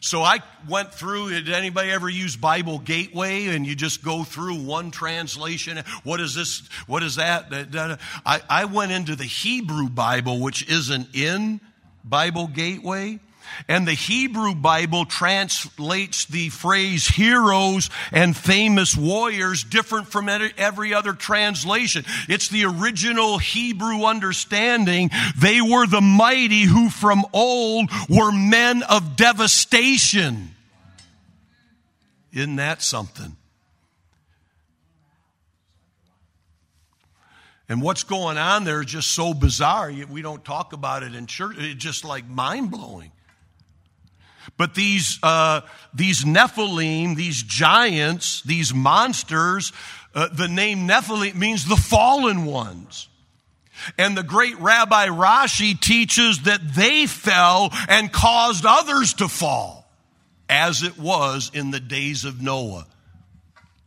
So 0.00 0.20
I 0.22 0.40
went 0.68 0.92
through, 0.92 1.30
did 1.30 1.48
anybody 1.50 1.90
ever 1.92 2.08
use 2.08 2.34
Bible 2.34 2.80
Gateway 2.80 3.46
and 3.46 3.64
you 3.64 3.76
just 3.76 4.02
go 4.02 4.24
through 4.24 4.56
one 4.56 4.90
translation? 4.90 5.78
What 6.02 6.20
is 6.20 6.34
this? 6.34 6.68
What 6.88 7.04
is 7.04 7.16
that? 7.16 8.00
I, 8.26 8.64
went 8.64 8.90
into 8.90 9.14
the 9.14 9.24
Hebrew 9.24 9.88
Bible, 9.88 10.40
which 10.40 10.68
isn't 10.68 11.14
in 11.14 11.60
Bible 12.04 12.48
Gateway. 12.48 13.20
And 13.68 13.86
the 13.86 13.94
Hebrew 13.94 14.54
Bible 14.54 15.04
translates 15.04 16.24
the 16.26 16.48
phrase 16.48 17.06
heroes 17.06 17.90
and 18.10 18.36
famous 18.36 18.96
warriors 18.96 19.64
different 19.64 20.08
from 20.08 20.28
every 20.28 20.94
other 20.94 21.12
translation. 21.12 22.04
It's 22.28 22.48
the 22.48 22.64
original 22.64 23.38
Hebrew 23.38 24.04
understanding. 24.04 25.10
They 25.38 25.60
were 25.60 25.86
the 25.86 26.00
mighty 26.00 26.62
who 26.62 26.90
from 26.90 27.24
old 27.32 27.90
were 28.08 28.32
men 28.32 28.82
of 28.82 29.16
devastation. 29.16 30.50
Isn't 32.32 32.56
that 32.56 32.82
something? 32.82 33.36
And 37.68 37.80
what's 37.80 38.02
going 38.02 38.36
on 38.36 38.64
there 38.64 38.80
is 38.80 38.86
just 38.86 39.12
so 39.12 39.32
bizarre. 39.32 39.90
We 40.10 40.20
don't 40.20 40.44
talk 40.44 40.74
about 40.74 41.02
it 41.02 41.14
in 41.14 41.26
church. 41.26 41.56
It's 41.58 41.82
just 41.82 42.04
like 42.04 42.28
mind 42.28 42.70
blowing. 42.70 43.12
But 44.56 44.74
these, 44.74 45.18
uh, 45.22 45.62
these 45.94 46.24
Nephilim, 46.24 47.16
these 47.16 47.42
giants, 47.42 48.42
these 48.42 48.74
monsters, 48.74 49.72
uh, 50.14 50.28
the 50.32 50.48
name 50.48 50.88
Nephilim 50.88 51.34
means 51.34 51.66
the 51.66 51.76
fallen 51.76 52.44
ones. 52.44 53.08
And 53.98 54.16
the 54.16 54.22
great 54.22 54.58
Rabbi 54.60 55.08
Rashi 55.08 55.78
teaches 55.78 56.42
that 56.42 56.60
they 56.74 57.06
fell 57.06 57.70
and 57.88 58.12
caused 58.12 58.64
others 58.66 59.14
to 59.14 59.28
fall, 59.28 59.90
as 60.48 60.82
it 60.82 60.98
was 60.98 61.50
in 61.54 61.70
the 61.70 61.80
days 61.80 62.24
of 62.24 62.40
Noah. 62.40 62.86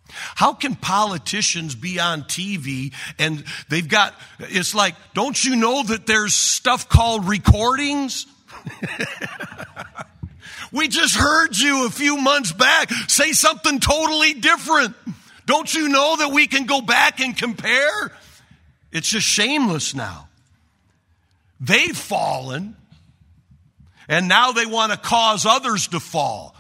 How 0.08 0.54
can 0.54 0.76
politicians 0.76 1.76
be 1.76 2.00
on 2.00 2.24
TV 2.24 2.94
and 3.20 3.44
they've 3.70 3.88
got, 3.88 4.14
it's 4.40 4.74
like, 4.74 4.96
don't 5.14 5.42
you 5.44 5.56
know 5.56 5.84
that 5.84 6.08
there's 6.08 6.34
stuff 6.34 6.88
called 6.88 7.28
recordings? 7.28 8.26
We 10.76 10.90
just 10.90 11.16
heard 11.16 11.58
you 11.58 11.86
a 11.86 11.90
few 11.90 12.18
months 12.18 12.52
back 12.52 12.92
say 13.08 13.32
something 13.32 13.80
totally 13.80 14.34
different. 14.34 14.94
Don't 15.46 15.74
you 15.74 15.88
know 15.88 16.18
that 16.18 16.34
we 16.34 16.48
can 16.48 16.66
go 16.66 16.82
back 16.82 17.22
and 17.22 17.36
compare? 17.36 18.12
It's 18.92 19.10
just 19.10 19.26
shameless 19.26 19.96
now. 19.96 20.28
They've 21.62 21.96
fallen, 21.96 22.76
and 24.10 24.28
now 24.28 24.52
they 24.52 24.66
want 24.66 24.92
to 24.92 24.98
cause 24.98 25.46
others 25.46 25.88
to 25.90 26.02
fall 26.02 26.58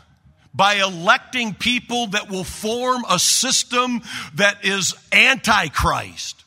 by 0.53 0.75
electing 0.75 1.53
people 1.53 2.07
that 2.07 2.29
will 2.29 2.45
form 2.45 3.03
a 3.09 3.19
system 3.19 4.01
that 4.35 4.63
is 4.63 4.95
antichrist, 5.11 6.41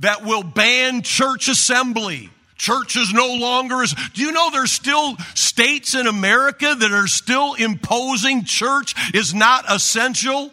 that 0.00 0.24
will 0.24 0.42
ban 0.42 1.02
church 1.02 1.46
assembly, 1.46 2.30
Churches 2.60 3.10
no 3.10 3.36
longer 3.36 3.82
is. 3.82 3.94
Do 4.12 4.20
you 4.20 4.32
know 4.32 4.50
there's 4.50 4.70
still 4.70 5.16
states 5.34 5.94
in 5.94 6.06
America 6.06 6.74
that 6.78 6.92
are 6.92 7.06
still 7.06 7.54
imposing 7.54 8.44
church 8.44 8.94
is 9.14 9.32
not 9.32 9.64
essential? 9.72 10.52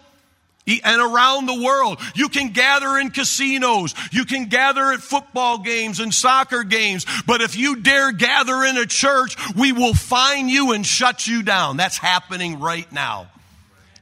And 0.86 1.02
around 1.02 1.48
the 1.48 1.62
world, 1.62 2.00
you 2.16 2.30
can 2.30 2.54
gather 2.54 2.98
in 2.98 3.10
casinos, 3.10 3.94
you 4.14 4.24
can 4.24 4.46
gather 4.46 4.94
at 4.94 5.02
football 5.02 5.58
games 5.58 6.00
and 6.00 6.14
soccer 6.14 6.64
games, 6.64 7.06
but 7.26 7.42
if 7.42 7.58
you 7.58 7.76
dare 7.82 8.14
gather 8.14 8.64
in 8.64 8.78
a 8.78 8.86
church, 8.86 9.36
we 9.58 9.74
will 9.74 9.94
fine 9.94 10.48
you 10.48 10.72
and 10.72 10.86
shut 10.86 11.28
you 11.28 11.44
down. 11.44 11.76
That's 11.76 11.98
happening 11.98 12.62
right 12.62 12.90
now. 12.90 13.28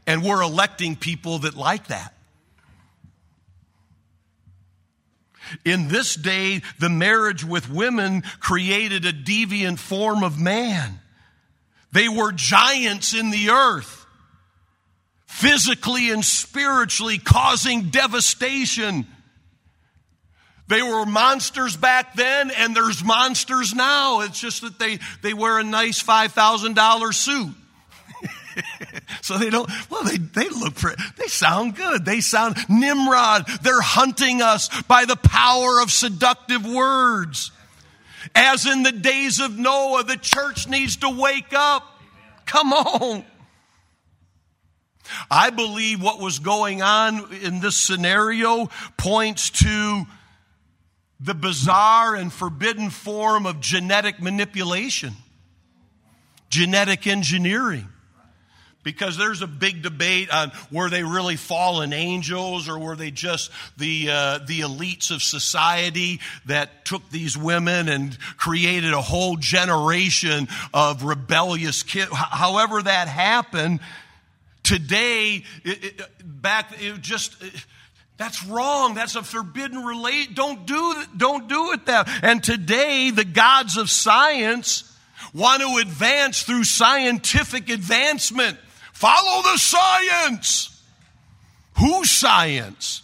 And 0.05 0.23
we're 0.23 0.43
electing 0.43 0.95
people 0.95 1.39
that 1.39 1.55
like 1.55 1.87
that. 1.87 2.14
In 5.63 5.87
this 5.87 6.15
day, 6.15 6.61
the 6.79 6.89
marriage 6.89 7.43
with 7.43 7.69
women 7.69 8.21
created 8.39 9.05
a 9.05 9.13
deviant 9.13 9.79
form 9.79 10.23
of 10.23 10.39
man. 10.39 10.99
They 11.91 12.09
were 12.09 12.31
giants 12.31 13.13
in 13.13 13.31
the 13.31 13.49
earth, 13.51 14.05
physically 15.27 16.09
and 16.09 16.23
spiritually 16.25 17.17
causing 17.17 17.89
devastation. 17.89 19.07
They 20.67 20.81
were 20.81 21.05
monsters 21.05 21.77
back 21.77 22.15
then, 22.15 22.51
and 22.51 22.75
there's 22.75 23.03
monsters 23.03 23.73
now. 23.73 24.21
It's 24.21 24.39
just 24.39 24.61
that 24.61 24.79
they, 24.79 24.99
they 25.21 25.33
wear 25.33 25.59
a 25.59 25.63
nice 25.63 26.01
$5,000 26.01 27.13
suit. 27.13 27.55
so 29.21 29.37
they 29.37 29.49
don't, 29.49 29.69
well, 29.89 30.03
they, 30.03 30.17
they 30.17 30.49
look 30.49 30.75
for, 30.75 30.93
they 31.17 31.27
sound 31.27 31.75
good. 31.75 32.05
They 32.05 32.21
sound 32.21 32.57
Nimrod. 32.69 33.47
They're 33.61 33.81
hunting 33.81 34.41
us 34.41 34.69
by 34.83 35.05
the 35.05 35.15
power 35.15 35.81
of 35.81 35.91
seductive 35.91 36.65
words. 36.65 37.51
As 38.33 38.65
in 38.65 38.83
the 38.83 38.91
days 38.91 39.39
of 39.39 39.57
Noah, 39.57 40.03
the 40.03 40.17
church 40.17 40.67
needs 40.67 40.97
to 40.97 41.09
wake 41.09 41.53
up. 41.53 41.83
Come 42.45 42.73
on. 42.73 43.23
I 45.29 45.51
believe 45.51 46.01
what 46.01 46.19
was 46.19 46.39
going 46.39 46.81
on 46.81 47.31
in 47.43 47.59
this 47.59 47.75
scenario 47.75 48.69
points 48.97 49.51
to 49.51 50.05
the 51.19 51.35
bizarre 51.35 52.15
and 52.15 52.33
forbidden 52.33 52.89
form 52.89 53.45
of 53.45 53.59
genetic 53.59 54.19
manipulation, 54.19 55.13
genetic 56.49 57.05
engineering 57.05 57.87
because 58.85 59.17
there's 59.17 59.41
a 59.41 59.47
big 59.47 59.81
debate 59.81 60.29
on 60.33 60.53
were 60.71 60.89
they 60.89 61.03
really 61.03 61.35
fallen 61.35 61.91
angels 61.91 62.69
or 62.69 62.79
were 62.79 62.95
they 62.95 63.11
just 63.11 63.51
the 63.75 64.07
uh, 64.09 64.39
the 64.47 64.61
elites 64.61 65.11
of 65.11 65.21
society 65.21 66.21
that 66.45 66.85
took 66.85 67.09
these 67.09 67.37
women 67.37 67.89
and 67.89 68.17
created 68.37 68.93
a 68.93 69.01
whole 69.01 69.35
generation 69.35 70.47
of 70.73 71.03
rebellious 71.03 71.83
kids. 71.83 72.11
However 72.13 72.81
that 72.81 73.09
happened, 73.09 73.81
today 74.63 75.43
it, 75.65 75.83
it, 75.83 76.01
back 76.23 76.71
it 76.79 77.01
just. 77.01 77.43
It, 77.43 77.65
that's 78.17 78.45
wrong. 78.45 78.93
That's 78.93 79.17
a 79.17 79.23
forbidden 79.23 79.83
relate. 79.83 80.35
Don't 80.35 80.65
do 80.65 81.03
don't 81.17 81.49
do 81.49 81.73
it 81.73 81.87
that. 81.87 82.07
And 82.23 82.41
today, 82.41 83.11
the 83.11 83.25
gods 83.25 83.75
of 83.75 83.89
science 83.89 84.89
want 85.33 85.61
to 85.61 85.81
advance 85.81 86.43
through 86.43 86.63
scientific 86.63 87.69
advancement. 87.69 88.57
Follow 88.95 89.41
the 89.43 89.57
science. 89.57 90.81
Whose 91.77 92.09
science? 92.09 93.03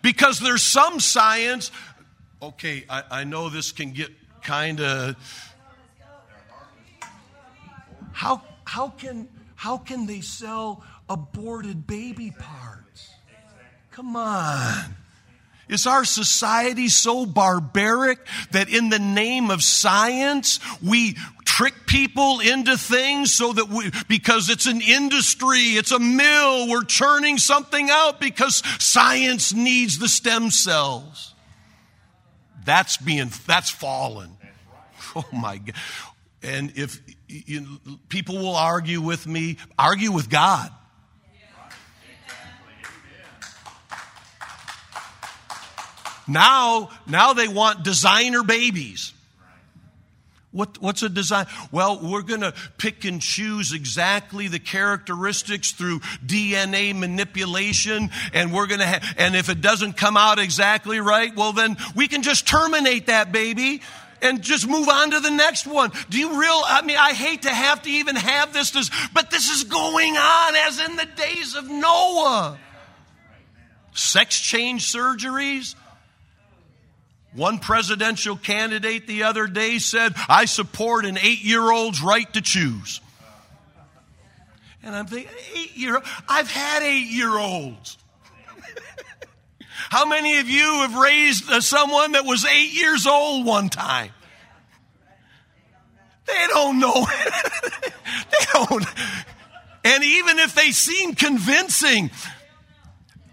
Because 0.00 0.40
there's 0.40 0.62
some 0.62 0.98
science. 0.98 1.70
Okay, 2.40 2.86
I, 2.88 3.02
I 3.10 3.24
know 3.24 3.50
this 3.50 3.70
can 3.70 3.92
get 3.92 4.08
kind 4.42 4.80
of. 4.80 5.16
How, 8.12 8.40
how, 8.64 8.88
can, 8.88 9.28
how 9.56 9.76
can 9.76 10.06
they 10.06 10.22
sell 10.22 10.82
aborted 11.10 11.86
baby 11.86 12.30
parts? 12.30 13.10
Come 13.90 14.16
on. 14.16 14.96
Is 15.68 15.86
our 15.86 16.04
society 16.04 16.88
so 16.88 17.24
barbaric 17.24 18.18
that 18.50 18.68
in 18.68 18.90
the 18.90 18.98
name 18.98 19.50
of 19.50 19.62
science 19.62 20.60
we 20.82 21.16
trick 21.44 21.86
people 21.86 22.40
into 22.40 22.76
things 22.76 23.32
so 23.32 23.52
that 23.52 23.68
we, 23.68 23.90
because 24.08 24.48
it's 24.48 24.66
an 24.66 24.80
industry, 24.80 25.58
it's 25.58 25.92
a 25.92 25.98
mill, 25.98 26.68
we're 26.68 26.84
churning 26.84 27.38
something 27.38 27.88
out 27.90 28.20
because 28.20 28.62
science 28.82 29.54
needs 29.54 29.98
the 29.98 30.08
stem 30.08 30.50
cells? 30.50 31.34
That's 32.64 32.96
being, 32.96 33.30
that's 33.46 33.70
fallen. 33.70 34.36
Oh 35.16 35.24
my 35.32 35.58
God. 35.58 35.76
And 36.42 36.72
if 36.74 37.00
you, 37.28 37.78
people 38.08 38.36
will 38.36 38.56
argue 38.56 39.00
with 39.00 39.28
me, 39.28 39.58
argue 39.78 40.10
with 40.10 40.28
God. 40.28 40.72
Now, 46.26 46.90
now 47.06 47.32
they 47.32 47.48
want 47.48 47.84
designer 47.84 48.42
babies. 48.42 49.12
What, 50.54 50.80
what's 50.80 51.02
a 51.02 51.08
design? 51.08 51.46
Well, 51.72 51.98
we're 52.00 52.22
going 52.22 52.42
to 52.42 52.54
pick 52.78 53.04
and 53.04 53.20
choose 53.20 53.72
exactly 53.72 54.46
the 54.46 54.60
characteristics 54.60 55.72
through 55.72 55.98
DNA 56.24 56.96
manipulation, 56.96 58.10
and 58.32 58.52
we're 58.52 58.68
going 58.68 58.78
to 58.78 58.86
have, 58.86 59.04
and 59.18 59.34
if 59.34 59.48
it 59.48 59.60
doesn't 59.60 59.94
come 59.94 60.16
out 60.16 60.38
exactly 60.38 61.00
right, 61.00 61.34
well, 61.34 61.52
then 61.52 61.76
we 61.96 62.06
can 62.06 62.22
just 62.22 62.46
terminate 62.46 63.08
that 63.08 63.32
baby 63.32 63.82
and 64.22 64.42
just 64.42 64.68
move 64.68 64.88
on 64.88 65.10
to 65.10 65.18
the 65.18 65.30
next 65.30 65.66
one. 65.66 65.90
Do 66.08 66.18
you 66.18 66.40
real? 66.40 66.62
I 66.66 66.82
mean, 66.82 66.98
I 66.98 67.14
hate 67.14 67.42
to 67.42 67.50
have 67.50 67.82
to 67.82 67.90
even 67.90 68.14
have 68.14 68.52
this, 68.52 68.70
this 68.70 68.92
but 69.12 69.32
this 69.32 69.50
is 69.50 69.64
going 69.64 70.16
on 70.16 70.54
as 70.68 70.78
in 70.78 70.94
the 70.94 71.06
days 71.16 71.56
of 71.56 71.68
Noah. 71.68 72.58
Sex 73.92 74.38
change 74.38 74.92
surgeries, 74.92 75.74
one 77.34 77.58
presidential 77.58 78.36
candidate 78.36 79.06
the 79.06 79.24
other 79.24 79.46
day 79.46 79.78
said, 79.78 80.14
I 80.28 80.44
support 80.44 81.04
an 81.04 81.18
eight 81.18 81.42
year 81.42 81.70
old's 81.70 82.02
right 82.02 82.32
to 82.34 82.40
choose. 82.40 83.00
And 84.82 84.94
I'm 84.94 85.06
thinking, 85.06 85.32
eight 85.56 85.76
year 85.76 86.00
I've 86.28 86.50
had 86.50 86.82
eight 86.82 87.08
year 87.08 87.36
olds. 87.36 87.98
How 89.90 90.06
many 90.06 90.38
of 90.38 90.48
you 90.48 90.62
have 90.62 90.96
raised 90.96 91.50
uh, 91.50 91.60
someone 91.60 92.12
that 92.12 92.24
was 92.24 92.44
eight 92.44 92.72
years 92.72 93.06
old 93.06 93.44
one 93.44 93.68
time? 93.68 94.10
They 96.26 96.46
don't 96.48 96.78
know. 96.78 97.06
they 98.30 98.46
don't. 98.52 98.84
And 99.84 100.02
even 100.02 100.38
if 100.38 100.54
they 100.54 100.70
seem 100.70 101.14
convincing, 101.14 102.10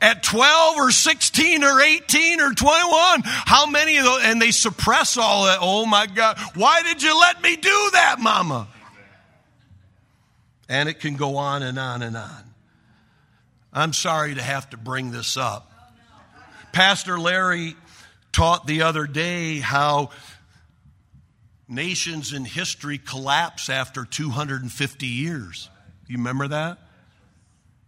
at 0.01 0.23
12 0.23 0.77
or 0.77 0.91
16 0.91 1.63
or 1.63 1.79
18 1.79 2.41
or 2.41 2.53
21. 2.53 3.21
How 3.23 3.67
many 3.67 3.97
of 3.97 4.03
those? 4.03 4.23
And 4.23 4.41
they 4.41 4.51
suppress 4.51 5.15
all 5.15 5.45
that. 5.45 5.59
Oh 5.61 5.85
my 5.85 6.07
God. 6.07 6.37
Why 6.55 6.81
did 6.81 7.03
you 7.03 7.17
let 7.17 7.41
me 7.41 7.55
do 7.55 7.89
that, 7.93 8.17
mama? 8.19 8.67
And 10.67 10.89
it 10.89 10.99
can 10.99 11.15
go 11.15 11.37
on 11.37 11.63
and 11.63 11.77
on 11.77 12.01
and 12.01 12.17
on. 12.17 12.43
I'm 13.71 13.93
sorry 13.93 14.35
to 14.35 14.41
have 14.41 14.69
to 14.71 14.77
bring 14.77 15.11
this 15.11 15.37
up. 15.37 15.71
Pastor 16.73 17.19
Larry 17.19 17.75
taught 18.31 18.65
the 18.65 18.83
other 18.83 19.05
day 19.05 19.59
how 19.59 20.09
nations 21.67 22.33
in 22.33 22.43
history 22.43 22.97
collapse 22.97 23.69
after 23.69 24.03
250 24.03 25.05
years. 25.05 25.69
You 26.07 26.17
remember 26.17 26.47
that? 26.49 26.79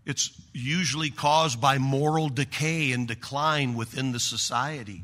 It's 0.06 0.32
usually 0.52 1.10
caused 1.10 1.62
by 1.62 1.78
moral 1.78 2.30
decay 2.30 2.92
and 2.92 3.08
decline 3.08 3.76
within 3.76 4.12
the 4.12 4.20
society. 4.20 5.04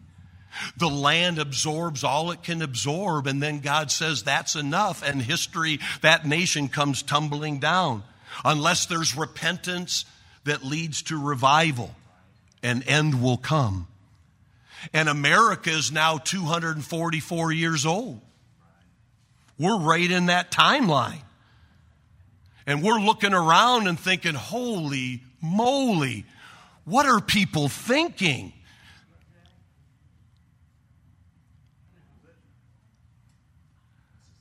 The 0.77 0.89
land 0.89 1.39
absorbs 1.39 2.03
all 2.03 2.31
it 2.31 2.43
can 2.43 2.61
absorb, 2.61 3.27
and 3.27 3.41
then 3.41 3.59
God 3.59 3.91
says 3.91 4.23
that's 4.23 4.55
enough, 4.55 5.03
and 5.03 5.21
history, 5.21 5.79
that 6.01 6.25
nation 6.25 6.67
comes 6.67 7.01
tumbling 7.01 7.59
down. 7.59 8.03
Unless 8.43 8.87
there's 8.87 9.15
repentance 9.15 10.05
that 10.43 10.63
leads 10.63 11.03
to 11.03 11.21
revival, 11.21 11.95
an 12.63 12.83
end 12.83 13.21
will 13.21 13.37
come. 13.37 13.87
And 14.93 15.07
America 15.07 15.69
is 15.69 15.91
now 15.91 16.17
244 16.17 17.51
years 17.51 17.85
old. 17.85 18.21
We're 19.57 19.79
right 19.79 20.09
in 20.09 20.27
that 20.27 20.51
timeline. 20.51 21.21
And 22.69 22.83
we're 22.83 22.99
looking 22.99 23.33
around 23.33 23.87
and 23.87 23.99
thinking, 23.99 24.35
holy 24.35 25.23
moly, 25.41 26.23
what 26.85 27.07
are 27.07 27.19
people 27.19 27.67
thinking? 27.67 28.53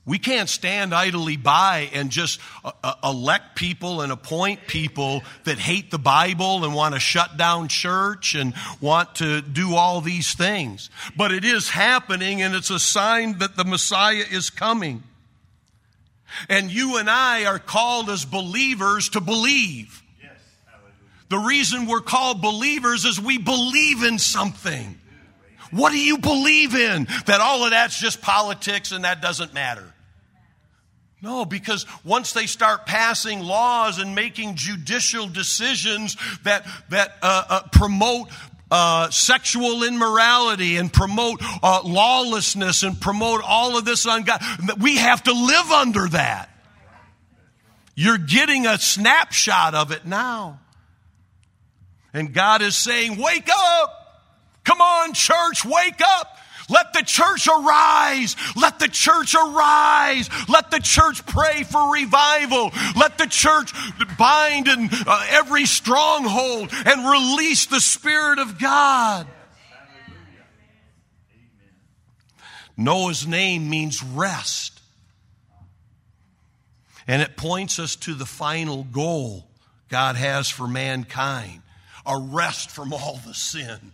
We 0.05 0.18
can't 0.18 0.51
stand 0.51 0.95
idly 0.95 1.39
by 1.39 1.89
and 1.95 2.11
just 2.11 2.39
uh, 2.66 2.72
uh, 2.85 2.95
elect 3.03 3.57
people 3.57 4.03
and 4.03 4.12
appoint 4.12 4.66
people 4.66 5.22
that 5.45 5.59
hate 5.59 5.91
the 5.91 5.99
Bible 5.99 6.66
and 6.66 6.74
want 6.74 6.93
to 6.93 7.01
shut 7.01 7.39
down 7.39 7.68
church 7.68 8.35
and 8.35 8.53
want 8.83 9.14
to 9.16 9.41
do 9.41 9.74
all 9.74 10.03
these 10.03 10.35
things. 10.35 10.91
But 11.16 11.33
it 11.33 11.47
is 11.47 11.70
happening 11.70 12.43
and 12.43 12.55
it's 12.55 12.68
a 12.68 12.79
sign 12.79 13.39
that 13.39 13.57
the 13.57 13.64
Messiah 13.64 14.24
is 14.31 14.51
coming. 14.51 15.03
And 16.49 16.70
you 16.70 16.99
and 16.99 17.09
I 17.09 17.47
are 17.47 17.59
called 17.59 18.11
as 18.11 18.24
believers 18.24 19.11
to 19.11 19.20
believe. 19.20 20.03
Yes. 20.22 20.33
the 21.29 21.39
reason 21.39 21.87
we're 21.87 22.01
called 22.01 22.41
believers 22.43 23.05
is 23.05 23.20
we 23.20 23.39
believe 23.39 24.03
in 24.03 24.18
something. 24.18 24.99
What 25.70 25.91
do 25.91 25.99
you 25.99 26.18
believe 26.18 26.74
in? 26.74 27.07
That 27.26 27.41
all 27.41 27.64
of 27.64 27.70
that's 27.70 27.99
just 28.01 28.22
politics 28.22 28.93
and 28.93 29.05
that 29.05 29.20
doesn't 29.20 29.53
matter. 29.53 29.95
No, 31.20 31.45
because 31.45 31.85
once 32.05 32.33
they 32.33 32.47
start 32.47 32.87
passing 32.87 33.41
laws 33.41 33.99
and 33.99 34.14
making 34.14 34.55
judicial 34.55 35.26
decisions 35.26 36.16
that, 36.45 36.64
that 36.91 37.16
uh, 37.22 37.45
uh, 37.49 37.62
promote 37.72 38.29
uh, 38.70 39.10
sexual 39.10 39.82
immorality 39.82 40.76
and 40.76 40.92
promote 40.92 41.40
uh, 41.62 41.80
lawlessness 41.84 42.82
and 42.82 43.00
promote 43.00 43.42
all 43.44 43.78
of 43.78 43.84
this 43.84 44.06
on 44.06 44.24
God. 44.24 44.42
We 44.80 44.96
have 44.96 45.22
to 45.24 45.32
live 45.32 45.70
under 45.70 46.08
that. 46.08 46.50
You're 47.94 48.18
getting 48.18 48.66
a 48.66 48.78
snapshot 48.78 49.74
of 49.74 49.90
it 49.90 50.06
now. 50.06 50.60
And 52.12 52.32
God 52.32 52.62
is 52.62 52.76
saying, 52.76 53.20
Wake 53.20 53.48
up! 53.52 53.94
Come 54.64 54.80
on, 54.80 55.14
church, 55.14 55.64
wake 55.64 56.00
up! 56.00 56.38
Let 56.68 56.92
the 56.92 57.02
church 57.02 57.48
arise. 57.48 58.36
Let 58.54 58.78
the 58.78 58.88
church 58.88 59.34
arise. 59.34 60.28
Let 60.48 60.70
the 60.70 60.80
church 60.80 61.24
pray 61.26 61.62
for 61.62 61.92
revival. 61.92 62.70
Let 62.96 63.18
the 63.18 63.26
church 63.26 63.72
bind 64.18 64.68
in 64.68 64.88
uh, 65.06 65.26
every 65.30 65.66
stronghold 65.66 66.70
and 66.72 67.08
release 67.08 67.66
the 67.66 67.80
Spirit 67.80 68.38
of 68.38 68.58
God. 68.58 69.26
Noah's 72.76 73.26
name 73.26 73.68
means 73.68 74.02
rest. 74.02 74.80
And 77.08 77.22
it 77.22 77.36
points 77.36 77.78
us 77.78 77.96
to 77.96 78.14
the 78.14 78.26
final 78.26 78.84
goal 78.84 79.48
God 79.88 80.16
has 80.16 80.48
for 80.48 80.68
mankind 80.68 81.62
a 82.06 82.18
rest 82.18 82.70
from 82.70 82.92
all 82.92 83.20
the 83.26 83.34
sin 83.34 83.92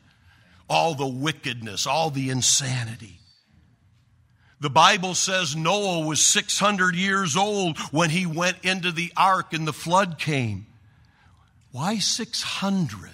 all 0.69 0.95
the 0.95 1.07
wickedness, 1.07 1.87
all 1.87 2.11
the 2.11 2.31
insanity. 2.31 3.21
The 4.61 4.71
Bible 4.71 5.15
says 5.15 5.55
Noah 5.55 6.07
was 6.07 6.21
600 6.21 6.95
years 6.95 7.37
old 7.37 7.79
when 7.91 8.11
he 8.11 8.25
went 8.25 8.65
into 8.65 8.93
the 8.93 9.13
ark 9.17 9.53
and 9.53 9.67
the 9.67 9.73
flood 9.73 10.19
came. 10.19 10.67
Why 11.71 11.99
600? 11.99 13.14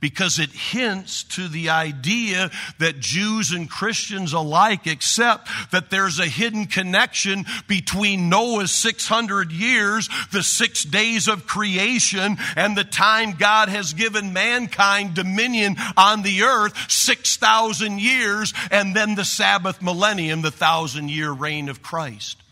Because 0.00 0.38
it 0.38 0.50
hints 0.50 1.24
to 1.24 1.48
the 1.48 1.70
idea 1.70 2.50
that 2.78 3.00
Jews 3.00 3.52
and 3.52 3.68
Christians 3.68 4.32
alike 4.32 4.86
accept 4.86 5.48
that 5.72 5.90
there's 5.90 6.18
a 6.18 6.26
hidden 6.26 6.66
connection 6.66 7.46
between 7.66 8.28
Noah's 8.28 8.72
600 8.72 9.50
years, 9.52 10.08
the 10.32 10.42
six 10.42 10.84
days 10.84 11.28
of 11.28 11.46
creation, 11.46 12.36
and 12.56 12.76
the 12.76 12.84
time 12.84 13.32
God 13.32 13.68
has 13.68 13.94
given 13.94 14.32
mankind 14.32 15.14
dominion 15.14 15.76
on 15.96 16.22
the 16.22 16.42
earth, 16.42 16.90
6,000 16.90 17.98
years, 17.98 18.52
and 18.70 18.94
then 18.94 19.14
the 19.14 19.24
Sabbath 19.24 19.80
millennium, 19.80 20.42
the 20.42 20.50
thousand 20.50 21.10
year 21.10 21.32
reign 21.32 21.68
of 21.68 21.82
Christ. 21.82 22.42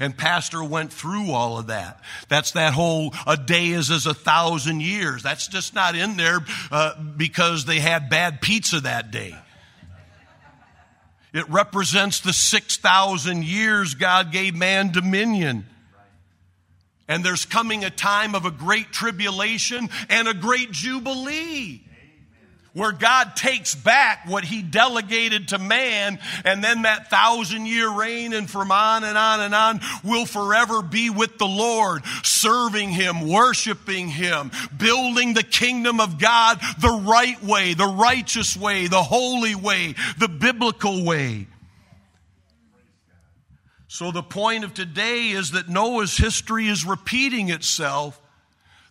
And 0.00 0.16
Pastor 0.16 0.62
went 0.62 0.92
through 0.92 1.30
all 1.32 1.58
of 1.58 1.68
that. 1.68 2.00
That's 2.28 2.52
that 2.52 2.72
whole 2.72 3.14
a 3.26 3.36
day 3.36 3.68
is 3.68 3.90
as 3.90 4.06
a 4.06 4.14
thousand 4.14 4.82
years. 4.82 5.22
That's 5.22 5.48
just 5.48 5.74
not 5.74 5.94
in 5.94 6.16
there 6.16 6.40
uh, 6.70 7.00
because 7.02 7.64
they 7.64 7.80
had 7.80 8.08
bad 8.08 8.40
pizza 8.40 8.80
that 8.80 9.10
day. 9.10 9.34
It 11.32 11.48
represents 11.48 12.20
the 12.20 12.32
6,000 12.32 13.44
years 13.44 13.94
God 13.94 14.32
gave 14.32 14.54
man 14.54 14.92
dominion. 14.92 15.66
And 17.08 17.24
there's 17.24 17.44
coming 17.44 17.84
a 17.84 17.90
time 17.90 18.34
of 18.34 18.44
a 18.44 18.50
great 18.50 18.92
tribulation 18.92 19.88
and 20.08 20.28
a 20.28 20.34
great 20.34 20.70
jubilee 20.72 21.82
where 22.74 22.92
God 22.92 23.36
takes 23.36 23.74
back 23.74 24.26
what 24.26 24.44
he 24.44 24.62
delegated 24.62 25.48
to 25.48 25.58
man, 25.58 26.18
and 26.44 26.64
then 26.64 26.82
that 26.82 27.10
thousand 27.10 27.66
year 27.66 27.90
reign 27.90 28.32
and 28.32 28.48
from 28.48 28.72
on 28.72 29.04
and 29.04 29.18
on 29.18 29.40
and 29.40 29.54
on 29.54 29.80
will 30.02 30.24
forever 30.24 30.80
be 30.80 31.10
with 31.10 31.36
the 31.38 31.46
Lord, 31.46 32.02
serving 32.22 32.90
him, 32.90 33.28
worshiping 33.28 34.08
him, 34.08 34.50
building 34.76 35.34
the 35.34 35.42
kingdom 35.42 36.00
of 36.00 36.18
God 36.18 36.60
the 36.80 37.02
right 37.04 37.42
way, 37.42 37.74
the 37.74 37.86
righteous 37.86 38.56
way, 38.56 38.86
the 38.86 39.02
holy 39.02 39.54
way, 39.54 39.94
the 40.18 40.28
biblical 40.28 41.04
way. 41.04 41.48
So 43.88 44.10
the 44.10 44.22
point 44.22 44.64
of 44.64 44.72
today 44.72 45.28
is 45.28 45.50
that 45.50 45.68
Noah's 45.68 46.16
history 46.16 46.68
is 46.68 46.86
repeating 46.86 47.50
itself 47.50 48.18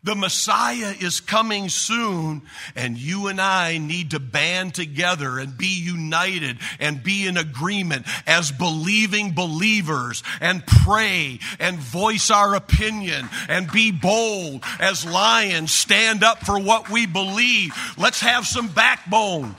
the 0.04 0.16
Messiah 0.16 0.96
is 1.00 1.20
coming 1.20 1.70
soon, 1.70 2.42
and 2.76 2.98
you 2.98 3.28
and 3.28 3.40
I 3.40 3.78
need 3.78 4.12
to 4.12 4.20
band 4.20 4.74
together 4.74 5.38
and 5.38 5.56
be 5.56 5.80
united 5.84 6.58
and 6.80 7.04
be 7.04 7.28
in 7.28 7.38
agreement 7.38 8.08
as 8.26 8.52
believing 8.52 9.34
believers 9.34 10.24
and 10.40 10.66
pray 10.66 11.40
and 11.60 11.78
voice 11.78 12.32
our 12.32 12.56
opinion 12.56 13.30
and 13.48 13.72
be 13.72 13.92
bold 13.92 14.64
as 14.80 15.06
lions, 15.06 15.72
stand 15.72 16.24
up 16.24 16.40
for 16.46 16.60
what 16.60 16.90
we 16.90 17.06
believe. 17.06 17.72
Let's 17.96 18.22
have 18.22 18.48
some 18.48 18.70
backbone. 18.70 19.56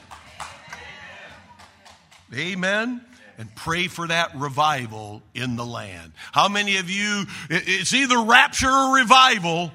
Amen 2.35 3.01
and 3.39 3.55
pray 3.55 3.89
for 3.89 4.07
that 4.07 4.37
revival 4.37 5.23
in 5.35 5.57
the 5.57 5.65
land. 5.65 6.13
How 6.33 6.49
many 6.49 6.77
of 6.77 6.91
you, 6.91 7.25
it's 7.49 7.93
either 7.93 8.21
rapture 8.21 8.71
or 8.71 8.97
revival. 8.97 9.73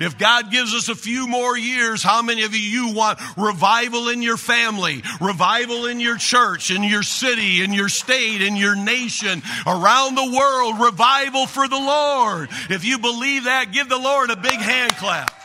If 0.00 0.18
God 0.18 0.50
gives 0.50 0.74
us 0.74 0.88
a 0.88 0.94
few 0.94 1.26
more 1.26 1.56
years, 1.56 2.02
how 2.02 2.22
many 2.22 2.44
of 2.44 2.54
you 2.54 2.94
want 2.94 3.18
revival 3.36 4.08
in 4.08 4.22
your 4.22 4.36
family, 4.36 5.02
revival 5.20 5.86
in 5.86 6.00
your 6.00 6.16
church, 6.16 6.70
in 6.70 6.82
your 6.82 7.02
city, 7.02 7.62
in 7.62 7.72
your 7.72 7.88
state, 7.88 8.42
in 8.42 8.56
your 8.56 8.74
nation, 8.76 9.42
around 9.66 10.14
the 10.14 10.36
world, 10.36 10.80
revival 10.80 11.46
for 11.46 11.68
the 11.68 11.76
Lord? 11.76 12.48
If 12.70 12.84
you 12.84 12.98
believe 12.98 13.44
that, 13.44 13.72
give 13.72 13.88
the 13.88 13.98
Lord 13.98 14.30
a 14.30 14.36
big 14.36 14.58
hand 14.58 14.96
clap. 14.96 15.43